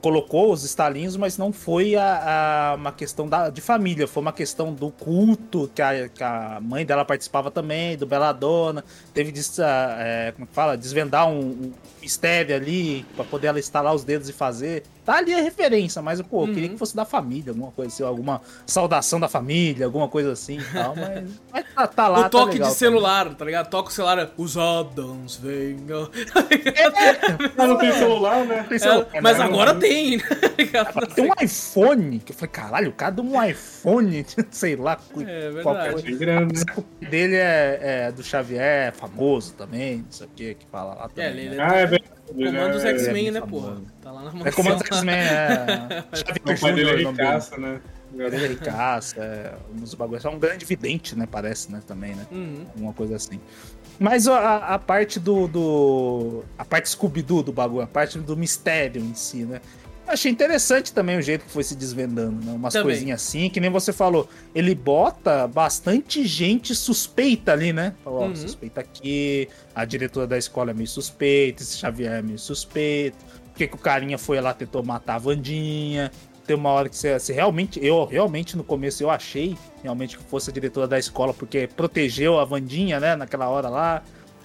[0.00, 4.32] Colocou os estalinhos, mas não foi a, a- uma questão da, de família, foi uma
[4.32, 8.82] questão do culto que a, que a mãe dela participava também, do Belladonna.
[9.12, 11.72] Teve de, ah, é, como que fala, desvendar um, um
[12.02, 14.82] mistério ali pra poder ela estalar os dedos e fazer.
[15.04, 16.72] Tá ali a referência, mas pô, eu queria Uhum.
[16.74, 20.64] que fosse da família, alguma coisa assim, alguma saudação da família, alguma coisa assim e
[20.72, 22.18] tal, mas, mas tá, tá lá.
[22.20, 23.68] o tá toque legal de celular, tá ligado?
[23.68, 26.08] Toca o celular, os Adams venham.
[27.56, 28.64] Mas não tem celular, né?
[28.68, 29.44] Tem celular, É, mas né?
[29.44, 30.22] agora tem, né?
[31.14, 35.62] Tem um iPhone, que eu falei, caralho, o cara deu um iPhone, sei lá, É
[35.62, 36.02] qual verdade.
[36.02, 36.18] coisa.
[36.18, 37.08] Grande, né?
[37.10, 41.10] Dele é, é do Xavier, é famoso também, não sei o que, que fala lá
[41.16, 41.46] É, também.
[41.46, 41.62] ele né?
[41.68, 41.91] Ah, é.
[42.32, 43.80] Comando dos é, X-Men, é né, porra?
[44.00, 44.52] Tá lá na É mansão.
[44.52, 46.04] como os X-Men, é.
[46.54, 47.80] O pai dele é ricaça, né?
[48.14, 50.24] Ele é ricaço, é, uns bagulhos.
[50.24, 51.26] É um grande vidente, né?
[51.30, 51.80] Parece, né?
[51.86, 52.26] Também, né?
[52.30, 52.66] Uhum.
[52.74, 53.40] Alguma coisa assim.
[53.98, 56.44] Mas a, a parte do, do.
[56.58, 59.60] A parte Scooby-Doo do bagulho, a parte do mistério em si, né?
[60.12, 62.52] Achei interessante também o jeito que foi se desvendando, né?
[62.52, 62.88] Umas Também.
[62.88, 64.28] coisinhas assim, que nem você falou.
[64.54, 67.94] Ele bota bastante gente suspeita ali, né?
[68.04, 68.36] Falou, ó, Uhum.
[68.36, 73.16] suspeita aqui, a diretora da escola é meio suspeita, esse Xavier é meio suspeito.
[73.46, 76.12] Por que, que o carinha foi lá tentou matar a Vandinha?
[76.46, 80.24] Tem uma hora que você, você realmente, eu realmente no começo eu achei realmente que
[80.24, 84.02] fosse a diretora da escola, porque protegeu a Vandinha, né, naquela hora lá.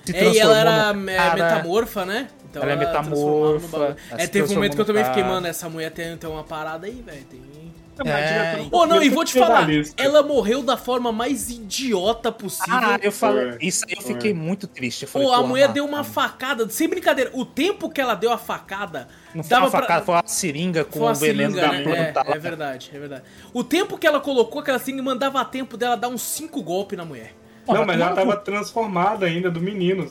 [0.08, 1.34] Se É, e ela era no é, cara.
[1.36, 2.28] metamorfa, né?
[2.50, 3.78] Então Ela é transformava no metamorfa,
[4.12, 6.44] ela É, teve um momento que eu também fiquei, mano, essa mulher tem, tem uma
[6.44, 7.24] parada aí, velho.
[7.26, 7.42] Tem...
[8.00, 8.60] a É.
[8.86, 12.74] não, e vou te falar, ela morreu da forma mais idiota possível.
[12.80, 13.58] Ah, eu falei.
[13.60, 15.04] Isso aí eu fiquei muito triste.
[15.04, 18.32] Eu falei, Pô, a mulher deu uma facada, sem brincadeira, o tempo que ela deu
[18.32, 20.06] a facada, Não foi dava uma facada, pra...
[20.06, 21.84] foi uma seringa com uma o veneno seringa, da né?
[21.84, 22.36] planta É, lá.
[22.36, 23.24] é verdade, é verdade.
[23.54, 27.04] O tempo que ela colocou aquela seringa mandava tempo dela dar uns cinco golpes na
[27.06, 27.34] mulher.
[27.68, 30.08] Não, mas ela tava transformada ainda do menino.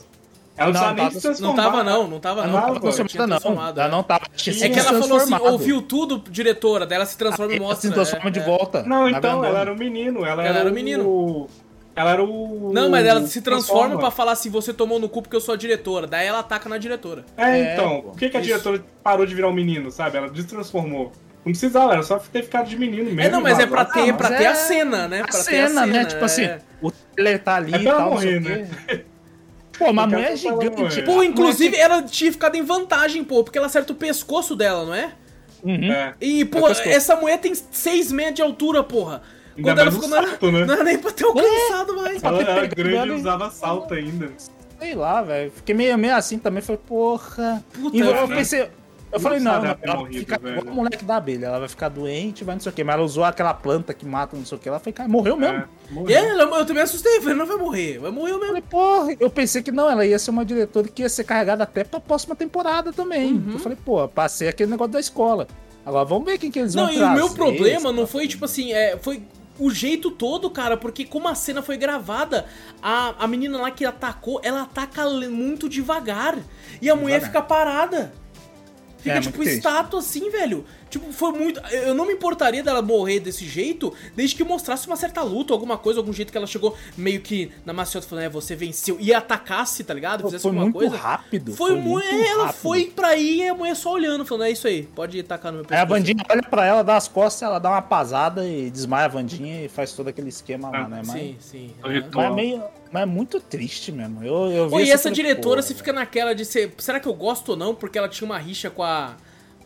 [0.57, 2.53] Ela não, Não, nem tava- se Não tava não, não tava Ah, não.
[2.53, 3.83] não, Ela tinha transformada não.
[3.83, 3.95] Ela é.
[3.97, 4.25] não tava.
[4.35, 7.65] tinha É que ela falou assim, ouviu tudo, diretora, daí ela se transforma e Ela
[7.67, 7.87] mostra.
[7.89, 8.43] se transforma é, de é.
[8.43, 8.81] volta.
[8.83, 10.25] Não, então, ela era o menino.
[10.25, 11.47] Ela, Ela era o menino.
[11.95, 12.71] Ela era o.
[12.73, 15.53] Não, mas ela se transforma pra falar assim, você tomou no cu porque eu sou
[15.53, 16.07] a diretora.
[16.07, 17.23] Daí ela ataca na diretora.
[17.37, 18.01] É, É, então.
[18.01, 18.09] pô.
[18.09, 18.49] Por que, que a Isso.
[18.49, 20.17] diretora parou de virar um menino, sabe?
[20.17, 21.11] Ela destransformou.
[21.45, 23.21] Não precisava, era só ter ficado de menino mesmo.
[23.21, 25.21] é, não, mas é pra ter, mas pra ter é a cena, né?
[25.21, 26.05] A pra cena, ter a né?
[26.05, 26.59] Tipo assim, é.
[26.81, 28.11] o trailer tá ali É e tal.
[28.11, 28.69] morrer, né?
[29.77, 31.01] Pô, mas a mulher é gigante.
[31.03, 34.85] Pô, inclusive mulher ela tinha ficado em vantagem, pô, porque ela acerta o pescoço dela,
[34.85, 35.11] não é?
[35.63, 35.91] Uhum.
[35.91, 36.13] É.
[36.21, 36.89] E, pô, É pescoço.
[36.89, 39.21] essa mulher tem 6 metros de altura, porra.
[39.55, 40.65] Ainda Quando ela mais ficou, no não, era, salto, né?
[40.65, 42.23] não era nem pra ter alcançado mais.
[42.23, 44.29] Ela ter era pegado grande e usava salto ainda.
[44.79, 45.51] Sei lá, velho.
[45.51, 46.61] Fiquei meio, meio assim também.
[46.61, 47.63] Falei, porra.
[47.73, 48.69] Puta, e eu, eu pensei.
[49.11, 50.59] Eu Não falei, não, não, ela vai morrido, ficar velho.
[50.59, 51.45] igual o moleque da abelha.
[51.45, 52.83] Ela vai ficar doente, vai não sei o quê.
[52.83, 54.67] Mas ela usou aquela planta que mata não sei o quê.
[54.67, 55.55] Ela foi, cara, morreu mesmo.
[55.55, 56.17] É, E morreu.
[56.19, 58.47] aí, eu também assustei, falei, não vai morrer, vai morrer Eu mesmo.
[58.47, 61.63] falei, porra, eu pensei que não, ela ia ser uma diretora que ia ser carregada
[61.63, 63.33] até pra próxima temporada também.
[63.33, 63.53] Uhum.
[63.53, 65.47] Eu falei, pô, passei aquele negócio da escola.
[65.85, 67.15] Agora vamos ver quem que eles Não, vão e o trazer.
[67.15, 69.23] meu problema não foi, tipo assim, é, foi
[69.57, 72.45] o jeito todo, cara, porque como a cena foi gravada,
[72.83, 76.37] a, a menina lá que atacou, ela ataca muito devagar.
[76.81, 77.27] E a mulher Devagar.
[77.27, 78.13] fica parada.
[79.07, 80.65] Fica, É, tipo, estátua assim, velho.
[80.89, 81.59] Tipo, foi muito.
[81.71, 85.77] Eu não me importaria dela morrer desse jeito, desde que mostrasse uma certa luta, alguma
[85.77, 88.97] coisa, algum jeito que ela chegou meio que na maciota falando, é, você venceu.
[88.99, 90.23] E atacasse, tá ligado?
[90.23, 90.97] Fizesse foi alguma muito coisa.
[90.97, 91.53] rápido.
[91.53, 92.07] Foi, muito.
[92.07, 92.61] Ela rápido.
[92.61, 95.59] foi pra aí e a mulher só olhando, falando, é isso aí, pode tacar no
[95.59, 95.99] meu Aí a pescoço.
[95.99, 99.63] Vandinha olha pra ela, dá as costas, ela dá uma pasada e desmaia a Vandinha
[99.63, 101.01] e faz todo aquele esquema lá, Ah, né?
[101.05, 101.71] Mas, Sim, sim.
[101.83, 102.11] Ritual.
[102.13, 102.63] mas é meio.
[102.91, 104.23] Mas é muito triste mesmo.
[104.23, 106.73] Eu, eu vi Pô, e essa diretora, se fica naquela de ser.
[106.77, 107.75] Será que eu gosto ou não?
[107.75, 109.15] Porque ela tinha uma rixa com a.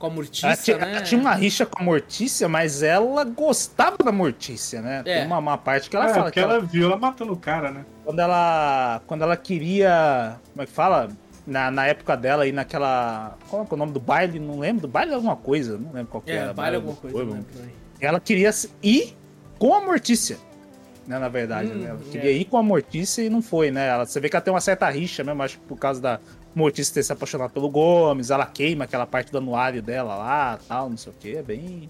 [0.01, 0.91] Com a Mortícia, Ela tinha, né?
[0.95, 5.01] ela tinha uma rixa com a Mortícia, mas ela gostava da Mortícia, né?
[5.05, 5.17] É.
[5.19, 7.31] Tem uma, uma parte que ela é, fala porque que ela- ela viu ela matando
[7.33, 7.85] o cara, né?
[8.03, 11.09] quando ela quando ela queria, como é que fala?
[11.45, 14.39] Na, na época dela aí naquela, qual é o nome do baile?
[14.39, 16.53] Não lembro, do baile é alguma coisa, não lembro qual que É, era.
[16.53, 17.15] vale alguma coisa.
[17.15, 17.71] Foi, lembro também.
[17.99, 18.49] Ela queria
[18.81, 19.15] ir
[19.59, 20.37] com a Mortícia.
[21.07, 21.89] Né, na verdade, Hum, né?
[21.89, 22.11] Ela é.
[22.11, 23.87] queria ir com a Mortícia e não foi, né?
[23.87, 26.19] Ela, você vê que ela tem uma certa rixa mesmo, acho que por causa da
[26.53, 30.89] Mortícia ter se apaixonado pelo Gomes, ela queima aquela parte do anuário dela lá, tal,
[30.89, 31.89] não sei o que, é bem...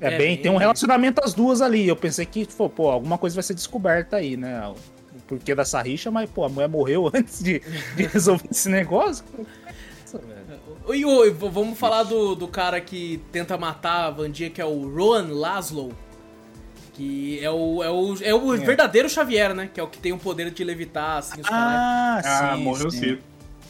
[0.00, 1.86] É, É bem, bem- tem um relacionamento as duas ali.
[1.86, 4.66] Eu pensei que, pô, pô, alguma coisa vai ser descoberta aí, né?
[4.68, 4.74] O
[5.28, 7.60] porquê dessa rixa, mas, pô, a mulher morreu antes de,
[7.96, 9.24] de resolver esse negócio.
[10.02, 10.42] Nossa, velho.
[10.86, 14.88] Oi, oi, vamos falar do, do cara que tenta matar a Vandinha, que é o
[14.92, 15.92] Rowan Laszlo.
[16.94, 19.70] Que é o, é o, é o verdadeiro Xavier, né?
[19.72, 21.74] Que é o que tem o poder de levitar, assim, os caras.
[21.74, 22.98] Ah, Ah, sim, morreu sim.
[22.98, 23.22] cedo.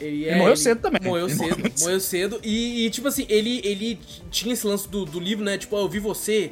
[0.03, 1.01] Ele, Ele morreu cedo também.
[1.03, 2.41] Morreu Ele cedo, morreu morreu cedo.
[2.43, 3.99] E, e, tipo assim, ele, ele
[4.31, 5.57] tinha esse lance do, do livro, né?
[5.59, 6.51] Tipo, ah, eu vi você,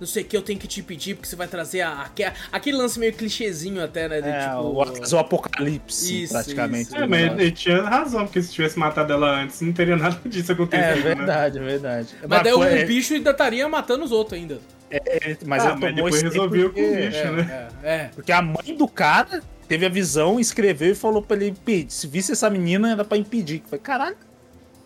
[0.00, 2.30] não sei o que, eu tenho que te pedir, porque você vai trazer a, aque-
[2.52, 4.20] aquele lance meio clichêzinho até, né?
[4.20, 6.86] De, É, tipo, o, o apocalipse, Isso, praticamente.
[6.86, 6.96] isso.
[6.96, 10.52] É, mas ele tinha razão, porque se tivesse matado ela antes, não teria nada disso
[10.52, 11.00] acontecido, É né?
[11.14, 12.08] verdade, é verdade.
[12.28, 14.58] Mas daí o bicho ainda estaria matando os outros ainda.
[14.90, 17.16] é, mas Ah, ele mas tomou depois resolveu com o porque- bicho.
[17.18, 17.68] É, né?
[17.82, 18.10] é, é.
[18.14, 19.42] Porque a mãe do cara
[19.74, 21.90] teve a visão, escreveu e falou pra ele impedir.
[21.92, 23.60] Se visse essa menina, era pra impedir.
[23.64, 24.16] Eu falei, caralho.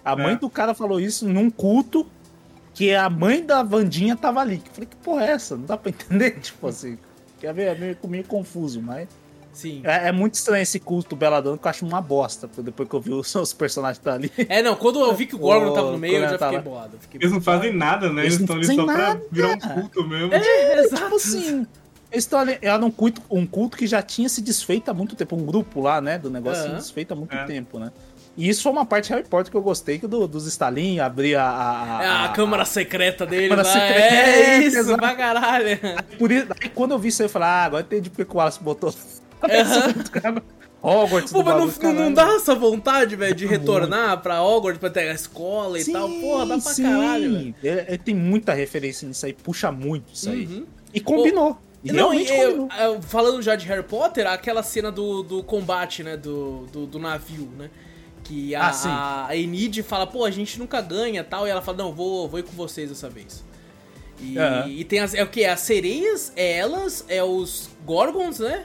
[0.04, 0.36] A mãe É.
[0.36, 2.06] do cara falou isso num culto
[2.72, 4.62] que a mãe da Vandinha tava ali.
[4.64, 5.56] Eu falei, que porra é essa?
[5.56, 6.38] Não dá pra entender?
[6.40, 6.96] Tipo assim.
[7.38, 7.64] Quer ver?
[7.64, 9.06] É meio, meio confuso, mas.
[9.52, 9.80] Sim.
[9.84, 12.46] É, é muito estranho esse culto Beladona que eu acho uma bosta.
[12.46, 14.30] porque Depois que eu vi os, os personagens que tá ali.
[14.48, 16.70] É, não, quando eu vi que o Gorgon tava no meio, eu já tava- fiquei
[16.70, 16.96] bolado.
[17.00, 18.22] Fiquei Eles não fazem nada, né?
[18.22, 19.16] Eles Eles não estão ali só nada.
[19.16, 20.32] pra virar um culto mesmo.
[20.32, 21.02] É, exato.
[21.02, 21.66] Tipo assim.
[22.38, 25.44] Ali, era um culto, um culto que já tinha se desfeito há muito tempo, um
[25.44, 26.76] grupo lá, né, do negócio se Aham.
[26.78, 27.44] desfeito há muito É.
[27.44, 27.92] tempo, né?
[28.36, 31.00] E isso foi uma parte de Harry Potter que eu gostei, que do, dos Stalin,
[31.00, 31.98] abrir a...
[31.98, 33.74] a, É a câmara secreta dele câmara lá.
[33.74, 34.96] secreta, É é, isso, exato.
[34.98, 35.78] pra caralho.
[36.18, 38.32] Por isso, aí quando eu vi isso aí, eu falei, ah, agora entendi porque que
[38.32, 38.94] o Wallace botou...
[40.80, 44.88] Hogwarts Pô, mas não, bagulho, não, dá essa vontade, velho, de retornar pra Hogwarts, pra
[44.90, 46.08] ter a escola e Sim, tal.
[46.08, 46.82] Porra, dá pra sim.
[46.84, 47.54] caralho, velho.
[47.64, 50.46] É, é, tem muita referência nisso aí, puxa muito isso aí.
[50.46, 50.66] Uhum.
[50.94, 51.58] E combinou.
[51.84, 56.02] E Não, realmente eu- eu- falando já de Harry Potter, aquela cena do, do combate,
[56.02, 57.70] né, do, do, do navio, né?
[58.24, 61.78] Que a, Ah, a Enid fala, pô, a gente nunca ganha tal, e ela fala,
[61.78, 63.44] não, vou, vou ir com vocês dessa vez.
[64.20, 64.36] E,
[64.80, 65.44] e tem as, é o que?
[65.44, 68.64] As sereias, é elas, é os Gorgons, né?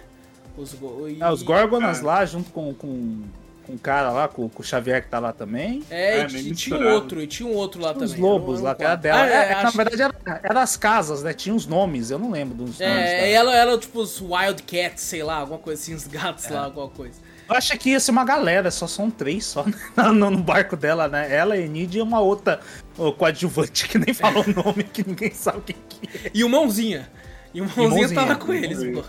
[0.58, 2.04] Os, e- Ah, os Gorgonas Ah.
[2.06, 3.22] lá, junto com, com,
[3.66, 5.84] com o cara lá, com, com o Xavier que tá lá também.
[5.90, 8.22] É, É, e, e tinha um outro, e tinha um outro lá Os também.
[8.22, 9.22] lobos Era um- lá, que era dela.
[9.22, 11.34] Ah, É, é, é, na acho- verdade era Era as casas, né?
[11.34, 12.82] Tinha os nomes, eu não lembro dos nomes.
[12.82, 13.26] É, tá?
[13.28, 17.16] ela era tipo os Wildcats, sei lá, alguma coisa assim, os gatos lá, alguma coisa.
[17.50, 19.74] Eu achei que ia ser uma galera, só são três só né?
[20.14, 21.28] no, no barco dela, né?
[21.34, 22.60] Ela, Enid e uma outra
[22.98, 26.32] o coadjuvante que nem falou o nome, que ninguém sabe quem que é.
[26.34, 27.10] E o Mãozinha.
[27.54, 29.04] E o Mãozinha, Mãozinha, tava com eles, pô.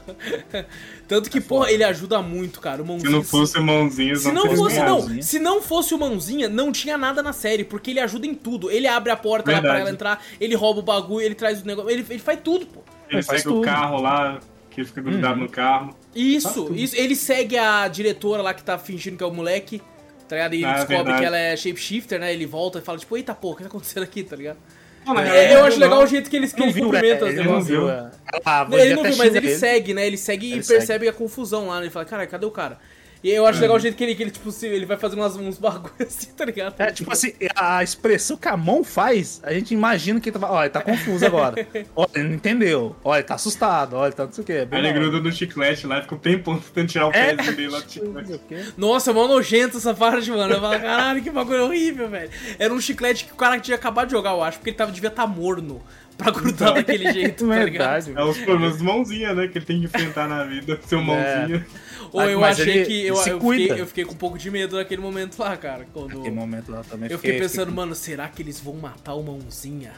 [1.09, 2.83] Tanto que, porra, ele ajuda muito, cara.
[2.83, 3.11] O Se Mãozinha.
[3.11, 4.91] não fosse mãozinhas, Se não teria fosse, nada.
[4.91, 5.23] não, Mãozinha.
[5.23, 8.71] se não fosse o Mãozinha, não tinha nada na série, porque ele ajuda em tudo.
[8.71, 9.81] Ele abre a porta lá pra Verdade.
[9.81, 12.81] ela entrar, ele rouba o bagulho, ele traz o negócio, ele, ele faz tudo, pô.
[13.09, 14.41] Ele Faz segue o carro lá,
[14.71, 15.95] que ele fica grudado no carro.
[16.15, 19.81] Isso, isso, ele segue a diretora lá que tá fingindo que é o moleque,
[20.29, 20.55] tá ligado?
[20.55, 21.19] E ele Ah, descobre verdade.
[21.21, 22.33] que ela é shapeshifter, né?
[22.33, 24.59] Ele volta e fala, tipo, eita porra, o que tá acontecendo aqui, tá ligado?
[25.07, 25.87] Não, É, eu acho não.
[25.87, 27.61] legal o jeito que eles que Não ele viu, cumprimenta é, as ele não não
[27.63, 27.91] viu.
[27.91, 28.11] é.
[28.45, 30.07] Ah, Não, ele não viu, mas xinga ele segue, né?
[30.07, 31.83] Ele segue Ele e percebe a confusão lá, né?
[31.85, 32.79] Ele fala, cara, cadê o cara?
[33.25, 35.21] E eu acho legal o jeito que ele, que ele tipo, se, ele vai fazendo
[35.21, 36.75] umas, uns bagulhos assim, tá ligado?
[36.79, 40.51] É, tipo assim, a expressão que a mão faz, a gente imagina que ele tá,
[40.51, 41.67] ó, ele tá confuso agora.
[41.97, 42.95] Olha, ele não entendeu.
[43.03, 43.95] Olha, ele tá assustado.
[43.97, 44.69] Olha, ele tá não sei o quê.
[44.71, 47.35] Aí ele gruda no chiclete lá e fica um tempão tentando tirar o É.
[47.35, 48.41] pezinho dele lá do chiclete.
[48.77, 50.53] Nossa, mó nojento essa parte, mano.
[50.53, 52.31] Eu falo, caralho, que bagulho horrível, velho.
[52.59, 54.93] Era um chiclete que o cara tinha acabado de jogar, eu acho, porque ele tava,
[54.93, 55.83] devia estar morno
[56.19, 56.75] pra grudar Então.
[56.75, 58.05] daquele jeito, tá ligado?
[58.05, 58.13] Verdade.
[58.17, 59.49] É os problemas mãozinha, né?
[59.49, 60.79] Que ele tem que enfrentar na vida.
[60.87, 61.67] Seu mãozinha.
[62.15, 63.07] Ou eu Mas achei ele- que.
[63.07, 65.85] Eu, eu, fiquei, eu fiquei com um pouco de medo naquele momento lá, cara.
[65.93, 66.15] Quando.
[66.17, 69.93] Naquele momento lá também Eu fiquei pensando, mano, será que eles vão matar o mãozinha?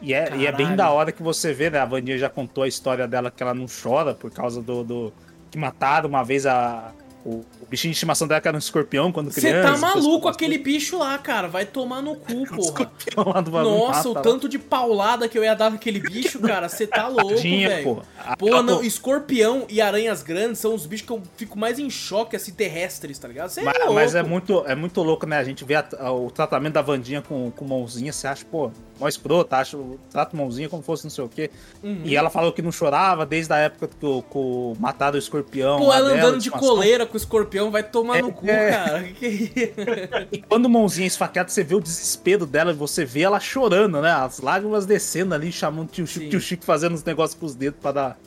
[0.00, 1.78] E é, e é bem da hora que você vê, né?
[1.80, 4.84] A Vandinha já contou a história dela que ela não chora por causa do.
[4.84, 5.12] do-
[5.50, 6.92] que mataram uma vez a.
[7.22, 9.72] O, o bichinho de estimação dela que era um escorpião quando Você criança.
[9.74, 11.48] tá maluco aquele bicho lá, cara.
[11.48, 14.32] Vai tomar no cu, escorpião lá do Nossa, o mata lá.
[14.32, 16.66] tanto de paulada que eu ia dar naquele bicho, cara.
[16.68, 17.84] Você tá louco, velho.
[17.84, 18.02] pô.
[18.38, 22.36] Pô, não, escorpião e aranhas grandes são os bichos que eu fico mais em choque,
[22.36, 23.50] assim, terrestres, tá ligado?
[23.50, 23.94] Você é Mas, louco.
[23.94, 25.36] mas é muito, é muito louco, né?
[25.36, 28.70] A gente vê a- a- o tratamento da Vandinha com, com mãozinha, você acha, pô,
[29.00, 29.78] mó escroto, acha,
[30.10, 31.50] trata mãozinha como fosse não sei o quê.
[31.82, 32.02] Uhum.
[32.04, 35.18] E ela falou que não chorava desde a época que o, que o- mataram o
[35.18, 35.78] escorpião.
[35.78, 38.70] Pô, ela dela, andando de coleira com o escorpião vai tomar É, no cu, é.
[38.70, 39.08] cara.
[40.30, 44.10] E quando mãozinha esfaqueada, você vê o desespero dela você vê ela chorando, né?
[44.12, 46.30] As lágrimas descendo ali, chamando o tio Chico, Sim.
[46.30, 48.18] tio Chico fazendo uns negócios com os dedos pra dar.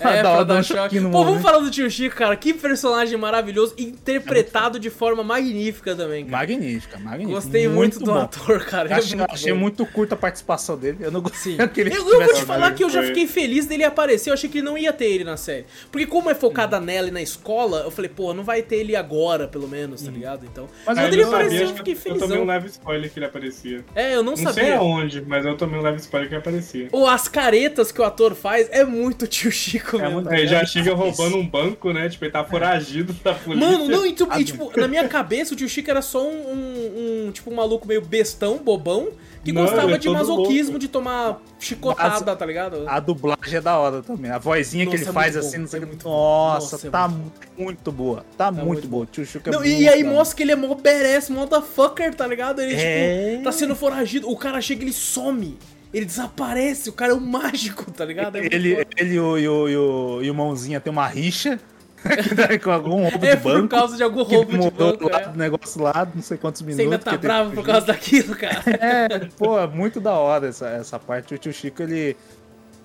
[0.00, 1.00] É, pra dar um choque.
[1.00, 2.36] no Pô, vamos falar do tio Chico, cara.
[2.36, 6.36] Que personagem maravilhoso, interpretado de forma magnífica também, cara.
[6.38, 7.34] Magnífica, magnífica.
[7.34, 8.18] Gostei muito, do bom.
[8.18, 8.88] ator, cara.
[8.88, 10.98] Ele é Achei, muito achei muito curta a participação dele.
[11.00, 13.84] Eu não gostei ele Eu, eu vou te falar que eu já fiquei feliz dele
[13.84, 14.30] aparecer.
[14.30, 15.66] Eu achei que não ia ter ele na série.
[15.90, 18.94] Porque como é focada nela e na escola, eu falei, pô, não vai ter ele
[18.96, 20.46] agora, pelo menos, tá ligado?
[20.46, 20.68] Então.
[20.86, 23.26] Mas quando ele eu apareceu, eu fiquei que Eu tomei um leve spoiler que ele
[23.26, 23.84] aparecia.
[23.94, 24.78] É, eu não, Não sei sabia.
[24.78, 26.88] aonde, mas eu tomei um leve spoiler que ele aparecia.
[26.92, 30.10] Ou as caretas que o ator faz é muito tio Chico É mesmo.
[30.14, 32.08] muito- Aí já chega roubando um banco, né?
[32.08, 33.68] Tipo, ele tá foragido da polícia.
[33.70, 36.22] Mano, não, e, tu- Ah, e, tipo, na minha cabeça o tio Chico era só
[36.26, 39.08] um, um, um, tipo, um maluco meio bestão, bobão,
[39.44, 40.78] que Não, gostava ele é de masoquismo, louco.
[40.78, 42.84] de tomar chicotada, tá ligado?
[42.86, 44.30] A dublagem é da hora também.
[44.30, 45.88] A vozinha que Nossa, ele é faz assim, bom, não sei é o que.
[45.92, 46.04] muito.
[46.08, 48.24] Nossa, Nossa, é tá muito muito boa.
[48.36, 49.02] Tá, muito, muito boa.
[49.02, 52.14] O tio Chico é Não, muito e aí mostra que ele é mó badass, motherfucker,
[52.14, 52.60] tá ligado?
[52.60, 53.30] Ele, É.
[53.32, 54.28] tipo, tá sendo foragido.
[54.30, 55.58] O cara chega e ele some.
[55.92, 56.88] Ele desaparece.
[56.88, 58.36] O cara é um mágico, tá ligado?
[58.36, 61.58] É Ele, ele e o, e o, e o, e o Mãozinha tem uma rixa
[62.62, 63.68] com algum roubo É de por banco.
[63.68, 65.28] causa de algum que roubo de mudou banco, lá é.
[65.28, 66.84] do negócio lá, não sei quantos minutos.
[66.84, 68.62] Você ainda tá bravo por causa daquilo, cara.
[68.66, 71.34] É, pô, é muito da hora essa, essa parte.
[71.34, 72.16] O tio Chico, ele.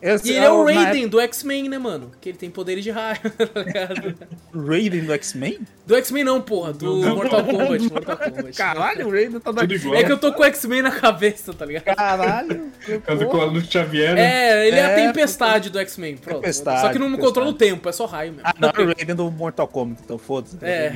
[0.01, 2.11] Esse E ele é o na Raiden do X-Men, né, mano?
[2.21, 3.17] Que ele tem poderes de raio,
[3.53, 4.07] tá ligado?
[4.07, 5.59] época- Raiden do X-Men?
[5.85, 7.83] Do X-Men não, porra, do Mortal Kombat.
[7.91, 8.57] Mortal Kombat.
[8.57, 9.95] Caralho, o Raiden tá igual.
[9.95, 11.83] É que eu tô com o X-Men na cabeça, tá ligado?
[11.95, 12.71] Caralho.
[12.85, 14.21] Por causa do do Xavier, né?
[14.21, 16.41] É, ele é, a É, tempestade do X-Men, pronto.
[16.41, 17.27] Tempestade, Só que não tempestade.
[17.27, 18.47] controla o tempo, é só raio mesmo.
[18.47, 20.57] Ah, não, é o Raiden do Mortal Kombat, então foda-se.
[20.61, 20.91] É.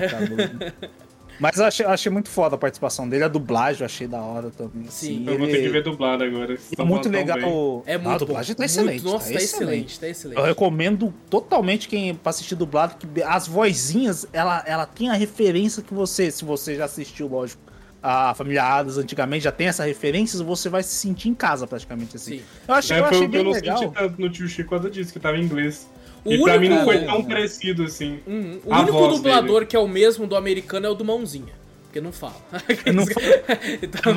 [1.41, 4.51] Mas eu achei, achei muito foda a participação dele, a dublagem eu achei da hora
[4.51, 4.85] também.
[4.89, 5.23] Sim.
[5.23, 6.53] assim, Eu vou ter que ver dublado agora.
[6.53, 7.37] é Tá muito legal.
[7.39, 7.93] bem.
[7.93, 8.57] É muito a dublagem bom.
[8.59, 9.01] tá excelente.
[9.01, 10.37] Muito- Nossa, tá tá excelente, tá excelente.
[10.37, 15.81] Eu recomendo totalmente quem pra assistir dublado, que as vozinhas, ela, ela tem a referência
[15.81, 17.59] que você, se você já assistiu, lógico,
[18.03, 22.17] a Família Adams antigamente, já tem essa referência, você vai se sentir em casa praticamente
[22.17, 22.37] assim.
[22.37, 22.43] Sim.
[22.67, 23.77] Eu achei, É, eu achei o que eu bem não legal.
[23.79, 25.87] senti tanto no tio Chico quando disse que tava em inglês.
[26.23, 28.19] O e pra mim não único- foi tão parecido assim.
[28.27, 28.59] Uhum.
[28.65, 29.65] O A único voz dublador dele.
[29.65, 31.53] que é o mesmo do americano é o do Mãozinha.
[31.83, 32.35] Porque não fala.
[32.93, 33.03] Não
[33.83, 34.13] Então,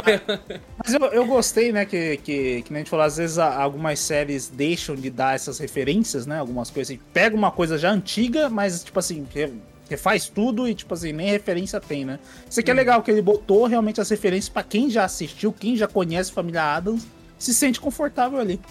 [0.78, 3.98] Mas eu, eu gostei, né, que, que, que nem a gente falou, às vezes algumas
[3.98, 8.48] séries deixam de dar essas referências, né, algumas coisas, assim, pega uma coisa já antiga,
[8.48, 9.54] mas, tipo assim, re-
[9.90, 12.20] refaz tudo e, tipo assim, nem referência tem, né.
[12.48, 15.74] Isso aqui é legal, que ele botou realmente as referências pra quem já assistiu, quem
[15.76, 17.04] já conhece Família Adams,
[17.36, 18.58] se sente confortável ali.
[18.58, 18.66] Tem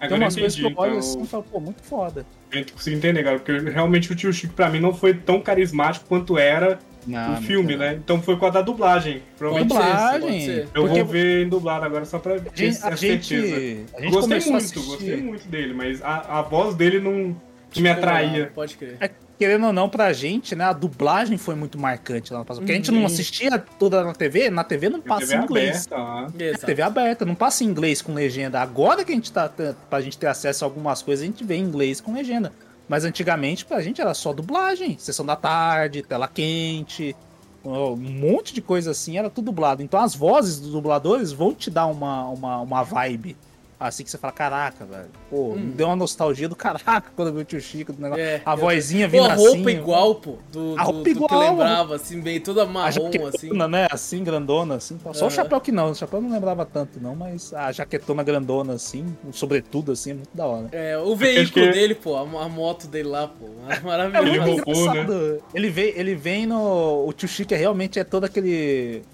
[0.00, 2.26] Agora eu umas coisas que eu olho então, assim e falo, pô, muito foda.
[2.52, 3.38] A gente conseguiu entender, cara.
[3.38, 7.32] Porque realmente o tio Chico pra mim não foi tão carismático quanto era Não, o
[7.34, 7.94] não filme, tem né?
[8.02, 9.22] Então foi com a da dublagem.
[9.36, 10.20] Provavelmente ser, dublagem.
[10.20, 10.68] pode ser.
[10.74, 12.50] eu Porque vou ver em dublado agora só pra ter
[12.82, 13.84] a gente, certeza.
[13.96, 14.80] a gente Gostei muito, assistir.
[14.80, 17.36] gostei muito dele, mas a, a voz dele não
[17.70, 18.50] que me atraía.
[18.54, 18.96] Pode crer.
[19.00, 22.62] É, querendo ou não, pra gente, né, a dublagem foi muito marcante lá no passado.
[22.62, 23.06] Porque a gente não Uhum.
[23.06, 25.86] assistia toda na TV, na TV não passa TV em inglês.
[25.90, 26.26] aberta lá.
[26.38, 26.52] É.
[26.54, 28.60] TV aberta, não passa em inglês com legenda.
[28.60, 29.50] Agora que a gente tá,
[29.88, 32.52] pra gente ter acesso a algumas coisas, a gente vê em inglês com legenda.
[32.88, 34.96] Mas antigamente, pra gente era só dublagem.
[34.98, 37.14] Sessão da tarde, tela quente,
[37.62, 39.82] um monte de coisa assim, era tudo dublado.
[39.82, 43.36] Então as vozes dos dubladores vão te dar uma, uma, uma vibe.
[43.80, 45.06] Assim que você fala, caraca, velho.
[45.30, 48.24] Pô, me deu uma nostalgia do caraca quando eu vi o tio Chico do negócio.
[48.24, 48.26] Hum.
[48.26, 49.68] É, a eu- vozinha Pô, vindo a roupa assim.
[49.68, 50.34] igual, pô.
[50.50, 53.70] Do, A do- roupa do que igual, lembrava, assim, bem toda marrom, jaquetona, assim.
[53.70, 53.86] né?
[53.88, 54.98] Assim, grandona, assim.
[55.12, 55.26] Só Aham.
[55.26, 55.92] o chapéu que não.
[55.92, 60.10] O chapéu eu não lembrava tanto, não, mas a jaquetona grandona, assim, um sobretudo, assim,
[60.10, 60.68] é muito da hora.
[60.72, 63.46] É, o veículo que- dele, pô, a, a moto dele lá, pô.
[63.68, 64.26] É Maravilhoso.
[64.28, 65.42] Ele muito roubou, engraçado.
[65.54, 67.06] Ele vem, ele vem no.
[67.06, 69.04] O tio Chico é realmente é todo aquele.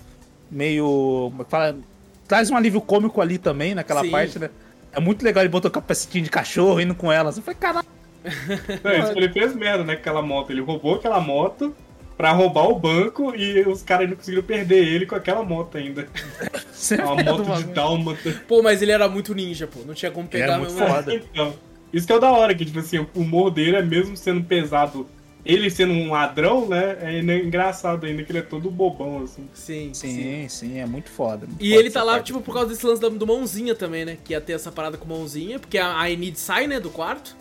[0.51, 1.29] meio.
[1.31, 1.77] como é que fala?
[2.27, 4.11] Traz um alívio cômico ali também, naquela Sim.
[4.11, 4.51] parte, né?
[4.93, 7.33] É muito legal ele botou o capacetinho de cachorro indo com ela.
[7.33, 7.87] Você foi, caralho.
[8.25, 9.95] Não, ele fez merda, né?
[9.95, 10.51] com Aquela moto.
[10.51, 11.75] Ele roubou aquela moto
[12.17, 16.07] pra roubar o banco e os caras não conseguiram perder ele com aquela moto ainda.
[16.73, 18.43] Você É uma é moto de dálmata.
[18.47, 19.81] Pô, mas ele era muito ninja, pô.
[19.85, 20.87] Não tinha como pegar Era muito não.
[20.87, 21.15] foda.
[21.15, 21.55] Então,
[21.93, 24.43] isso que é o da hora, que tipo assim, o humor dele é mesmo sendo
[24.45, 25.07] pesado.
[25.45, 26.97] Ele sendo um ladrão, né?
[27.01, 29.47] É engraçado ainda que ele é todo bobão, assim.
[29.53, 30.09] Sim, sim.
[30.15, 31.47] Sim, sim, é muito foda.
[31.47, 32.27] muito E foda ele tá essa lá, parte.
[32.27, 34.17] tipo, por causa desse lance da- do mãozinha também, né?
[34.25, 37.37] Que ia ter essa parada com mãozinha, porque a, a Enid sai, né, do quarto.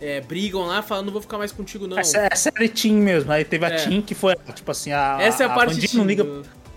[0.00, 1.96] É, brigam lá, falando, não vou ficar mais contigo, não.
[1.96, 3.30] Essa é a série Team mesmo.
[3.30, 3.76] Aí teve a É.
[3.86, 5.18] Team que foi, tipo assim, a.
[5.20, 6.24] Essa é a, parte Vandinha de não liga,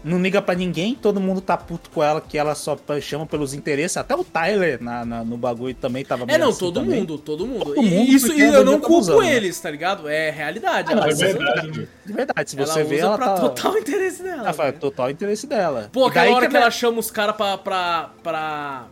[0.06, 3.53] não liga pra ninguém, todo mundo tá puto com ela, que ela só chama pelos
[3.56, 3.98] interesses.
[3.98, 6.99] Até o Tyler na, na- no bagulho também tava É, não, assim todo também.
[6.99, 7.65] mundo, todo mundo.
[7.65, 9.34] Todo e mundo, isso e eu não tá culpo usando, né?
[9.34, 10.07] eles, tá ligado?
[10.07, 10.90] É realidade.
[10.90, 11.90] Ah, ela não, é verdade.
[12.06, 13.41] De verdade, se ela você vê, usa ela pra tá.
[13.41, 14.44] total interesse dela.
[14.44, 14.80] Ela faz né?
[14.80, 15.90] total interesse dela.
[15.91, 17.57] Pô, daí aquela hora que ela- ela chama os caras pra.
[17.57, 18.11] pra.
[18.22, 18.86] pra.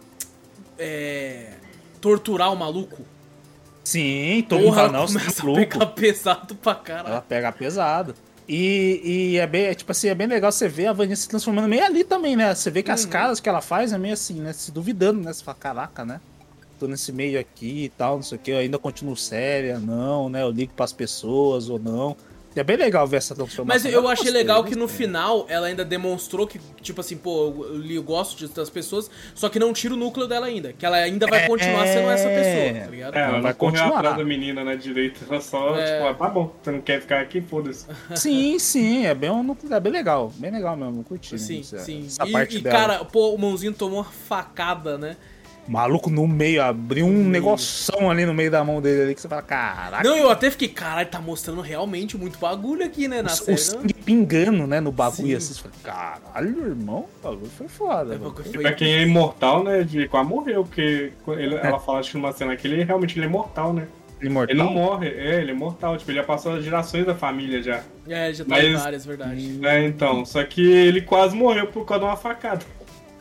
[0.79, 1.51] é,
[2.01, 3.01] torturar o maluco.
[3.83, 5.61] Sim, todo mundo fala, ela não, você começa tá a louco.
[5.69, 7.09] pegar pesado pra caralho.
[7.09, 8.15] Ela pega pesado.
[8.47, 9.01] E,
[9.33, 11.67] e é bem, é, tipo assim, é bem legal você ver a Vanessa se transformando
[11.67, 12.53] meio ali também, né?
[12.53, 12.95] Você vê que Uhum.
[12.95, 14.51] as caras que ela faz é meio assim, né?
[14.53, 15.31] Se duvidando, né?
[15.31, 16.19] Você fala, caraca, né?
[16.79, 20.27] Tô nesse meio aqui e tal, não sei o que, eu ainda continuo séria, não,
[20.27, 20.41] né?
[20.43, 22.17] Eu ligo pras pessoas ou não.
[22.55, 23.65] E é bem legal ver essa transformação.
[23.65, 27.47] Mas eu achei gostei, legal que no final ela ainda demonstrou que, tipo assim, pô,
[27.69, 30.71] eu, eu gosto de- das pessoas, só que não tira o núcleo dela ainda.
[30.73, 33.15] Que ela ainda vai continuar sendo essa pessoa, tá ligado?
[33.15, 33.97] É, ela vai vai continuar.
[33.97, 35.25] atrás da menina, né, direito.
[35.29, 35.93] Ela só, É.
[35.97, 37.85] tipo, ah, tá bom, você não quer ficar aqui, foda-se.
[38.15, 40.31] Sim, sim, é bem, um- é bem legal.
[40.35, 41.33] Bem legal mesmo, eu curti.
[41.33, 42.05] né, Sim, essa, sim.
[42.05, 42.77] Essa e, parte e, dela.
[42.77, 45.17] cara, pô, o mãozinho tomou uma facada, né?
[45.67, 49.29] Maluco no meio, abriu um negoção ali no meio da mão dele ali que você
[49.29, 50.03] fala, caraca.
[50.03, 53.53] Não, eu até fiquei, caralho, tá mostrando realmente muito bagulho aqui, né, na o, série.
[53.53, 55.35] o sangue pingando, né, no bagulho Sim.
[55.35, 55.53] assim.
[55.53, 58.17] Você fala, caralho, irmão, o bagulho foi foda.
[58.17, 58.35] mano.
[58.35, 61.67] Foi- pra quem é imortal, né, de quase morreu, porque ele- É.
[61.67, 63.87] ela fala, acho que numa cena que ele realmente ele é mortal, né?
[64.21, 64.55] Imortal.
[64.55, 67.61] Ele não morre, é, ele é mortal, tipo, ele já passou as gerações da família
[67.61, 67.81] já.
[68.07, 69.59] É, já tá Mas- em várias, verdade.
[69.65, 72.65] É, então, só que ele quase morreu por causa de uma facada.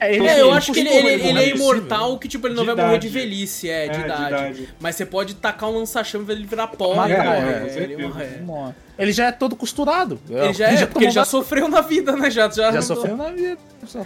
[0.06, 1.56] É, ele- É, eu ele acho que ele, ele, ele é possível.
[1.56, 3.18] imortal, que tipo, ele não De vai morrer de idade.
[3.24, 4.28] velhice, é, de, É, de idade.
[4.28, 4.68] idade.
[4.80, 8.24] Mas você pode tacar um lança-chama e ele virar pó Mas, e é, ele morre.
[8.24, 8.72] Ele morre.
[8.98, 10.20] Ele já é todo costurado.
[10.28, 12.30] Ele já é, porque ele já sofreu na vida, né?
[12.30, 13.58] Já, já, Já sofreu na vida.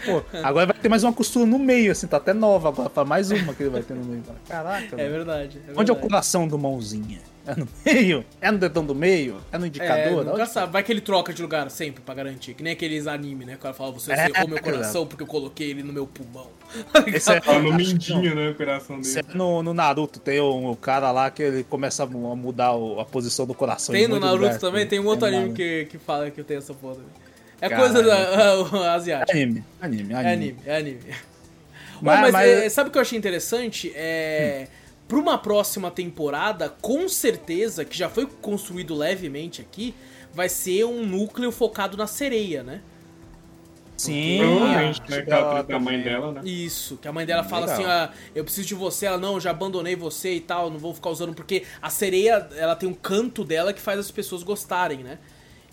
[0.05, 2.89] Pô, agora vai ter mais uma costura no meio, assim, tá até nova agora.
[2.89, 4.23] Fala, mais uma que ele vai ter no meio.
[4.49, 5.59] Caraca, É verdade.
[5.67, 6.01] é Onde é o verdade.
[6.01, 7.19] coração do mãozinha?
[7.47, 8.25] É no meio?
[8.41, 9.37] É no dedão do meio?
[9.53, 10.25] É no É, indicador?
[10.25, 10.73] nunca Onde- sabe.
[10.73, 12.55] Vai que ele troca de lugar sempre pra garantir.
[12.55, 13.57] Que nem aqueles anime, né?
[13.61, 16.49] Que ela fala, você É, meu é, coração porque eu coloquei ele no meu pulmão.
[17.07, 19.39] Esse é, no mindinho, né, o coração Isso é dele.
[19.39, 22.73] no, no Naruto, tem um, um cara lá que ele começa a mu- a mudar
[22.75, 23.93] o- a posição do coração.
[23.95, 24.91] Tem em no Naruto lugar, também, né?
[24.91, 27.01] tem um outro anime que, que fala que eu tenho essa foto.
[27.61, 29.33] É coisa da, uh, asiática.
[29.33, 30.27] Anime, anime, anime.
[30.29, 31.01] É anime, é anime.
[32.03, 33.91] Mas- Ô, mas mas- é, sabe o que eu achei interessante?
[33.95, 34.67] É.
[35.09, 39.95] Pra uma próxima temporada, com certeza, que já foi construído levemente aqui,
[40.35, 42.81] vai ser um núcleo focado na sereia, né?
[43.97, 46.43] Sim, Provavelmente, né, que que ela ela da mãe dela, né?
[46.45, 47.81] Isso, que a mãe dela fala Legal.
[47.81, 50.79] assim, ah, eu preciso de você, ela, não, eu já abandonei você e tal, não
[50.79, 54.43] vou ficar usando, porque a sereia, ela tem um canto dela que faz as pessoas
[54.43, 55.19] gostarem, né?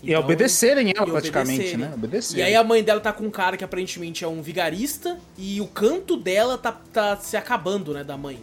[0.02, 1.86] E é obedecerem ela e praticamente, obedecerem.
[1.86, 1.94] né?
[1.94, 2.42] Obedecerem.
[2.42, 5.60] E aí a mãe dela tá com um cara que aparentemente é um vigarista e
[5.60, 8.38] o canto dela tá, tá se acabando, né, da mãe.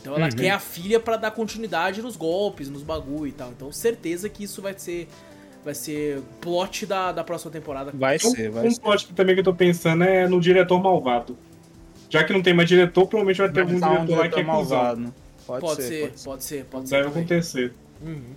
[0.00, 0.30] Então ela Uhum.
[0.32, 3.50] quer a filha pra dar continuidade nos golpes, nos bagulho e tal.
[3.50, 5.08] Então certeza que isso vai ser
[5.62, 7.90] vai ser plot da, da próxima temporada.
[7.94, 8.80] Vai Um, ser, vai um ser.
[8.80, 11.36] plot que também que eu tô pensando é no diretor malvado.
[12.08, 14.26] Já que não tem mais diretor, provavelmente vai ter algum estar um diretor lá que
[14.26, 15.12] é diretor malvado, né?
[15.46, 16.24] Pode, Pode ser, ser, pode ser.
[16.24, 16.94] pode ser, pode ser.
[16.96, 17.22] Deve também.
[17.24, 17.74] acontecer.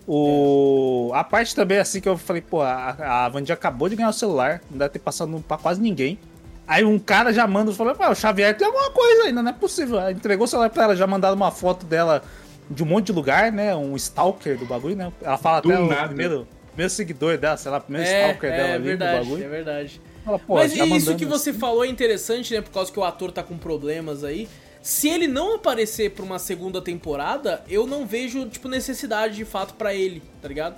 [0.07, 1.11] O...
[1.14, 4.14] A parte também, assim, que eu falei, pô, a, a Vandinha acabou de ganhar o
[4.14, 6.19] celular, não deve ter passado pra quase ninguém.
[6.68, 9.49] Aí um cara já manda e fala, pô, o Xavier tem alguma coisa ainda, não
[9.52, 9.99] é possível.
[9.99, 12.23] Aí entregou o celular pra ela, já mandaram uma foto dela
[12.69, 13.76] de um monte de lugar, né?
[13.76, 15.11] Um stalker do bagulho, né?
[15.22, 16.03] Ela fala Do até nada.
[16.06, 19.18] o primeiro, primeiro seguidor dela, sei lá, o primeiro É, stalker dela é ali verdade,
[19.19, 19.44] do bagulho.
[19.44, 20.02] é verdade.
[20.23, 21.60] Fala, pô, Mas já isso que você assim.
[21.60, 22.61] falou é interessante, né?
[22.61, 24.48] Por causa que o ator tá com problemas aí.
[24.84, 29.76] Se ele não aparecer pra uma segunda temporada, eu não vejo, tipo, necessidade de fato
[29.76, 30.76] pra ele, tá ligado?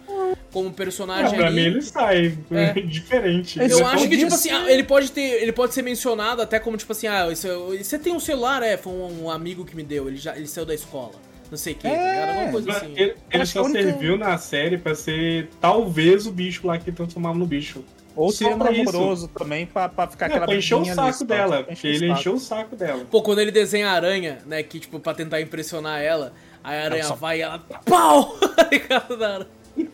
[0.53, 1.55] Como É, personagem pra ali.
[1.55, 2.73] mim ele sai É.
[2.85, 3.59] diferente.
[3.59, 5.41] Eu Você acho que, tipo assim, ser- ah, ele pode ter.
[5.41, 7.47] Ele pode ser mencionado até como, tipo assim, ah, isso-
[7.79, 10.45] você tem um celular, é, foi um, um amigo que me deu, ele já ele
[10.47, 11.13] saiu da escola.
[11.49, 12.11] Não sei o que, tá É.
[12.11, 12.29] ligado?
[12.29, 12.93] Alguma coisa Mas assim.
[12.95, 17.45] Ele, ele só serviu na série pra ser talvez o bicho lá que transformava no
[17.47, 17.83] bicho.
[18.15, 18.81] Ou só ser pra isso.
[18.89, 21.63] amoroso também, pra, pra ficar É, aquela pra encher o saco dela.
[21.63, 23.03] Porque ele encheu o saco dela.
[23.11, 26.33] Pô, quando ele desenha a aranha, né, que, tipo, pra tentar impressionar ela,
[26.63, 27.59] aí a aranha só- vai e ela.
[27.85, 28.37] PAU!
[28.55, 29.17] Tá ligado?
[29.17, 29.47] Da aranha.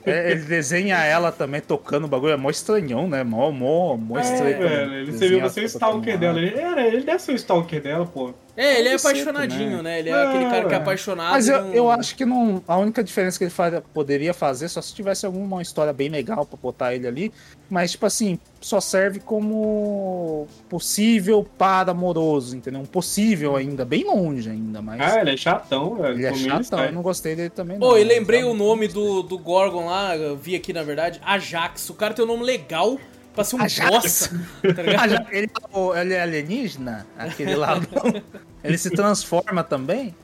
[0.06, 3.24] É, ele desenha ela também tocando o bagulho, é mó estranhão, né?
[3.24, 4.60] Mó, mó, mó É, estranho.
[4.60, 6.38] velho, ele desenha serviu pra as ser o stalker dela.
[6.40, 8.32] Ele, era, ele deve ser o stalker dela, pô.
[8.58, 9.84] É, ele é apaixonadinho, também.
[9.84, 10.00] né?
[10.00, 10.82] Ele é É, aquele cara que é ué.
[10.82, 11.32] apaixonado.
[11.32, 14.34] Mas e eu, não- eu acho que não, a única diferença que ele faria- poderia
[14.34, 17.32] fazer só se tivesse alguma história bem legal pra botar ele ali.
[17.70, 22.82] Mas, tipo assim, só serve como possível para amoroso, entendeu?
[22.82, 25.00] Um possível ainda, bem longe ainda, mas.
[25.00, 26.16] Ah, ele é chatão, velho.
[26.16, 27.78] ele é chatão, eu não gostei dele também.
[27.80, 30.74] Não, Pô, e mas lembrei é o nome do, do Gorgon lá, eu vi aqui
[30.74, 31.90] na verdade, Ajax.
[31.90, 32.98] O cara tem um nome legal
[33.44, 34.30] ser um bosta.
[34.76, 35.10] Tá ligado?
[35.10, 35.50] já- ele,
[35.96, 37.08] ele é alienígena?
[37.18, 37.80] Aquele lá.
[38.64, 40.16] ele se transforma também?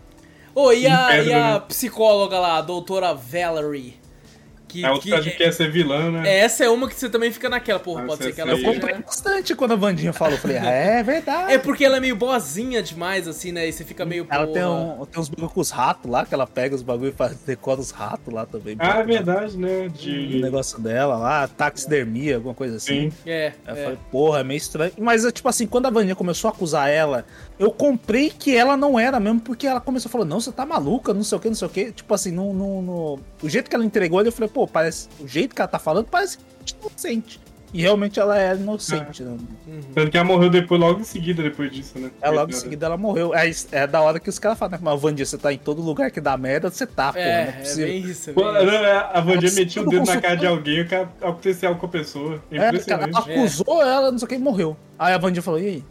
[0.53, 1.59] Ô, e a, e a né?
[1.67, 3.95] psicóloga lá, a doutora Valerie?
[4.67, 6.27] Que, É outro que- que quer ser vilã, né?
[6.27, 8.51] é, essa é uma que você também fica naquela, porra, Ah, pode ser que ela.
[8.51, 10.33] Eu comprei bastante quando a Vandinha falou.
[10.33, 11.53] Eu falei, ah, é verdade.
[11.53, 13.67] É porque ela é meio boazinha demais, assim, né?
[13.67, 14.27] E você fica meio.
[14.29, 17.09] Ela tem, um, tem uns bagulho com os ratos lá, que ela pega os bagulho
[17.09, 18.75] e faz- decora os ratos lá também.
[18.79, 19.85] Ah, é verdade, né?
[19.85, 20.41] O De...
[20.41, 23.09] negócio dela lá, taxidermia, alguma coisa assim.
[23.11, 23.13] Sim.
[23.25, 23.83] É, Eu é.
[23.83, 24.91] falei, porra, é meio estranho.
[24.97, 27.25] Mas, é, tipo assim, quando a Vandinha começou a acusar ela,
[27.59, 30.65] eu comprei que ela não era mesmo, porque ela começou a falar, não, você tá
[30.65, 31.91] maluca, não sei o que, não sei o que.
[31.91, 35.07] Tipo assim, no, no, no- o jeito que ela entregou, eu falei, pô, parece.
[35.19, 36.37] O jeito que ela tá falando parece
[36.79, 37.39] inocente.
[37.73, 39.35] E realmente ela é inocente, né?
[39.67, 39.81] Uhum.
[39.93, 42.09] Tanto que ela morreu depois, logo em seguida, depois disso, né?
[42.21, 43.35] É, logo em seguida ela morreu.
[43.35, 44.79] É, é da hora que os caras falam, né?
[44.81, 47.29] Mas Vandinha, você tá em todo lugar que dá merda, você tá, pô, não é
[47.29, 47.87] É, é possível.
[47.87, 48.65] bem isso, é Pô, bem isso.
[48.67, 50.21] não, é, a Vandinha Ela metia o dedo na consultando.
[50.21, 52.41] cara de alguém e ca- acontecia algo com a pessoa.
[52.49, 53.09] É É, cara, impressionante.
[53.17, 54.77] ela acusou ela, não sei o que, e morreu.
[54.97, 55.83] Aí a Vandinha falou, e aí?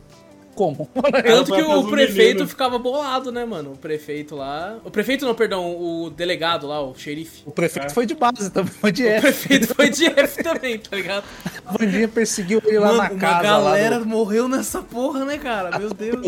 [0.56, 0.88] Como?
[1.24, 2.48] Tanto que o prefeito menino.
[2.48, 3.72] ficava bolado, né, mano?
[3.74, 4.78] O prefeito lá.
[4.84, 7.42] O prefeito não, perdão, o delegado lá, o xerife.
[7.46, 7.90] o prefeito É.
[7.90, 9.20] foi de base também, foi de O F.
[9.20, 11.24] prefeito foi de F também, tá ligado?
[11.66, 13.42] A Vandinha perseguiu ele lá Mano, na uma casa.
[13.42, 14.06] galera lá do...
[14.08, 15.78] morreu nessa porra, né, cara?
[15.78, 16.26] Meu Deus.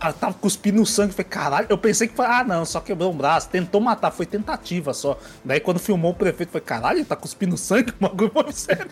[0.00, 1.12] Pá, tava cuspindo sangue.
[1.12, 2.24] Falei, caralho, eu pensei que foi.
[2.24, 3.48] Ah, não, só quebrou um braço.
[3.50, 5.18] Tentou matar, foi tentativa só.
[5.44, 7.90] Daí quando filmou o prefeito, foi caralho, ele tá cuspindo sangue?
[7.90, 8.88] O bagulho foi sério.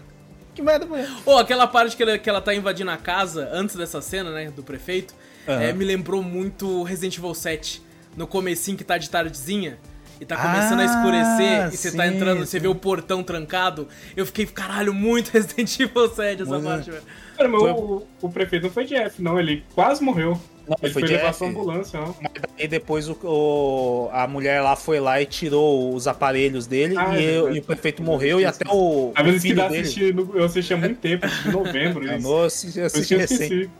[0.54, 1.12] Que merda foi essa?
[1.24, 4.50] Ô, aquela parte que ela, que ela tá invadindo a casa, antes dessa cena, né,
[4.50, 5.14] do prefeito,
[5.48, 5.62] Aham.
[5.62, 7.82] é, me lembrou muito Resident Evil 7.
[8.16, 9.78] No comecinho que tá de tardezinha.
[10.20, 13.24] E tá começando a Ah, escurecer, e você tá sim, entrando, você vê o portão
[13.24, 13.88] trancado.
[14.16, 16.68] Eu fiquei, caralho, muito Resident Evil 7 essa Mas é.
[16.68, 17.02] parte, velho.
[17.36, 19.40] Cara, mas o, o prefeito não foi de F, não.
[19.40, 20.38] Ele quase morreu.
[20.68, 22.00] Não, ele foi foi, levar sua ambulância.
[22.00, 26.94] Mas daí depois o, o- a mulher lá foi lá e tirou os aparelhos dele
[26.96, 29.54] Ah, e, é eu- e o prefeito morreu e até o, Às o vezes que
[29.54, 29.60] dele.
[29.62, 32.06] assistindo, eu assisti há muito tempo, de novembro.
[32.06, 32.28] Eu isso.
[32.28, 33.42] não assisti, Eu assisti esqueci.
[33.42, 33.70] recente.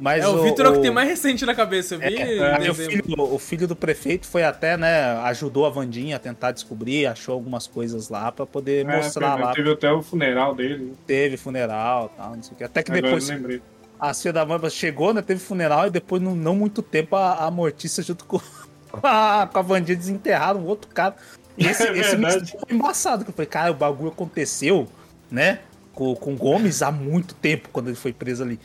[0.00, 2.54] Mas É, o Vitor é o que tem mais recente na cabeça, eu vi É,
[2.54, 6.52] aí o, filho, o filho do prefeito foi até, né, ajudou a Vandinha a tentar
[6.52, 9.52] descobrir, achou algumas coisas lá pra poder É, mostrar teve, lá.
[9.52, 10.92] Teve até o funeral dele.
[11.04, 12.62] Teve funeral tal, não sei o que.
[12.62, 13.60] Até que Agora depois eu lembrei.
[13.98, 17.46] A filha da mãe chegou, né, teve funeral e depois, não, não muito tempo, a,
[17.46, 18.40] a Mortícia junto com,
[19.02, 21.16] a, com a Vandinha desenterraram um outro cara.
[21.56, 24.88] E esse, É esse foi embaçado, que eu falei, cara, o bagulho aconteceu,
[25.30, 25.60] né,
[25.92, 28.60] com, com o Gomes há muito tempo, quando ele foi preso ali.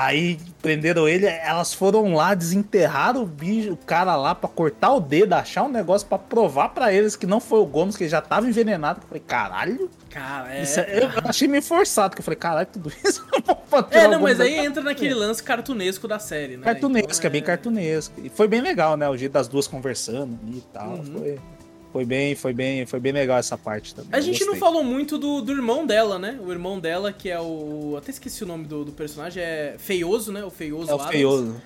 [0.00, 5.00] Aí prenderam ele, elas foram lá, desenterraram o bicho, o cara lá pra cortar o
[5.00, 8.10] dedo, achar um negócio pra provar pra eles que não foi o Gomes, que ele
[8.10, 9.00] já tava envenenado.
[9.02, 10.62] Eu falei, caralho, Cara, é.
[10.62, 13.26] é- eu achei meio forçado, que eu falei, caralho, tudo isso
[13.90, 16.64] É, não, mas aí entra naquele lance cartunesco da série, né?
[16.64, 18.14] Cartunesco, Então, é bem cartunesco.
[18.22, 19.08] E foi bem legal, né?
[19.08, 20.90] O jeito das duas conversando ali e tal.
[20.90, 21.04] Uhum.
[21.18, 21.38] Foi,
[21.92, 24.10] foi bem, foi bem, foi bem legal essa parte também.
[24.12, 26.38] A gente não falou muito do, do irmão dela, né?
[26.44, 27.94] O irmão dela, que é o.
[27.96, 30.44] Até esqueci o nome do, do personagem, é Feioso, né?
[30.44, 31.10] O Feioso É o Adams.
[31.10, 31.56] feioso.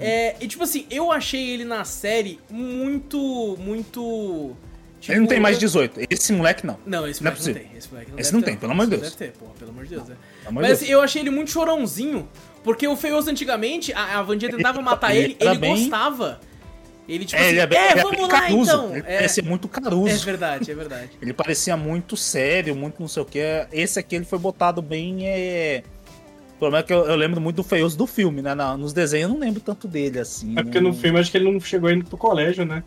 [0.00, 3.56] É, e tipo assim, eu achei ele na série muito.
[3.58, 4.56] Muito.
[5.00, 6.00] tipo, Ele não tem mais eu- 18.
[6.10, 6.76] Esse moleque não.
[6.84, 7.62] Não, esse Não é moleque não, possível.
[7.70, 7.78] tem.
[7.78, 9.02] Esse moleque não Esse não ter, tem, pelo amor de Deus.
[9.02, 10.10] Deve ter, porra, pelo amor de Deus.
[10.10, 10.48] é.
[10.48, 10.90] Amor Mas de Deus.
[10.90, 12.28] eu achei ele muito chorãozinho.
[12.62, 16.40] Porque o Feioso antigamente, a, a Vandinha tentava matar ele, era ele bem- gostava.
[17.12, 18.70] Ele, tipo É, assim, ele é, bem, é, ele é vamos lá caruso.
[18.70, 18.90] então.
[18.96, 20.24] Ele É, parecia muito é caruso.
[20.24, 21.10] verdade, é verdade.
[21.20, 23.40] Ele parecia muito sério, muito não sei o que.
[23.72, 25.26] Esse aqui ele foi botado bem.
[25.26, 25.82] É...
[26.54, 28.54] O problema é que eu, eu lembro muito do feioso do filme, né?
[28.54, 30.52] Na- nos desenhos eu não lembro tanto dele, assim.
[30.56, 32.84] É porque não- no filme acho que ele não chegou ainda pro colégio, né?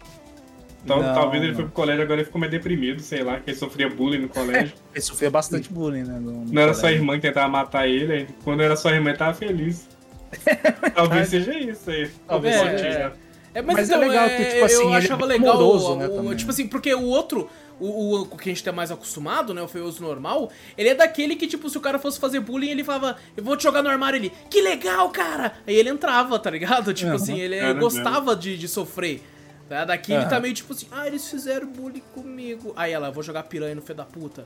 [0.86, 1.56] Então Não, talvez ele não.
[1.58, 4.30] foi pro colégio agora ele ficou mais deprimido, sei lá, que ele sofria bullying no
[4.30, 4.74] colégio.
[4.94, 6.20] Ele sofria bastante bullying, né?
[6.20, 7.02] no- no Não era só a colégio.
[7.02, 9.88] irmã que tentava matar ele, aí quando era só a irmã ele tava feliz.
[10.96, 12.10] Talvez seja isso aí.
[12.28, 12.88] Talvez É, seja.
[12.88, 13.12] é.
[13.54, 15.54] É, mas, Mas é então, legal é, que, tipo assim, eu ele é achava legal,
[15.54, 16.36] amoroso, o- né, o- também.
[16.36, 17.48] tipo assim, porque o outro,
[17.80, 20.96] o, o, o que a gente tá mais acostumado, né, o feioso normal, ele é
[20.96, 23.84] daquele que, tipo, se o cara fosse fazer bullying, ele falava, eu vou te jogar
[23.84, 25.54] no armário, ele, que legal, cara!
[25.68, 26.92] Aí ele entrava, tá ligado?
[26.96, 27.16] Tipo Aham.
[27.16, 29.22] assim, ele Era gostava de, de sofrer.
[29.70, 29.86] Tá?
[29.86, 30.30] Daqui ele Aham.
[30.30, 32.74] tá meio tipo assim, ah, eles fizeram bullying comigo.
[32.76, 34.46] Aí ela, eu vou jogar piranha no filho da puta.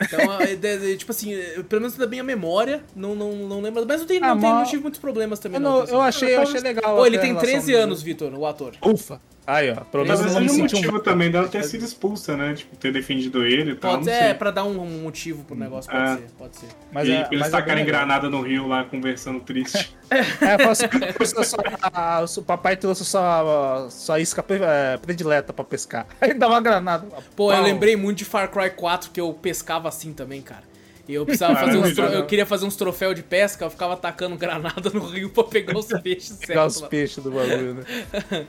[0.00, 3.84] Então, é, tipo assim, é, pelo menos da minha memória, não, não, não lembro.
[3.86, 5.78] Mas não, tem, Ah, não, tem, não tive muitos problemas também, Eu, não.
[5.80, 6.96] não- eu achei, eu achei legal.
[6.96, 8.74] Pô, ele tem relação 13 dos anos, Vitor, o ator.
[8.84, 9.20] Ufa!
[9.46, 9.76] Aí, ó.
[9.76, 11.00] Pelo menos eu não um motivo um...
[11.00, 12.54] também dela ter sido expulsa, né?
[12.54, 13.92] Tipo, ter defendido ele e tal.
[13.92, 16.16] Pode ser, é, pra dar um, um motivo pro negócio, pode É.
[16.16, 16.66] ser, pode ser.
[16.90, 18.00] Mas e é, eles é tacarem legal.
[18.00, 19.94] granada no rio lá, conversando triste.
[20.08, 25.64] É, fala assim, trouxe só- a- o papai trouxe sua, sua isca é, predileta pra
[25.64, 26.06] pescar.
[26.20, 27.04] Aí dá uma granada.
[27.34, 30.62] Pô, eu lembrei muito de Far Cry 4, que eu pescava assim também, cara.
[31.08, 32.04] E eu precisava Ah, fazer uns tro-.
[32.06, 35.76] Eu queria fazer uns troféus de pesca, eu ficava tacando granada no rio pra pegar
[35.76, 38.46] os peixes Pegar os peixes do bagulho, né?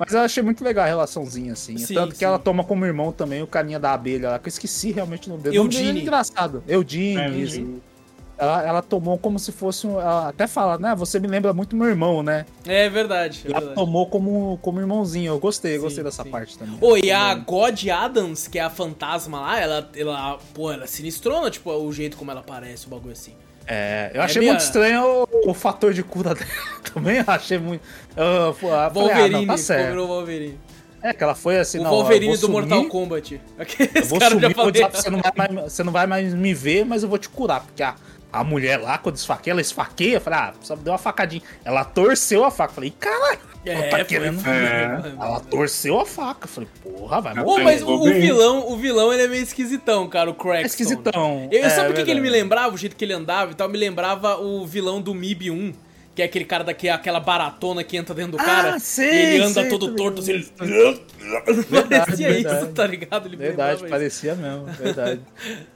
[0.00, 1.76] Mas eu achei muito legal a relaçãozinha, assim.
[1.76, 2.24] Sim, Tanto que sim.
[2.24, 5.30] ela toma como irmão também o carinha da abelha lá, que eu esqueci realmente o
[5.32, 5.58] nome dele.
[5.58, 5.60] É
[6.02, 6.64] engraçado.
[6.66, 7.80] Eugene, É, isso.
[8.38, 10.00] Ela, ela tomou como se fosse um.
[10.00, 10.94] Ela até fala, né?
[10.94, 12.46] Você me lembra muito meu irmão, né?
[12.66, 13.74] É verdade, é Ela verdade.
[13.78, 15.30] tomou como, como irmãozinho.
[15.34, 16.30] Eu gostei, eu Sim, gostei dessa sim.
[16.30, 16.78] parte também.
[16.80, 20.86] Ô, e a God Adams, que é a fantasma lá, ela, ela, pô, ela é
[20.86, 23.34] sinistrona, tipo, o jeito como ela parece, o bagulho assim.
[23.66, 26.50] É, eu É achei meio- muito estranho o, o fator de cura dela.
[26.92, 27.82] Também achei muito.
[28.16, 30.58] Eu, eu ah, Wolverine, não, tá Wolverine.
[31.02, 33.40] É, que ela foi assim, o não, eu Wolverine do Mortal sumir, Kombat.
[33.94, 36.34] Eu vou caras já sumir, vou dizer você, não vai mais, você não vai mais
[36.34, 37.62] me ver, mas eu vou te curar.
[37.62, 37.94] Porque a,
[38.32, 40.14] a mulher lá, quando esfaqueia, ela esfaqueia.
[40.16, 41.42] Eu falei, ah, só deu uma facadinha.
[41.64, 42.70] Ela torceu a faca.
[42.70, 44.46] Eu falei, caralho, ela É, tá foi- querendo.
[44.48, 45.12] É.
[45.20, 46.44] Ela torceu a faca.
[46.44, 47.64] Eu falei, porra, vai Ela Pô, morrer.
[47.64, 50.62] mas Pegou o, o vilão, o vilão, ele é meio esquisitão, cara, o Crackstone.
[50.62, 51.48] É esquisitão.
[51.50, 52.74] Eu, é, sabe o que, que ele me lembrava?
[52.74, 55.72] O jeito que ele andava e tal, me lembrava o vilão do MIB 1.
[56.20, 58.78] Que é aquele cara daqui, aquela baratona que entra dentro do Ah, cara.
[58.78, 60.44] sei, e ele anda sei, todo torto, assim, ele...
[61.88, 62.56] Parecia verdade.
[62.64, 63.26] isso, tá ligado?
[63.26, 65.20] Ele Verdade, parecia mesmo, verdade.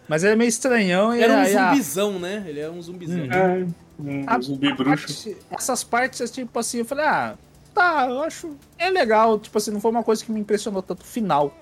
[0.06, 1.24] Mas ele é meio estranhão e isso.
[1.24, 2.44] Era um aí a- zumbizão, né?
[2.46, 3.18] Ele era um zumbizão.
[3.24, 3.64] É,
[3.98, 5.06] um a- zumbi a bruxo.
[5.06, 7.34] parte- essas partes, tipo assim, eu falei, ah,
[7.74, 8.54] tá, eu acho.
[8.78, 11.56] É legal, tipo assim, não foi uma coisa que me impressionou tanto o final.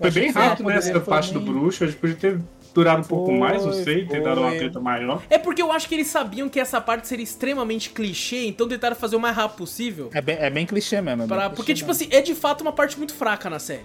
[0.00, 0.76] Eu Foi bem rápido, né?
[0.76, 1.82] Essa parte do bruxo.
[1.82, 2.40] Acho que podia ter
[2.74, 5.22] durado um pouco Foi, mais, não sei, dado uma treta maior.
[5.28, 8.96] É porque eu acho que eles sabiam que essa parte seria extremamente clichê, então tentaram
[8.96, 10.10] fazer o mais rápido possível.
[10.12, 11.22] É bem, é bem clichê mesmo.
[11.22, 12.04] é bem Pra, clichê porque, tipo mesmo.
[12.06, 13.82] assim, é de fato uma parte muito fraca na série.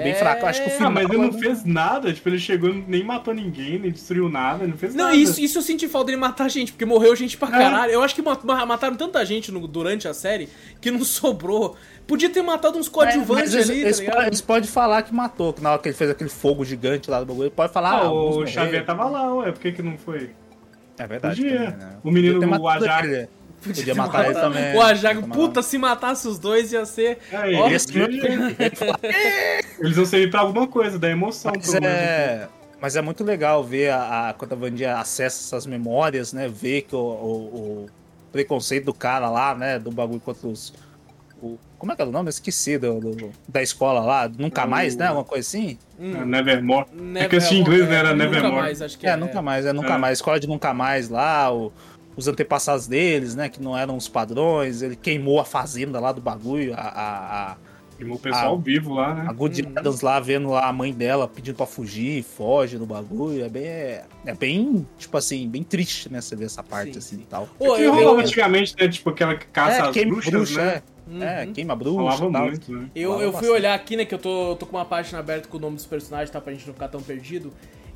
[0.00, 0.42] É bem fraco.
[0.42, 0.90] Eu acho que o é- final.
[0.90, 2.12] Ah, mas ele não é- fez nada.
[2.12, 5.16] Tipo, ele chegou, nem matou ninguém, nem destruiu nada, ele não fez Não, nada.
[5.16, 7.50] isso, isso eu senti falta dele matar gente, porque morreu gente pra É.
[7.52, 7.92] caralho.
[7.92, 10.48] Eu acho que ma- ma- mataram tanta gente no- durante a série
[10.80, 11.76] que não sobrou.
[12.06, 14.26] Podia ter matado uns É, coadjuvantes eles, ali, eles tá ligado?
[14.28, 17.18] eles podem falar que matou, que na hora que ele fez aquele fogo gigante lá
[17.20, 17.90] do bagulho, ele pode falar.
[17.94, 18.46] Ah, ah, o.
[18.46, 19.50] Xavier tava lá, ué.
[19.52, 20.30] Por que que não foi?
[20.98, 21.42] É verdade.
[21.42, 21.58] Podia.
[21.72, 21.96] também, né?
[22.04, 23.08] O menino, Podia ter o matado Ajax.
[23.08, 23.28] ele.
[23.56, 24.76] Podia Podia ter matar ele também.
[24.76, 25.62] O Ajax, puta, matar.
[25.62, 27.18] se matasse os dois ia ser.
[27.32, 27.86] É, Ó, eles,
[29.86, 31.52] eles vão servir pra alguma coisa, da emoção.
[31.54, 31.96] Mas pelo menos.
[31.98, 32.48] é,
[32.80, 36.48] mas é muito legal ver a, a- quando a Vandinha acessa essas memórias, né?
[36.48, 37.86] Ver que o, o- o
[38.32, 39.78] preconceito do cara lá, né?
[39.78, 40.72] Do bagulho contra os.
[41.42, 42.28] o- como é que é o nome?
[42.28, 44.28] Eu esqueci do, do- da escola lá.
[44.28, 45.10] Nunca mais, né?
[45.10, 45.78] Uma coisa assim?
[45.98, 46.86] É, Nevermore.
[46.92, 47.96] Never- é que eu em inglês, né?
[47.96, 48.54] Era Nunca Nevermore.
[48.62, 49.16] mais, acho que É, é.
[49.16, 49.98] nunca mais, é nunca É.
[49.98, 50.18] mais.
[50.18, 51.72] Escola de nunca mais lá, o-
[52.16, 53.48] os antepassados deles, né?
[53.50, 54.80] Que não eram os padrões.
[54.82, 57.56] Ele queimou a fazenda lá do bagulho, a, a, a,
[57.96, 59.26] Queimou o pessoal vivo lá, né?
[59.28, 59.72] a Good Uhum.
[59.76, 63.44] Adams lá vendo lá a mãe dela pedindo pra fugir, foge do bagulho.
[63.44, 66.20] É bem, é, é bem, tipo assim, bem triste, né?
[66.20, 67.22] Você ver essa parte Sim, assim sim.
[67.22, 67.48] e tal.
[67.58, 68.88] Pô, que eu, rolava antigamente, né?
[68.88, 70.82] Tipo, aquela que caça é, queima bruxas, bruxa, né?
[70.82, 70.96] é.
[71.42, 71.52] É, Uhum.
[71.52, 72.46] queima bruxa Rolava e tal.
[72.46, 72.90] muito, né?
[72.94, 73.52] Eu, Falava eu fui bastante.
[73.60, 75.86] olhar aqui, né, que eu tô, tô com uma página aberta com o nome dos
[75.86, 76.40] personagens, tá?
[76.40, 77.52] Pra gente não ficar tão perdido.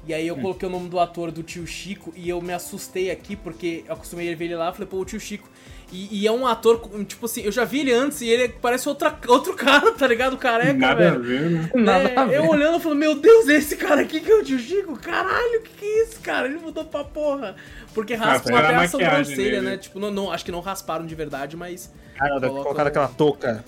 [0.06, 0.40] E aí eu Hum.
[0.42, 3.94] coloquei o nome do ator do tio Chico e eu me assustei aqui, porque eu
[3.94, 5.48] acostumei a ver ele lá, falei, pô, o tio Chico.
[5.92, 8.88] E, e é um ator, tipo assim, eu já vi ele antes e ele parece
[8.88, 10.36] outra, outro cara, tá ligado?
[10.36, 11.22] Careca, Nada a velho.
[11.22, 11.70] ver, né?
[11.74, 12.36] Nada É, a ver.
[12.36, 14.96] eu olhando, eu falo, meu Deus, é esse cara aqui que é o tio Chico?
[15.00, 16.46] Caralho, que que é isso, cara?
[16.46, 17.56] Ele mudou pra porra.
[17.92, 19.60] Porque raspam era até a a sobrancelha, dele.
[19.62, 19.76] né?
[19.76, 22.86] Tipo, não, não, acho que não rasparam de verdade, mas Cara, deve Coloca colocar um-
[22.86, 23.64] aquela touca.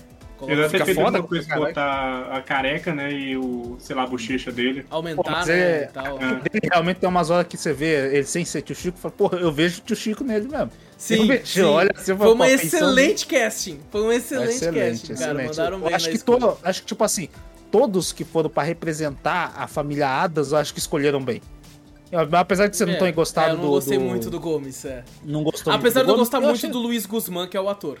[0.47, 3.11] Ele deve ter feito foda alguma coisa botar a careca, né?
[3.11, 4.85] E o, sei lá, a bochecha dele.
[4.89, 5.59] Aumentar, Pô, né?
[5.59, 6.17] é- E tal.
[6.21, 6.41] É.
[6.53, 9.13] Ele realmente tem umas horas que você vê ele sem ser tio Chico e fala,
[9.13, 10.71] porra, eu vejo o tio Chico nele mesmo.
[10.97, 11.61] Sim, sim.
[11.61, 13.79] olha, você Foi uma pô, pensando- excelente casting.
[13.91, 15.23] Foi um excelente, excelente, casting, cara.
[15.43, 15.47] excelente.
[15.49, 16.39] Mandaram Eu bem acho na que escolha.
[16.39, 17.29] todo, acho que tipo assim,
[17.71, 21.41] todos que foram pra representar a família Adams, eu acho que escolheram bem.
[22.31, 24.39] Apesar de você não É, ter gostado é, eu não do, gostei do- muito do
[24.39, 25.03] Gomes, é.
[25.25, 27.67] não gostou Apesar de eu do gostar muito achei- do Luiz Guzmán, que é o
[27.67, 27.97] ator.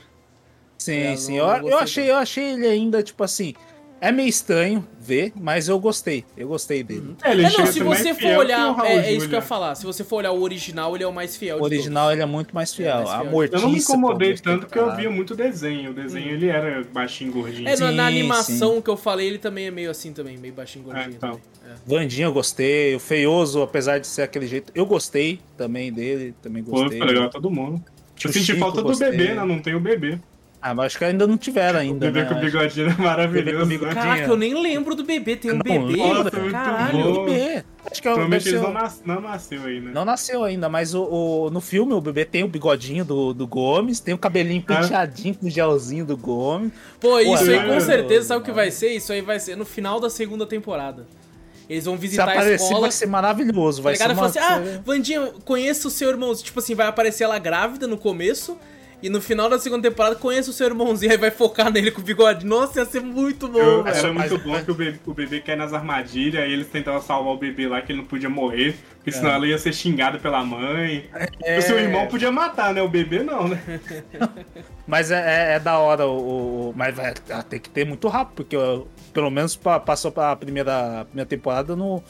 [0.77, 1.37] Sim, É, sim.
[1.37, 3.53] não- Eu, não eu achei, eu achei ele ainda tipo assim,
[4.01, 6.25] é meio estranho ver, mas eu gostei.
[6.35, 7.15] Eu gostei dele.
[7.23, 9.39] É, ele É, não, a se mais você for olhar, é, é isso que eu
[9.39, 9.75] ia falar.
[9.75, 12.21] Se você for olhar o original, ele é o mais fiel O de original ele
[12.21, 12.97] é muito mais fiel.
[12.97, 13.31] mais a fiel.
[13.31, 15.91] Mortiça, Eu não me incomodei pô, gostei tanto porque eu via muito desenho.
[15.91, 17.65] O desenho ele era baixinho, gordinho.
[17.69, 20.53] É, na, na Sim, animação que eu falei, ele também é meio assim também, meio
[20.53, 21.05] baixinho, gordinho.
[21.13, 21.39] É, então.
[21.65, 21.73] É.
[21.85, 26.61] Vandinha eu gostei, o Feioso, apesar de ser aquele jeito, eu gostei também dele, também
[26.61, 26.97] Pô, gostei.
[26.97, 27.81] foi legal todo mundo.
[28.21, 29.11] Eu senti falta do gostei.
[29.11, 29.45] bebê, né?
[29.45, 30.19] Não tem o bebê.
[30.65, 32.25] Ah, mas acho que ainda não tiveram O ainda, bebê né?
[32.29, 33.65] com o bigodinho é Bebê maravilhoso.
[33.65, 33.95] bigode.
[33.95, 34.01] né?
[34.01, 35.35] Caraca, eu nem lembro do bebê.
[35.35, 35.97] Tem um Não, bebê?
[35.97, 37.03] nossa, muito Caralho.
[37.03, 37.25] bom.
[37.25, 37.63] bebê.
[37.91, 39.91] Acho que é o ser não, o- nas- não nasceu aí, né?
[39.93, 43.45] Não nasceu ainda, mas o, o- no filme o bebê tem o bigodinho do, do
[43.45, 44.75] Gomes, tem o cabelinho Ah.
[44.79, 46.71] penteadinho com o gelzinho do Gomes.
[46.97, 48.87] Pô, isso aí é, com é, certeza, é, sabe o que vai ser?
[48.93, 51.05] Isso aí vai ser no final da segunda temporada.
[51.69, 52.81] Eles vão Se visitar a aparecer escola.
[52.81, 54.07] vai ser maravilhoso, Tá vai ligado?
[54.07, 54.29] ser uma...
[54.29, 56.33] fala assim: Ah, Vandinha, conheço o seu irmão.
[56.35, 58.57] Tipo assim, vai aparecer ela grávida no começo.
[59.03, 61.11] E no final da segunda temporada, conheço o seu irmãozinho.
[61.11, 62.45] Aí vai focar nele com o bigode.
[62.45, 65.39] Nossa, ia ser muito bom, Eu- era mas- muito bom que o bebê, o bebê
[65.41, 68.75] cai nas armadilhas, aí eles tentavam salvar o bebê lá, que ele não podia morrer,
[68.95, 71.09] porque senão ela ia ser xingada pela mãe.
[71.43, 71.57] É.
[71.57, 72.81] O seu irmão podia matar, né?
[72.81, 73.61] O bebê não, né?
[74.87, 75.15] Mas é,
[75.51, 77.13] é- é da hora, o, o- mas vai
[77.49, 81.73] tem que ter muito rápido, porque ó, pelo menos pa- passou pra primeira, primeira temporada
[81.75, 82.03] no,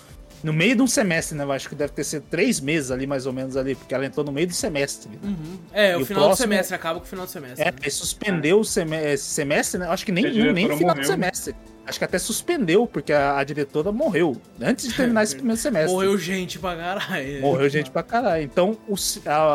[0.44, 1.44] no meio de um semestre, né?
[1.44, 4.06] Eu acho que deve ter sido três meses ali, mais ou menos ali, porque ela
[4.06, 5.10] entrou no meio do semestre.
[5.10, 5.18] né?
[5.24, 5.58] Uhum.
[5.72, 7.62] É, E o o final do próximo- semestre, acaba com o final do semestre.
[7.62, 7.90] É, né?
[7.90, 9.88] suspendeu o esse semestre, né?
[9.88, 11.04] Acho que nem, a nem final do morreu.
[11.06, 11.56] semestre.
[11.86, 15.92] Acho que até suspendeu, porque a, a diretora morreu antes de terminar esse primeiro semestre.
[15.92, 17.42] Morreu gente pra caralho.
[17.42, 18.44] Morreu gente pra caralho.
[18.44, 18.96] Então, o,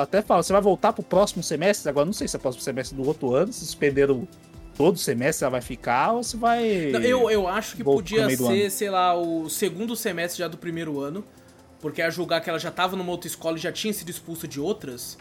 [0.01, 1.89] até fala, você vai voltar pro próximo semestre?
[1.89, 4.29] Agora, não sei se é o próximo semestre do outro ano, se suspenderam
[4.79, 6.91] todo semestre, ela vai ficar, ou se vai...
[6.93, 10.99] Não, Eu, eu acho que podia ser, sei lá, o segundo semestre já do primeiro
[11.01, 11.23] ano.
[11.81, 14.49] Porque a julgar que ela já tava numa outra escola e já tinha sido expulsa
[14.49, 15.17] de outras.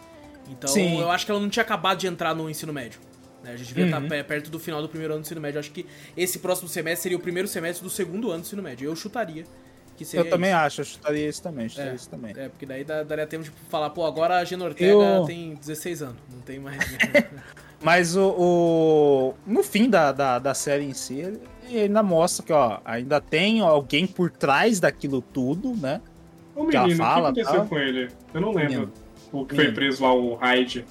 [0.50, 1.00] Então Sim.
[1.00, 3.00] eu acho que ela não tinha acabado de entrar no ensino médio.
[3.44, 3.52] né?
[3.52, 4.06] A gente devia Uhum.
[4.06, 5.58] estar pe- perto do final do primeiro ano do ensino médio.
[5.58, 5.86] Eu acho que
[6.16, 8.90] esse próximo semestre seria o primeiro semestre do segundo ano do ensino médio.
[8.90, 9.46] Eu chutaria
[9.96, 10.60] que seria Eu também isso.
[10.60, 12.34] acho, eu chutaria esse também, chutaria É, esse também.
[12.36, 16.02] é, porque daí daria tempo de falar, pô, agora a Gina Ortega Eu- tem 16
[16.02, 16.78] anos, não tem mais.
[17.82, 21.40] Mas o, o- no fim da, da, da série em si, ele
[21.70, 26.00] ele ainda mostra que, ó, ainda tem alguém por trás daquilo tudo, né?
[26.56, 27.68] Que ela menino, fala, o que aconteceu tá?
[27.68, 28.10] com ele?
[28.34, 28.70] Eu não lembro.
[28.72, 28.94] Menino.
[29.34, 29.76] O que foi Menino.
[29.76, 30.86] preso lá, o Hyde.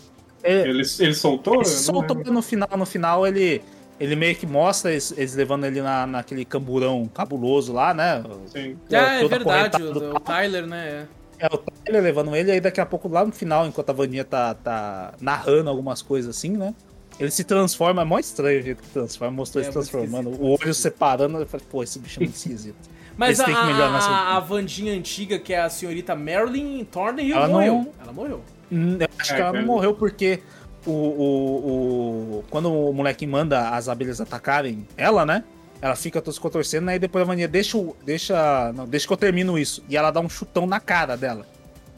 [0.45, 1.55] Ele, Ele, ele soltou?
[1.57, 3.63] ele soltou no final, no final ele,
[3.99, 8.23] ele meio que mostra eles, eles levando ele na, naquele camburão cabuloso lá, né?
[8.47, 8.77] Sim.
[8.93, 11.09] ah, é verdade, o, o Tyler, né?
[11.39, 11.47] É.
[11.47, 14.55] O Tyler levando ele, aí daqui a pouco, lá no final, enquanto a Vaninha tá,
[14.55, 16.75] tá narrando algumas coisas assim, né?
[17.19, 20.29] Ele se transforma, é mó estranho o jeito que transforma, mostrou É, ele se transformando,
[20.31, 22.77] o olho separando, eu falei, pô, esse bicho é muito esquisito.
[23.17, 23.47] Mas a,
[23.93, 27.75] nessa- a Vandinha antiga, que é a senhorita Marilyn Thornhill, Ela morreu.
[27.75, 28.41] não- Ela morreu.
[28.71, 30.41] Eu acho É, que ela não morreu porque
[30.85, 35.45] o, o, o- quando o moleque manda as abelhas atacarem ela, né?
[35.81, 39.13] Ela fica toda se contorcendo, aí depois a Vaninha deixa, o- deixa, não, deixa que
[39.13, 39.85] eu termino isso.
[39.89, 41.47] E ela dá um chutão na cara dela.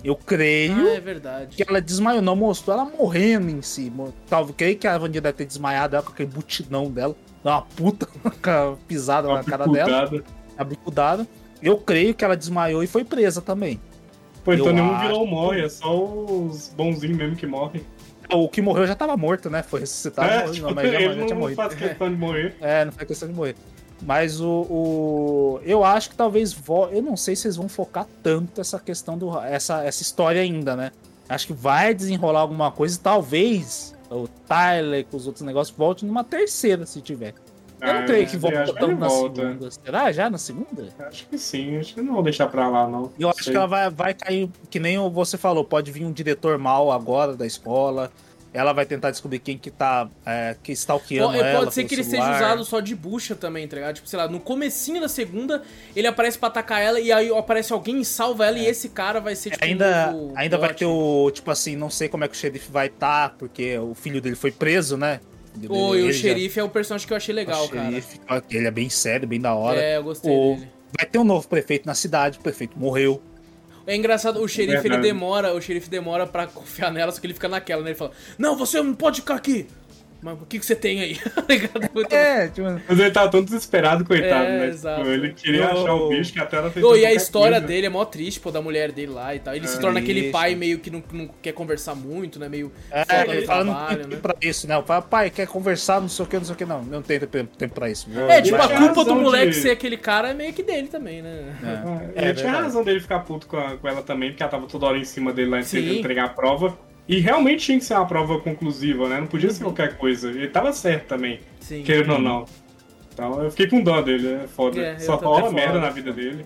[0.05, 1.57] Eu creio Ah, é verdade.
[1.57, 3.93] que ela desmaiou, não mostrou ela morrendo em si.
[4.29, 7.17] Talvez creio que a Vaninha deve ter desmaiado ela com aquele butinão dela.
[7.43, 8.07] Dá uma puta
[8.87, 10.11] pisada Uma na cara dela,
[10.57, 11.27] a bicudada.
[11.63, 13.81] Eu creio que ela desmaiou e foi presa também.
[14.45, 15.07] Pô, então Eu nenhum acho.
[15.09, 17.83] vilão morre, é só os bonzinhos mesmo que morrem.
[18.33, 19.63] O que morreu já tava morto, né?
[19.63, 21.57] Foi ressuscitado, é, tipo, não, mas já, já tinha não morrido.
[21.57, 22.55] faz questão de morrer.
[22.61, 23.55] É, não foi questão de morrer.
[24.03, 26.53] Mas o, o- Eu acho que talvez.
[26.53, 26.87] Vo...
[26.87, 29.37] Eu não sei se eles vão focar tanto essa questão do.
[29.41, 30.93] Essa, essa história ainda, né?
[31.29, 36.05] Acho que vai desenrolar alguma coisa e talvez o Tyler com os outros negócios volte
[36.07, 37.35] numa terceira, se tiver.
[37.81, 39.41] Eu não Ah, creio que eu volta tão na volta.
[39.43, 39.71] segunda.
[39.71, 40.89] Será já na segunda?
[40.99, 43.13] Acho que sim, acho que não vou deixar pra lá, não.
[43.19, 43.53] Eu acho Sei.
[43.53, 47.37] que ela vai, vai cair, que nem você falou, pode vir um diretor mal agora
[47.37, 48.11] da escola.
[48.51, 51.59] Ela vai tentar descobrir quem que tá é, que stalkeando Pode, ela.
[51.61, 52.33] pode ser que ele celular.
[52.33, 53.97] seja usado só de bucha também, tá ligado?
[53.97, 55.63] Tipo, sei lá, no comecinho da segunda,
[55.95, 59.21] ele aparece pra atacar ela e aí aparece alguém e salva ela e esse cara
[59.21, 61.31] vai ser, tipo, ainda um ainda vai ter o.
[61.31, 64.35] Tipo assim, não sei como é que o xerife vai estar, porque o filho dele
[64.35, 65.21] foi preso, né?
[65.63, 67.69] Ele- Ô, e ele o já- xerife é o personagem que eu achei legal, o
[67.69, 67.91] cara.
[67.91, 68.21] xerife,
[68.51, 69.81] Ele é bem sério, bem da hora.
[69.81, 70.69] É, eu gostei O- dele.
[70.97, 73.21] Vai ter um novo prefeito na cidade, o prefeito morreu.
[73.87, 75.03] É engraçado, o xerife ele Verdade.
[75.03, 77.91] demora, o xerife demora pra confiar nela, só que ele fica naquela, né?
[77.91, 79.67] Ele fala: Não, você não pode ficar aqui!
[80.21, 81.17] Mas o que, que você tem aí?
[81.69, 81.89] Tá?
[81.95, 84.67] Muito- É, tipo, Mas ele tava tão desesperado, coitado, É, né?
[84.67, 85.01] exato.
[85.03, 87.53] Tipo, ele queria Eu- achar o bicho que até ela fez Ô, e a história
[87.61, 87.67] coisa.
[87.67, 89.55] dele é mó triste, pô, da mulher dele lá e tal.
[89.55, 90.33] Ele se É, torna aquele isso.
[90.33, 92.49] pai meio que não, não quer conversar muito, né?
[92.49, 94.17] Meio É, foda ele no fala, não trabalho, tem né?
[94.21, 94.77] pra isso, né?
[94.77, 96.83] O pai, pai, quer conversar, não sei o que, não sei o que, não.
[96.83, 98.11] Não tem tempo, tempo pra isso.
[98.11, 100.63] Vou- É, tipo, Ele a culpa do moleque de- ser aquele cara é meio que
[100.63, 101.55] dele também, né?
[101.63, 102.65] É, ele É tinha verdade.
[102.65, 105.05] razão dele ficar puto com, a- com ela também, porque ela tava toda hora em
[105.05, 106.77] cima dele lá, tentando entregar a prova.
[107.09, 109.19] E realmente tinha que ser uma prova conclusiva, né?
[109.21, 109.55] Não podia Uhum.
[109.55, 110.29] ser qualquer coisa.
[110.31, 111.83] Ele tava certo também, Sim.
[111.83, 112.45] querendo ou não.
[113.15, 114.79] Então eu fiquei com dó dele, é foda.
[114.81, 116.45] É, Só rola É merda na vida dele.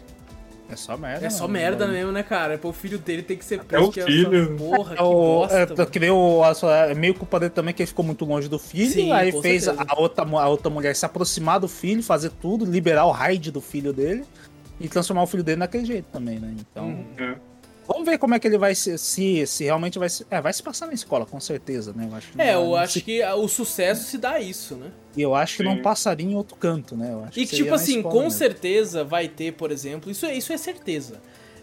[0.70, 1.26] É só merda.
[1.26, 1.52] É só mano.
[1.52, 2.56] merda mesmo, né, cara?
[2.56, 3.90] Pô, o filho dele tem que ser o preso.
[3.92, 4.56] que essa filho.
[4.56, 5.54] Porra, que É, o, bosta.
[5.58, 5.86] é, mano.
[5.90, 6.40] que nem o,
[6.88, 8.90] é meio culpa dele também que ele ficou muito longe do filho.
[8.90, 9.86] Sim, aí fez a, certeza.
[9.94, 13.60] a outra, a outra mulher se aproximar do filho, fazer tudo, liberar o raid do
[13.60, 14.24] filho dele
[14.80, 16.54] e transformar o filho dele naquele jeito também, né?
[16.58, 17.04] Então, Uhum.
[17.18, 17.34] É.
[17.86, 20.26] vamos ver como é que ele vai se, se, se realmente vai se.
[20.30, 22.08] É, vai se passar na escola, com certeza, né?
[22.10, 24.40] Eu acho que É, não- eu não acho se- que o sucesso se dá a
[24.40, 24.90] isso, né?
[25.16, 25.82] E eu acho que não Sim.
[25.82, 27.10] passaria em outro canto, né?
[27.12, 28.38] Eu acho E que tipo assim, escola com mesmo.
[28.38, 31.20] certeza vai ter, por exemplo, isso, é- isso é certeza.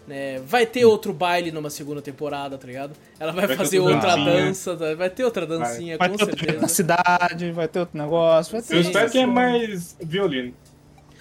[0.08, 0.40] Né?
[0.40, 2.94] Vai ter outro baile numa segunda temporada, tá ligado?
[3.20, 4.24] Ela vai, Vai fazer outra dancinha.
[4.46, 4.94] dança, tá?
[4.94, 6.68] vai ter outra dancinha, Vai com ter outro na certeza.
[6.68, 8.76] cidade, vai ter outro negócio, vai ter.
[8.76, 9.26] Eu Sim, espero que é sim.
[9.30, 10.54] mais violino.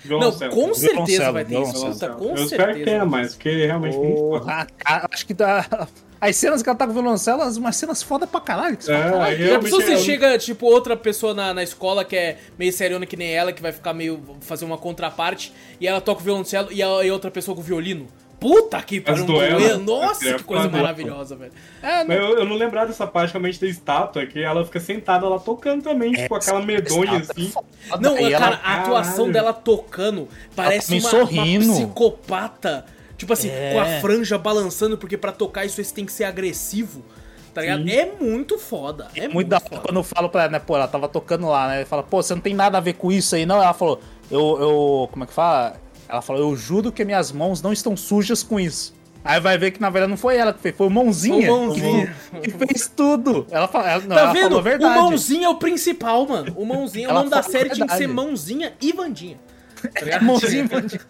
[0.06, 1.72] Não, com certeza vai ter isso.
[1.74, 2.14] violoncelo.
[2.16, 2.56] Puta, com Eu certeza.
[2.56, 4.40] espero que tenha mais, porque realmente foda.
[4.46, 5.88] Porra, a- acho que dá.
[6.22, 8.76] As cenas que ela tá com o violoncelo, as- umas cenas foda pra caralho.
[8.76, 11.54] Que você É, caralho, aí Já realmente pensou se é- chega, tipo, outra pessoa na,
[11.54, 14.20] na escola que é meio seriona que nem ela, que vai ficar meio.
[14.42, 17.64] fazer uma contraparte, e ela toca o violoncelo e, a, e outra pessoa com o
[17.64, 18.06] violino?
[18.40, 19.24] Puta que pariu!
[19.24, 19.60] um duelo.
[19.60, 19.84] duelo.
[19.84, 21.52] Nossa, É, que coisa maravilhosa, velho.
[21.84, 25.28] É, não, eu, eu não lembrava dessa parte realmente da estátua, que ela fica sentada
[25.28, 27.52] lá tocando também, tipo aquela medonha é assim.
[28.00, 29.34] Não, E cara, ela- a atuação Caralho.
[29.34, 31.66] dela tocando parece uma, sorrindo.
[31.66, 32.86] uma psicopata.
[33.18, 33.74] Tipo assim, É.
[33.74, 37.04] com a franja balançando, porque pra tocar isso você tem que ser agressivo.
[37.54, 37.84] Tá ligado?
[37.84, 37.92] Sim.
[37.92, 39.08] É muito foda.
[39.16, 39.82] É muito, muito da foda.
[39.82, 41.78] quando eu falo pra ela, né, pô, ela tava tocando lá, né?
[41.78, 43.58] Ele fala, pô, você não tem nada a ver com isso aí, não?
[43.62, 44.00] Ela falou,
[44.32, 45.10] eu, eu.
[45.12, 45.76] Como é que fala?
[46.10, 48.98] Ela falou, eu juro que minhas mãos não estão sujas com isso.
[49.24, 51.54] Aí vai ver que na verdade não foi ela que fez, foi o mãozinha.
[51.54, 52.16] O Mãozinha.
[52.42, 53.46] Que fez tudo.
[53.52, 54.44] Ela, fala, ela, não, Tá ela vendo?
[54.44, 55.00] falou a O verdade.
[55.00, 56.54] mãozinha é o principal, mano.
[56.58, 58.08] O mãozinha, o nome da série tinha que ser.
[58.08, 59.38] Mãozinha e Vandinha.
[59.94, 60.20] Tá?
[60.24, 61.02] Mãozinha, mãozinha.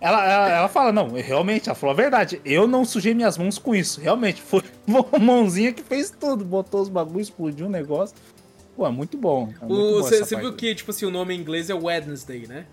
[0.00, 2.40] Ela, ela, ela fala, não, realmente, ela falou a verdade.
[2.44, 4.00] Eu não sujei minhas mãos com isso.
[4.00, 4.62] Realmente, foi
[5.12, 6.44] a mãozinha que fez tudo.
[6.44, 8.14] Botou os bagulhos, explodiu o negócio.
[8.76, 9.52] Pô, é muito bom.
[9.60, 12.64] É muito bom Você viu que, tipo assim, o nome em inglês é Wednesday, né?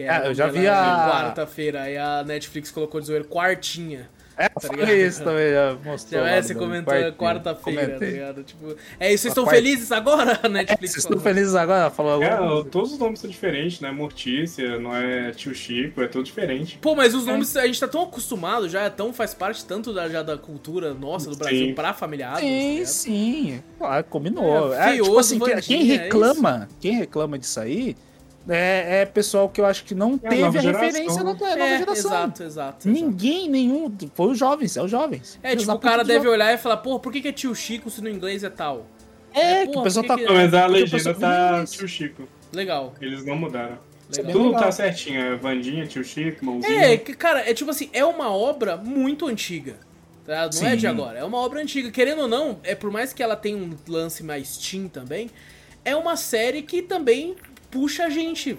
[0.00, 4.08] Que É, eu já vi é a- Quarta-feira, aí a Netflix colocou de zoeira quartinha.
[4.34, 4.94] É, tá foi ligado?
[4.96, 6.18] isso também, já mostrou.
[6.22, 7.12] Já lá é, você comentou quartinho.
[7.14, 8.42] quarta-feira, tá ligado?
[8.42, 10.40] Tipo, é isso, vocês estão quarta- felizes agora?
[10.42, 11.90] A É, Netflix vocês estão felizes agora?
[11.90, 12.64] Falou É, agora.
[12.64, 13.90] todos os nomes são diferentes, né?
[13.90, 16.78] Mortícia, não é tio Chico, é tudo diferente.
[16.80, 19.92] Pô, mas os nomes a gente tá tão acostumado já, é tão, faz parte tanto
[19.92, 21.74] da, já da cultura nossa do Brasil Sim.
[21.74, 22.38] pra familiar.
[22.38, 23.62] Adams, tá Sim, sim.
[23.76, 24.72] Claro, combinou.
[24.74, 27.94] É, É, tipo assim, Vandinha, quem é reclama, quem reclama disso aí
[28.48, 31.32] é, é pessoal que eu acho que não É a teve a, nova referência na
[31.32, 31.92] nova É, geração.
[32.10, 32.88] exato, exato, exato.
[32.88, 33.94] Ninguém, nenhum.
[34.14, 35.38] Foi os jovens, é os jovens.
[35.42, 36.32] É, tipo, o cara deve jovens.
[36.32, 38.86] olhar e falar, porra, por que, que é tio Chico se no inglês é tal?
[39.32, 40.16] É, É, que o pessoal por tá.
[40.18, 42.28] que Não, mas a legenda pessoal- tá tio Chico.
[42.52, 42.94] Legal.
[43.00, 43.78] Eles não mudaram.
[44.16, 44.32] legal.
[44.32, 44.62] Tudo legal.
[44.62, 46.92] tá certinho, é Vandinha, tio Chico, mãozinha.
[46.92, 49.76] É, que, cara, é tipo assim, é uma obra muito antiga.
[50.26, 50.48] Tá?
[50.52, 50.86] Não é de Sim.
[50.88, 51.90] agora, é uma obra antiga.
[51.90, 55.30] Querendo ou não, é por mais que ela tenha um lance mais teen também,
[55.84, 57.34] é uma série que também
[57.70, 58.58] puxa a gente.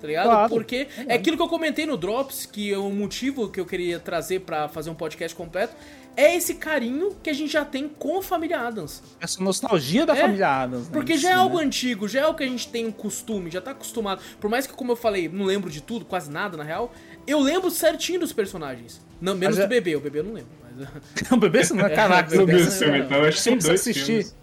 [0.00, 0.26] Tá ligado?
[0.26, 0.48] Claro.
[0.50, 3.98] Porque é aquilo que eu comentei no Drops, que é o motivo que eu queria
[3.98, 5.74] trazer pra fazer um podcast completo,
[6.16, 9.02] é esse carinho que a gente já tem com a família Adams.
[9.20, 10.86] Essa nostalgia da É, família Adams.
[10.86, 11.64] né, Porque já é algo né?
[11.64, 14.20] antigo, já é o que a gente tem um costume, já tá acostumado.
[14.40, 16.92] Por mais que, como eu falei, não lembro de tudo, quase nada na real,
[17.26, 19.00] eu lembro certinho dos personagens.
[19.20, 20.50] Não, menos Mas é- do bebê, o bebê eu não lembro.
[20.76, 20.88] Mas...
[21.32, 22.32] O bebê, você não é caraca.
[22.32, 23.06] É, Não bebê, viu não, esse filme, não.
[23.06, 23.18] então.
[23.18, 24.04] Eu acho que são dois assistir.
[24.04, 24.36] filmes.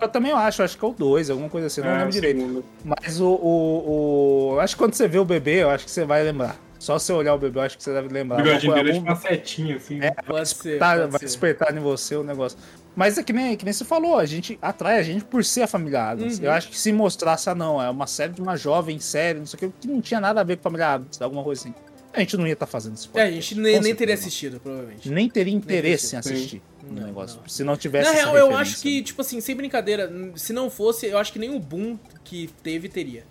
[0.00, 2.38] Eu também acho, acho que é o 2, alguma coisa assim, não É, lembro direito.
[2.40, 2.64] segundo.
[2.84, 5.90] Mas o, o, o- Eu acho que quando você vê o bebê, eu acho que
[5.90, 6.56] você vai lembrar.
[6.78, 8.42] Só se você olhar o bebê, eu acho que você deve O lembrar.
[8.42, 9.98] bigodinho Alguma dele é tipo uma setinha, assim.
[10.00, 11.26] É, Pode vai, ser, despertar, pode vai ser.
[11.26, 12.58] despertar em você o negócio.
[12.96, 15.62] Mas é que nem, que nem você falou, a gente atrai a gente por ser
[15.62, 16.38] a família Adams.
[16.38, 16.44] Uhum.
[16.44, 19.46] Eu acho que se mostrasse, ah, não, é uma série de uma jovem série, não
[19.46, 21.60] sei o que, que não tinha nada a ver com a família Adams, alguma coisa
[21.62, 21.74] assim.
[22.12, 23.08] A gente não ia estar fazendo isso.
[23.14, 25.08] É, a gente nem, nem teria assistido, provavelmente.
[25.10, 26.16] Nem teria interesse em Sim.
[26.16, 27.40] assistir o Não, negócio.
[27.40, 27.48] não.
[27.48, 30.70] Se não tivesse Na essa real, eu acho que, tipo assim, sem brincadeira, se não
[30.70, 33.24] fosse, eu acho que nem o boom que teve teria.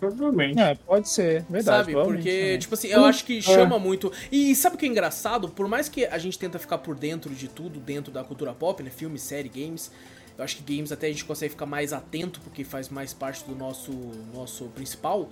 [0.00, 0.58] Provavelmente.
[0.58, 1.92] É, pode ser, verdade.
[1.92, 1.92] sabe?
[1.92, 2.58] Porque, né?
[2.58, 4.10] tipo assim, eu acho que chama muito.
[4.32, 5.50] E sabe o que é engraçado?
[5.50, 8.82] Por mais que a gente tenta ficar por dentro de tudo, dentro da cultura pop,
[8.82, 8.88] né?
[8.88, 9.92] Filme, série, games.
[10.38, 13.44] Eu acho que games até a gente consegue ficar mais atento, porque faz mais parte
[13.44, 13.92] do nosso,
[14.32, 15.28] nosso principal.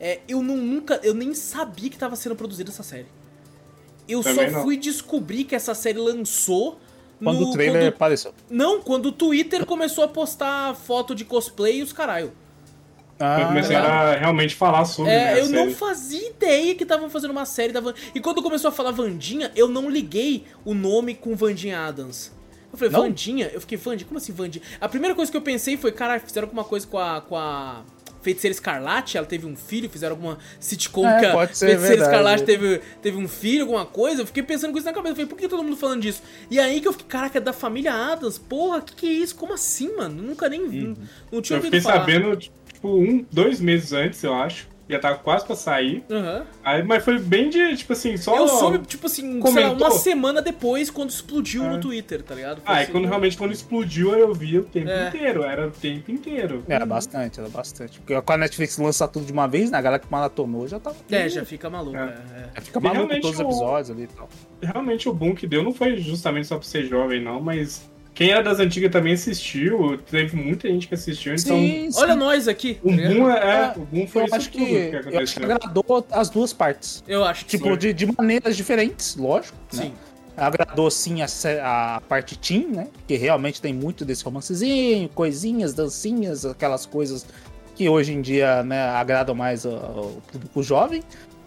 [0.00, 1.00] É, eu não, nunca.
[1.04, 3.06] Eu nem sabia que estava sendo produzida essa série.
[4.08, 4.62] Eu Também só não.
[4.64, 6.80] fui descobrir que essa série lançou
[7.22, 8.32] Quando no- o trailer quando- apareceu.
[8.48, 12.32] Não, quando o Twitter começou a postar foto de cosplay e os caralho.
[13.20, 15.74] Ah, começaram a realmente falar sobre É, eu não série.
[15.74, 17.92] fazia ideia que estavam fazendo uma série da Van...
[18.14, 22.30] E quando começou a falar Vandinha, eu não liguei o nome com Vandinha Adams.
[22.72, 23.00] Eu falei, Não?
[23.02, 23.50] Vandinha?
[23.52, 24.06] Eu fiquei, Vandinha?
[24.06, 24.62] Como assim Vandinha?
[24.80, 27.20] A primeira coisa que eu pensei foi, caralho, fizeram alguma coisa com a...
[27.20, 27.82] Com a...
[28.20, 31.96] Feiticeira Escarlate, ela teve um filho, fizeram alguma sitcom É, que a pode ser Feiticeira
[31.96, 32.10] verdade.
[32.10, 34.22] Escarlate teve, teve um filho, alguma coisa.
[34.22, 35.12] Eu fiquei pensando com isso na cabeça.
[35.12, 36.22] Eu falei, por que todo mundo falando disso?
[36.50, 38.38] E aí que eu fiquei, caraca, é da família Adams.
[38.38, 39.34] Porra, que que é isso?
[39.34, 40.22] Como assim, mano?
[40.22, 40.96] Nunca nem vi.
[41.32, 42.00] Não tinha Eu ouvido fiquei falar.
[42.00, 44.68] sabendo, tipo, um, dois meses antes, eu acho.
[44.88, 46.02] Já tava quase pra sair.
[46.10, 46.46] Aham.
[46.64, 48.34] Aí, mas foi bem de, tipo assim, só.
[48.36, 51.78] Eu soube, tipo assim, sei lá, uma semana depois, quando explodiu no Ah.
[51.78, 52.62] Twitter, tá ligado?
[52.62, 55.08] Foi Ah, e assim, quando realmente quando explodiu, eu vi o tempo É.
[55.08, 55.42] inteiro.
[55.42, 56.64] Era o tempo inteiro.
[56.68, 57.98] Era bastante, era bastante.
[58.00, 59.76] Porque quando a Netflix lança tudo de uma vez, né?
[59.76, 60.96] A galera que maratonou já tava.
[61.10, 62.00] É, já fica maluco, É.
[62.00, 62.04] é.
[62.04, 62.50] é.
[62.56, 64.28] Já fica maluco todos os o- episódios ali e tal.
[64.62, 67.88] Realmente o boom que deu não foi justamente só pra ser jovem, não, mas
[68.18, 69.96] quem era das antigas também assistiu.
[70.10, 71.56] Teve muita gente que assistiu, então.
[71.56, 72.00] Sim, sim.
[72.00, 72.76] Olha nós aqui.
[72.82, 75.34] O boom é, é, É, o boom foi eu acho tudo que, que, eu acho
[75.36, 75.44] que aconteceu.
[75.44, 77.04] agradou as duas partes.
[77.06, 77.76] Eu acho que Tipo, sim.
[77.78, 79.56] de, de maneiras diferentes, lógico.
[79.72, 79.82] né?
[79.84, 79.92] Sim.
[80.36, 81.26] Agradou sim a,
[81.96, 82.88] a parte teen, né?
[83.06, 87.24] Que realmente tem muito desse romancezinho, coisinhas, dancinhas, aquelas coisas
[87.76, 91.04] que hoje em dia né, agradam mais o, o público jovem.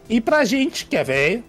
[0.09, 1.43] E pra gente que é velho,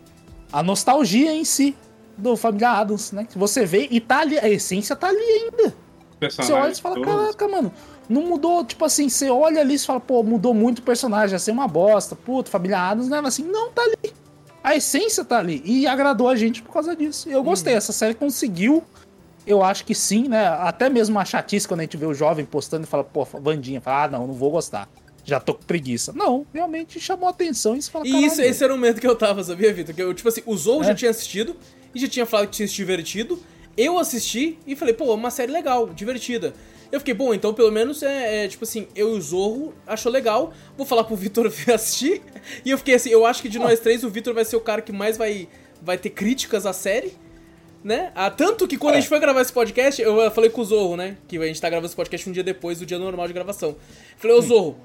[0.52, 1.76] a nostalgia em si
[2.22, 3.26] do Família Adams, né?
[3.28, 5.74] Que você vê e tá ali, a essência tá ali ainda.
[6.30, 7.12] Você olha e fala, todos.
[7.12, 7.72] caraca, mano,
[8.08, 11.38] não mudou, tipo assim, você olha ali e fala, pô, mudou muito o personagem, ia
[11.40, 13.20] ser uma bosta, puto, Família Adams, né?
[13.24, 14.14] Assim, não, tá ali.
[14.62, 15.60] A essência tá ali.
[15.64, 17.28] E agradou a gente por causa disso.
[17.28, 18.84] Eu gostei, essa série conseguiu,
[19.44, 20.46] eu acho que sim, né?
[20.46, 23.80] Até mesmo a chatice quando a gente vê o jovem postando e fala, pô, Vandinha,
[23.80, 24.88] fala, ah, não, não vou gostar.
[25.24, 26.12] Já tô com preguiça.
[26.14, 29.06] Não, realmente chamou atenção e você fala, E isso, "Caralho, esse era o medo que
[29.06, 29.94] eu tava, sabia, Vitor?
[29.94, 30.86] Que eu, tipo assim, o Zou É.
[30.86, 31.56] já tinha assistido
[31.94, 33.40] e já tinha falado que tinha se divertido.
[33.76, 36.52] Eu assisti e falei, pô, uma série legal, divertida.
[36.90, 40.10] Eu fiquei, bom, então pelo menos é, é, tipo assim, eu e o Zorro achou
[40.12, 40.52] legal.
[40.76, 42.20] Vou falar pro Vitor assistir.
[42.64, 44.60] E eu fiquei assim, eu acho que de nós três, o Vitor vai ser o
[44.60, 45.48] cara que mais vai,
[45.80, 47.14] vai ter críticas à série.
[47.84, 48.12] Né?
[48.14, 48.98] Ah, tanto que quando É.
[48.98, 51.16] a gente foi gravar esse podcast, eu falei com o Zorro, né?
[51.26, 53.74] Que a gente tá gravando esse podcast um dia depois do dia normal de gravação.
[54.18, 54.76] Falei, ô Zorro,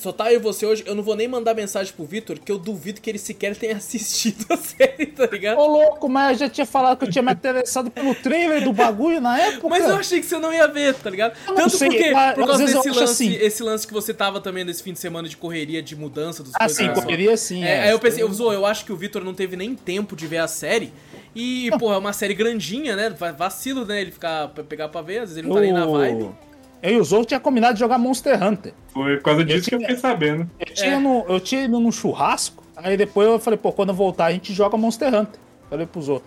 [0.00, 2.50] só tá eu e você hoje, eu não vou nem mandar mensagem pro Vitor, que
[2.50, 5.58] eu duvido que ele sequer tenha assistido a série, tá ligado?
[5.58, 8.72] Ô louco, mas eu já tinha falado que eu tinha me interessado pelo trailer do
[8.72, 9.68] bagulho na época.
[9.68, 11.34] Mas eu achei que você não ia ver, tá ligado?
[11.46, 13.32] Eu Tanto sei, porque, mas por causa desse lance, assim.
[13.34, 16.52] esse lance que você tava também nesse fim de semana de correria, de mudança dos
[16.58, 17.04] Ah, sim, coisas.
[17.04, 17.62] correria sim.
[17.62, 20.26] É, aí eu pensei, eu, eu acho que o Vitor não teve nem tempo de
[20.26, 20.92] ver a série.
[21.34, 23.10] E, porra, é uma série grandinha, né?
[23.10, 24.00] Va- Vacilo, né?
[24.00, 26.30] Ele ficar, pegar pra ver, às vezes ele não tá nem na vibe.
[26.82, 28.72] Eu e o Zou tinha combinado de jogar Monster Hunter.
[28.92, 30.50] Foi por causa disso que eu tinha- fiquei sabendo.
[30.58, 30.98] Eu tinha, É.
[30.98, 34.32] no, eu tinha ido num churrasco, aí depois eu falei, pô, quando eu voltar a
[34.32, 35.40] gente joga Monster Hunter.
[35.68, 36.22] Falei pro Zou.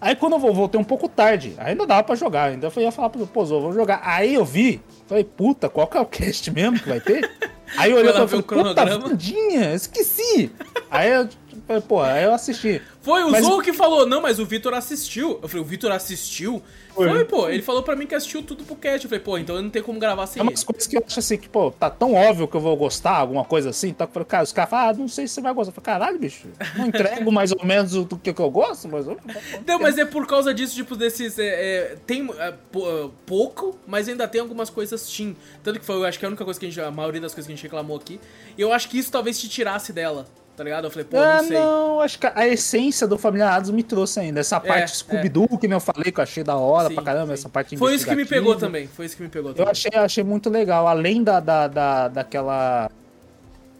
[0.00, 3.08] Aí quando eu voltei um pouco tarde, ainda dava pra jogar, ainda eu ia falar
[3.10, 4.00] pro pô, Zou, vamos jogar.
[4.04, 7.28] Aí eu vi, falei, puta, qual que é o cast mesmo que vai ter?
[7.76, 9.08] Aí eu olhei pra falei, puta, cronograma.
[9.08, 10.52] Vandinha, esqueci.
[10.90, 11.28] Aí eu
[11.66, 12.80] falei, pô, aí eu assisti.
[13.02, 15.38] Foi o Mas- Zou que falou, não, mas o Vitor assistiu.
[15.42, 16.62] Eu falei, o Vitor assistiu?
[16.94, 17.24] Foi, Foi.
[17.26, 19.04] pô, ele falou pra mim que assistiu tudo pro cast.
[19.04, 20.50] Eu falei, pô, então eu não tenho como gravar sem É ele.
[20.50, 23.16] umas coisas que eu acho assim, que, pô, tá tão óbvio que eu vou gostar,
[23.18, 23.92] alguma coisa assim.
[23.92, 25.70] Tá, eu falei, cara, os caras falam, ah, não sei se você vai gostar.
[25.70, 29.06] Eu falei, caralho, bicho, não entrego mais ou menos o do que eu gosto, mas
[29.06, 29.18] eu
[29.66, 31.38] Não, mas é por causa disso, tipo, desses.
[31.38, 35.36] é, é, tem é, pou- pouco, mas ainda tem algumas coisas Steam.
[35.62, 36.80] Tanto que foi, eu acho que é a única coisa que a gente.
[36.80, 38.18] A maioria das coisas que a gente reclamou aqui.
[38.56, 40.26] E eu acho que isso talvez te tirasse dela,
[40.56, 40.84] tá ligado?
[40.84, 41.58] Eu falei, pô, ah, não sei.
[41.58, 44.40] não, acho que a essência do Família Adams me trouxe ainda.
[44.40, 47.26] Essa parte Scooby-Doo que nem eu falei, que eu achei da hora Sim, pra caramba,
[47.26, 47.32] sim.
[47.34, 48.86] essa parte Foi isso que me pegou também.
[48.86, 49.70] Foi isso que me pegou Eu também.
[49.70, 52.90] achei, achei muito legal, além da, da, da, daquela.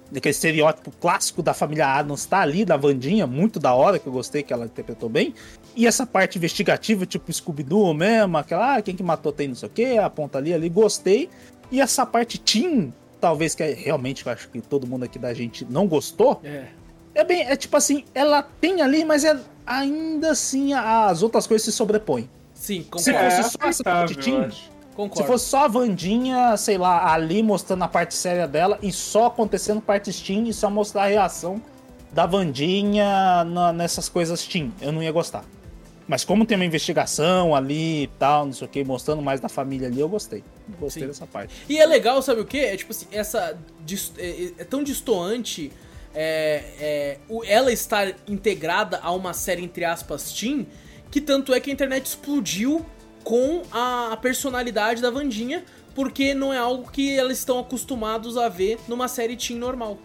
[0.09, 4.12] Daquele estereótipo clássico da família Adams tá ali, da Vandinha, muito da hora, que eu
[4.12, 5.35] gostei que ela interpretou bem.
[5.74, 9.69] E essa parte investigativa, tipo Scooby-Doo mesmo, aquela, ah, quem que matou tem não sei
[9.69, 11.28] o que, aponta ali, ali, gostei.
[11.73, 15.32] E essa parte teen, talvez que é, realmente eu acho que todo mundo aqui da
[15.34, 16.66] gente não gostou, É.
[17.14, 21.64] é bem, é tipo assim, ela tem ali, mas é ainda assim as outras coisas
[21.64, 22.28] se sobrepõem.
[22.55, 23.30] Sim, Se concordo.
[23.30, 24.51] fosse é só essa teen,
[24.94, 25.16] concordo.
[25.16, 29.26] se fosse só a Vandinha, sei lá, ali mostrando a parte séria dela e só
[29.26, 31.60] acontecendo parte Steam e só mostrar a reação
[32.12, 35.44] da Vandinha na- nessas coisas Steam, eu não ia gostar.
[36.08, 39.48] Mas como tem uma investigação ali e tal, não sei o que, mostrando mais da
[39.48, 40.44] família ali, eu gostei.
[40.78, 41.08] Gostei Sim.
[41.08, 41.52] dessa parte.
[41.68, 42.58] E é legal, sabe o que?
[42.58, 43.58] É tipo assim, essa.
[43.84, 45.72] dis- É, é tão distoante
[46.14, 50.66] é, é, ela estar integrada a uma série, entre aspas, Teen,
[51.10, 52.84] que tanto é que a internet explodiu
[53.22, 55.64] com a, personalidade da Vandinha,
[55.94, 59.98] porque não é algo que eles estão acostumados a ver numa série Teen normal.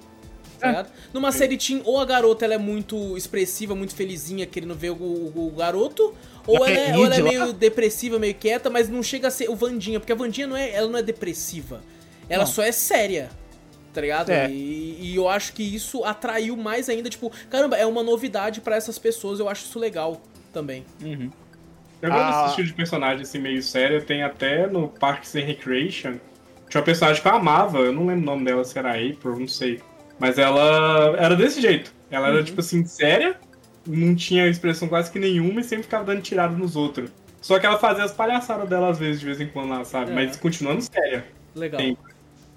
[0.61, 0.89] Tá ligado?
[1.13, 4.95] Numa série teen, ou a garota ela é muito expressiva, muito felizinha, querendo ver o,
[4.95, 6.13] o- o garoto,
[6.47, 9.31] ou Ela é é, ou ela é meio depressiva, meio quieta, mas não chega a
[9.31, 11.81] ser o Vandinha, porque a Vandinha não é, ela não é depressiva.
[12.29, 12.51] Ela Não.
[12.51, 13.29] só é séria.
[13.93, 14.29] Tá ligado?
[14.29, 14.49] É.
[14.49, 18.77] E, e eu acho que isso atraiu mais ainda, tipo, caramba, é uma novidade pra
[18.77, 20.21] essas pessoas, eu acho isso legal
[20.53, 20.85] também.
[21.03, 21.29] Uhum.
[22.01, 22.37] Eu gosto Ah.
[22.37, 24.01] desse estilo de personagem assim meio sério.
[24.03, 26.13] Tem até no Parks and Recreation.
[26.69, 29.37] Tinha uma personagem que eu amava, eu não lembro o nome dela, se era April,
[29.37, 29.81] não sei.
[30.21, 31.91] Mas ela era desse jeito.
[32.11, 32.35] Ela Uhum.
[32.35, 33.39] era, tipo assim, séria,
[33.87, 37.09] não tinha expressão quase que nenhuma e sempre ficava dando tirada nos outros.
[37.41, 40.11] Só que ela fazia as palhaçadas dela às vezes, de vez em quando lá, sabe?
[40.11, 40.13] É.
[40.13, 41.25] Mas continuando séria.
[41.55, 41.81] Legal.
[41.81, 41.97] Sim.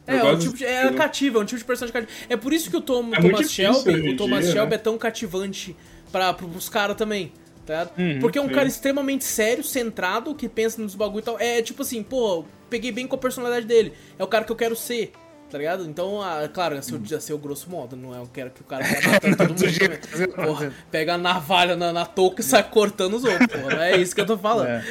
[0.06, 2.12] É, é um tipo de, é cativo, é um tipo de personagem cativo.
[2.28, 4.76] É por isso que o Tom, muito Thomas Shelby, o Thomas dia, Shelby né?
[4.76, 5.74] é tão cativante
[6.12, 7.32] para pros caras também,
[7.64, 7.88] tá?
[7.96, 8.52] Uhum, Porque é um sim.
[8.52, 11.40] cara extremamente sério, centrado, que pensa nos bagulho e tal.
[11.40, 13.94] É tipo assim, pô, peguei bem com a personalidade dele.
[14.18, 15.12] É o cara que eu quero ser.
[15.50, 15.84] Tá ligado?
[15.88, 18.18] Então, ah, claro, assim, ia ser o grosso modo, não é?
[18.18, 21.18] Eu quero que o cara saia matando todo Do mundo jeito tá Porra, pega a
[21.18, 23.76] navalha na, na touca e sai cortando os outros, porra.
[23.76, 24.66] Não é isso que eu tô falando.
[24.68, 24.84] É.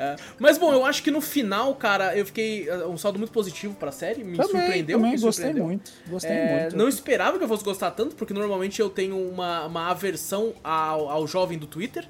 [0.00, 0.14] É.
[0.38, 3.74] Mas bom, eu acho que no final, cara, eu fiquei uh, um saldo muito positivo
[3.74, 4.96] pra série, me Também, surpreendeu.
[4.96, 5.64] também me gostei surpreendeu.
[5.64, 5.90] muito.
[6.06, 6.76] Gostei É, muito.
[6.76, 11.08] Não esperava que eu fosse gostar tanto, porque normalmente eu tenho uma, uma aversão ao,
[11.10, 12.08] ao jovem do Twitter,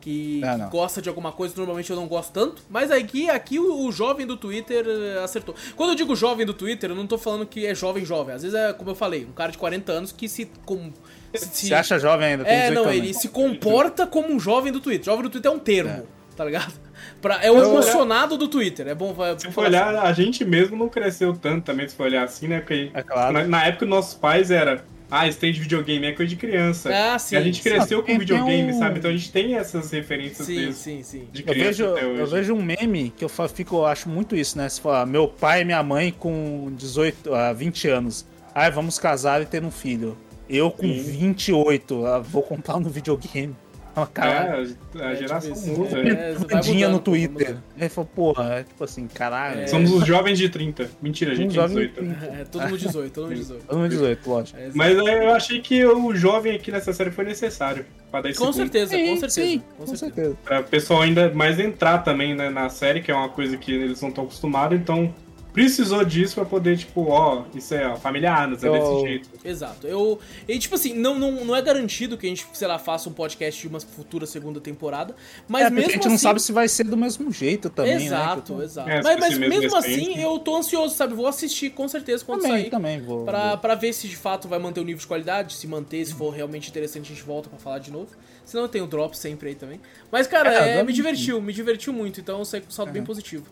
[0.00, 0.68] que, Ah, que não.
[0.70, 2.62] gosta de alguma coisa, normalmente eu não gosto tanto.
[2.70, 5.54] Mas aqui, aqui o, o jovem do Twitter eh, acertou.
[5.76, 8.34] Quando eu digo jovem do Twitter, eu não tô falando que é jovem jovem.
[8.34, 10.50] Às vezes é, como eu falei, um cara de 40 anos que se.
[10.64, 10.92] Com,
[11.34, 12.44] se, Você acha jovem ainda?
[12.44, 12.96] Tem é, 18 não, anos.
[12.96, 15.04] ele se comporta como um jovem do Twitter.
[15.04, 16.02] Jovem do Twitter é um termo, É.
[16.36, 16.72] tá ligado?
[17.20, 18.88] Pra, é o Eu- emocionado do Twitter.
[18.88, 22.04] É bom, vai- Se for olhar, a gente mesmo não cresceu tanto também, se for
[22.06, 22.60] olhar assim, né?
[22.60, 23.32] Porque É claro.
[23.32, 26.90] na, na época nossos pais era, ah, esse tem de videogame é coisa de criança.
[26.92, 27.34] Ah, sim.
[27.34, 28.98] E a gente cresceu com videogame, um- sabe?
[28.98, 31.28] Então a gente tem essas referências Sim, deles sim, sim.
[31.32, 32.20] de Eu criança vejo, até hoje.
[32.20, 34.68] eu vejo um meme que eu fico, eu acho muito isso, né?
[34.68, 38.24] Se falar, meu pai e minha mãe com 18, ah, 20 anos.
[38.54, 40.16] Ai, vamos casar e ter um filho.
[40.48, 41.02] Eu com Sim.
[41.02, 43.54] 28, ah, vou comprar no videogame.
[43.96, 44.76] Ah, Caralho.
[44.94, 45.98] É, a É, geração tipo muda.
[45.98, 46.32] É, né?
[46.32, 47.56] no mudando, vai Twitter.
[47.80, 49.60] Aí falou, porra, é tipo assim, caralho.
[49.60, 49.66] É.
[49.66, 50.90] Somos os jovens de 30.
[51.02, 52.24] Mentira, a gente tem jovem 18.
[52.40, 53.66] É, todo mundo 18, todo mundo 18.
[53.66, 54.58] Todo mundo 18, lógico.
[54.58, 57.84] É, Mas eu achei que o jovem aqui nessa série foi necessário.
[58.10, 59.30] Pra dar esse com certeza, com certeza.
[59.30, 60.14] sim, com com certeza.
[60.14, 60.36] certeza.
[60.44, 63.72] Pra o pessoal ainda mais entrar também né, na série, que é uma coisa que
[63.72, 65.14] eles não estão acostumados, então
[65.52, 69.28] precisou disso pra poder, tipo, ó, isso é ó, família Anas, é Eu- desse jeito.
[69.44, 69.86] Exato.
[69.86, 70.18] Eu.
[70.48, 73.12] E tipo assim, não, não, não é garantido que a gente, sei lá, faça um
[73.12, 75.14] podcast de uma futura segunda temporada.
[75.48, 76.08] Mas é, porque mesmo a gente assim.
[76.10, 78.04] não sabe se vai ser do mesmo jeito também, né?
[78.06, 78.88] Exato, eu tô- exato.
[78.90, 80.10] É, mas mas mesmo mesmo recente.
[80.10, 81.14] assim, eu tô ansioso, sabe?
[81.14, 82.70] Vou assistir com certeza quando Também, sair.
[82.70, 83.24] também vou.
[83.24, 83.58] Pra, vou.
[83.58, 86.30] pra ver se de fato vai manter o nível de qualidade, se manter, se for
[86.30, 88.08] realmente interessante, a gente volta pra falar de novo.
[88.44, 89.80] Senão tem o drop sempre aí também.
[90.10, 92.90] Mas, cara, É, é, me divertiu, me divertiu muito, então eu saí com um saldo
[92.92, 93.44] bem positivo.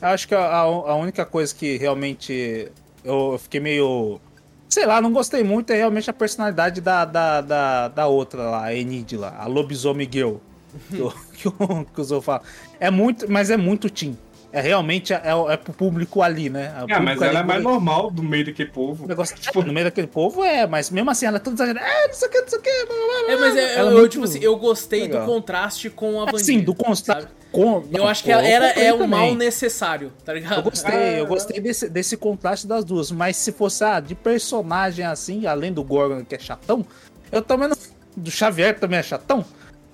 [0.00, 2.70] Eu acho que a, a- única coisa que realmente
[3.04, 4.20] eu, eu fiquei meio.
[4.68, 8.64] Sei lá, não gostei muito é realmente a personalidade da, da, da, da outra lá,
[8.64, 10.36] a Enid lá, a lobisomem girl.
[10.90, 11.50] Que, o- que,
[11.94, 12.42] que o Zou fala.
[12.78, 14.18] É muito, mas é muito teen.
[14.52, 15.20] É realmente é,
[15.50, 16.72] é pro público ali, né?
[16.88, 19.04] O É, mas ela é mais normal do meio daquele povo.
[19.04, 21.86] o negócio, Tipo, no meio daquele povo é, mas mesmo assim ela é toda exagerada.
[21.86, 22.86] É, não sei o que, não sei o que.
[22.86, 25.26] blá, blá, blá, É, mas é, Ela eu, muito tipo assim, eu gostei legal.
[25.26, 26.40] do contraste com a Vandinha.
[26.40, 27.22] Assim, do constante.
[27.22, 27.32] sabe?
[27.52, 29.08] Com, Eu não, acho que ela era, é um também.
[29.08, 30.56] mal necessário, tá ligado?
[30.58, 35.04] Eu gostei, eu gostei desse, desse contraste das duas, mas se fosse ah, de personagem
[35.04, 36.84] assim, além do Gorgon que é chatão,
[37.32, 37.76] eu também não.
[38.16, 39.44] Do Xavier que também é chatão.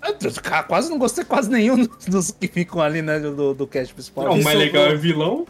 [0.02, 4.24] Eu, quase não gostei quase nenhum dos, que ficam ali, né, do, do cast principal.
[4.24, 5.46] Não, o mais legal é vilão.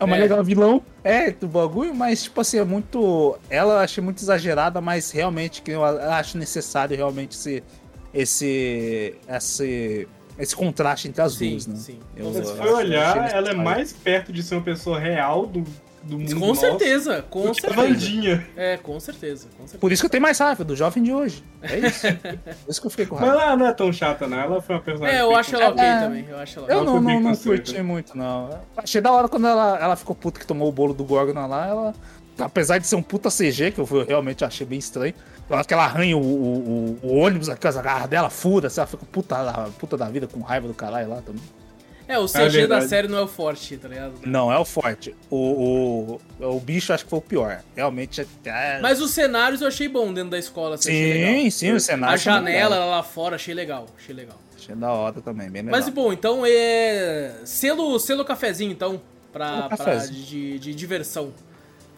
[0.00, 0.20] É uma É.
[0.20, 3.38] legal vilão, é, do bagulho, mas, tipo assim, é muito.
[3.48, 7.62] Ela eu achei muito exagerada, mas realmente que eu acho necessário realmente esse.
[8.12, 9.14] Esse.
[9.28, 10.08] Esse,
[10.38, 11.76] esse contraste entre as Sim, duas, né?
[11.76, 12.00] sim.
[12.16, 15.62] Eu- se for olhar, ela é mais perto de ser uma pessoa real do,
[16.04, 17.88] do mundo Com nosso certeza, com do que a certeza.
[17.88, 18.46] Vandinha.
[18.56, 19.78] É, com certeza, com certeza.
[19.78, 21.44] Por isso que eu tenho mais raiva do jovem de hoje.
[21.62, 22.06] É isso.
[22.64, 23.42] Por isso que eu fiquei com Mas raiva.
[23.44, 24.38] ela não é tão chata, não.
[24.38, 25.16] Ela foi uma personagem.
[25.18, 26.00] É, eu acho ela ok É.
[26.00, 28.50] também, eu acho ela Eu não, não, não curti muito, não.
[28.76, 31.66] Achei da hora quando ela, ela ficou puta que tomou o bolo do Gorgon lá,
[31.66, 31.94] ela.
[32.38, 35.14] Apesar de ser um puta CG, que eu realmente achei bem estranho.
[35.50, 38.68] Eu acho que ela arranha o, o, o- o ônibus, aqui, as garras dela, fura,
[38.68, 41.42] assim, ela fica puta, da- puta da vida com raiva do caralho lá também.
[42.08, 42.88] É, o CG da verdade.
[42.88, 44.14] série não é o forte, tá ligado?
[44.26, 45.14] Não, é o forte.
[45.30, 47.62] O, o, o bicho acho que foi o pior.
[47.74, 48.80] Realmente é.
[48.80, 52.14] Mas os cenários eu achei bom dentro da escola, assim, sim, sim, o cenário.
[52.14, 54.38] A janela lá fora, achei legal, achei legal.
[54.56, 55.80] Achei da hora também, bem legal.
[55.80, 57.34] Mas bom, então é.
[57.44, 59.00] Selo, selo cafezinho, então,
[59.32, 61.32] pra, pra de, de diversão.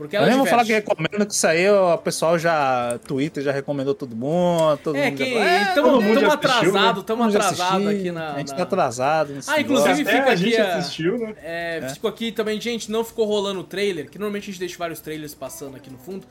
[0.05, 2.99] Porque Eu ela nem vou falar que recomendo que saiu, o pessoal já.
[3.07, 4.79] Twitter já recomendou todo mundo.
[4.83, 5.41] Todo É, mundo que já...
[5.41, 5.75] É,
[6.21, 8.35] já atrasado, mundo já atrasado aqui na.
[8.35, 9.35] A gente na- tá atrasado.
[9.47, 10.03] Ah, inclusive.
[10.03, 11.35] Até fica a gente aqui a- assistiu, né?
[11.43, 14.77] É, ficou aqui também, gente, não ficou rolando o trailer, que normalmente a gente deixa
[14.79, 16.27] vários trailers passando aqui no fundo.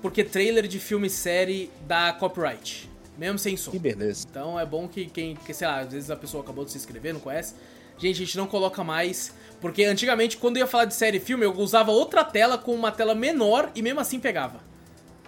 [0.00, 3.70] porque trailer de filme e série dá copyright, mesmo sem som.
[3.70, 4.26] Que beleza.
[4.28, 6.78] Então é bom que quem, que, sei lá, às vezes a pessoa acabou de se
[6.78, 7.54] inscrever, não conhece.
[7.98, 9.32] Gente, a gente não coloca mais,
[9.62, 12.74] porque antigamente quando eu ia falar de série e filme, eu usava outra tela com
[12.74, 14.60] uma tela menor e mesmo assim pegava.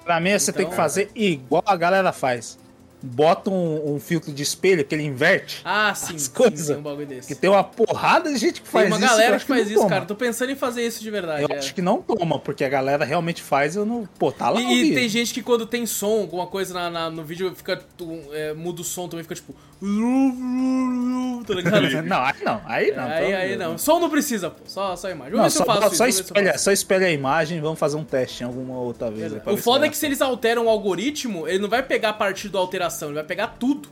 [0.04, 2.58] Pra mim, você tem Então- que fazer igual a galera faz.
[3.06, 5.60] Bota um, um filtro de espelho que ele inverte.
[5.64, 6.66] Ah, sim, As sim, coisas.
[6.68, 8.98] tem um bagulho Que tem uma porrada de gente que faz Tem isso.
[8.98, 9.88] uma eu galera que faz isso, toma.
[9.90, 10.04] cara.
[10.06, 11.42] Tô pensando em fazer isso de verdade.
[11.42, 11.58] Eu é.
[11.58, 14.08] acho que não toma, porque a galera realmente faz, eu não.
[14.18, 14.60] Pô, tá lá.
[14.60, 17.76] E, e tem gente que quando tem som, alguma coisa na, na- no vídeo, fica.
[17.96, 19.54] tu- é, muda o som também, fica tipo.
[21.46, 21.82] Tá ligado?
[22.04, 23.04] Não, aí não, aí não.
[23.04, 23.76] aí, pelo aí de não.
[23.78, 24.62] Som não precisa, pô.
[24.66, 25.32] Só, só imagem.
[25.34, 26.20] Vamos Não, ver se eu só, faço isso.
[26.20, 26.64] eu espelha, faço.
[26.64, 29.32] só espelha a imagem, vamos fazer um teste em alguma outra vez.
[29.32, 32.12] aí O foda é que se eles alteram o algoritmo, ele não vai pegar a
[32.14, 33.88] partir da alteração, ele vai pegar tudo.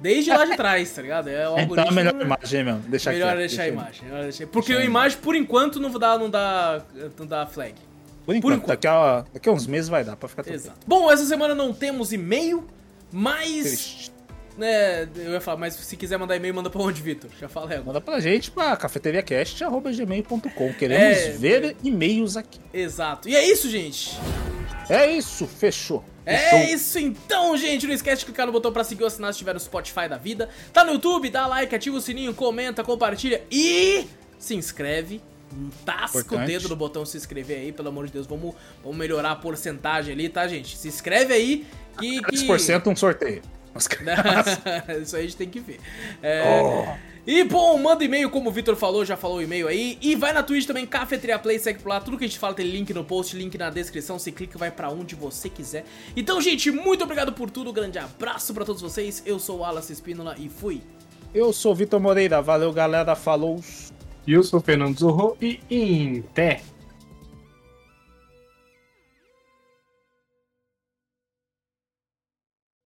[0.00, 1.28] Desde lá de trás, tá ligado?
[1.28, 1.92] É o Então é algoritmo.
[1.94, 2.80] melhor a imagem mesmo.
[2.86, 4.04] Deixa Melhor quieto, deixar a deixa- imagem.
[4.04, 6.82] melhor deixar- Porque Deixa a a imagem, por enquanto, não dá, não dá,
[7.18, 7.74] não dá flag.
[8.26, 8.68] Por enquanto, enquanto.
[8.68, 10.64] Daqui, a, daqui a uns meses vai dar pra ficar tranquilo.
[10.66, 10.80] Exato.
[10.86, 12.66] Bom, essa semana não temos e-mail,
[13.12, 14.10] mas.
[14.58, 17.30] Né, eu ia falar, mas se quiser mandar e-mail, manda pra onde, Vitor?
[17.38, 17.84] Já falei agora.
[17.86, 20.72] Manda pra gente pra cafeteriacast.gmail.com.
[20.74, 21.30] Queremos É.
[21.32, 22.58] ver e-mails aqui.
[22.72, 23.28] Exato.
[23.28, 24.18] E é isso, gente.
[24.88, 26.04] É isso, fechou.
[26.24, 26.74] É Fechou.
[26.74, 27.86] isso então, gente.
[27.86, 30.16] Não esquece de clicar no botão pra seguir ou assinar se estiver no Spotify da
[30.16, 30.48] vida.
[30.72, 34.06] Tá no YouTube, dá like, ativa o sininho, comenta, compartilha e
[34.38, 35.22] se inscreve.
[35.84, 36.46] Tasca o Importante.
[36.48, 38.26] dedo no botão se inscrever aí, pelo amor de Deus.
[38.26, 40.76] Vamos, vamos melhorar a porcentagem ali, tá, gente?
[40.76, 41.66] Se inscreve aí
[41.98, 42.20] que.
[42.22, 42.46] que...
[42.46, 43.42] 10% um sorteio.
[45.02, 45.78] Isso aí a gente tem que ver.
[46.22, 46.98] É...
[47.26, 49.98] E bom, manda e-mail, como o Vitor falou, já falou o e-mail aí.
[50.00, 52.00] E vai na Twitch também, Cafeteria Play, segue por lá.
[52.00, 54.16] Tudo que a gente fala tem link no post, link na descrição.
[54.16, 55.84] Você clica e vai pra onde você quiser.
[56.16, 57.72] Então, gente, muito obrigado por tudo.
[57.72, 59.24] grande abraço pra todos vocês.
[59.26, 60.80] Eu sou o Wallace Espínola e fui.
[61.34, 62.40] Eu sou o Vitor Moreira.
[62.40, 63.16] Valeu, galera.
[63.16, 63.60] Falou.
[64.24, 66.62] E eu sou o Fernando Zorro e em té.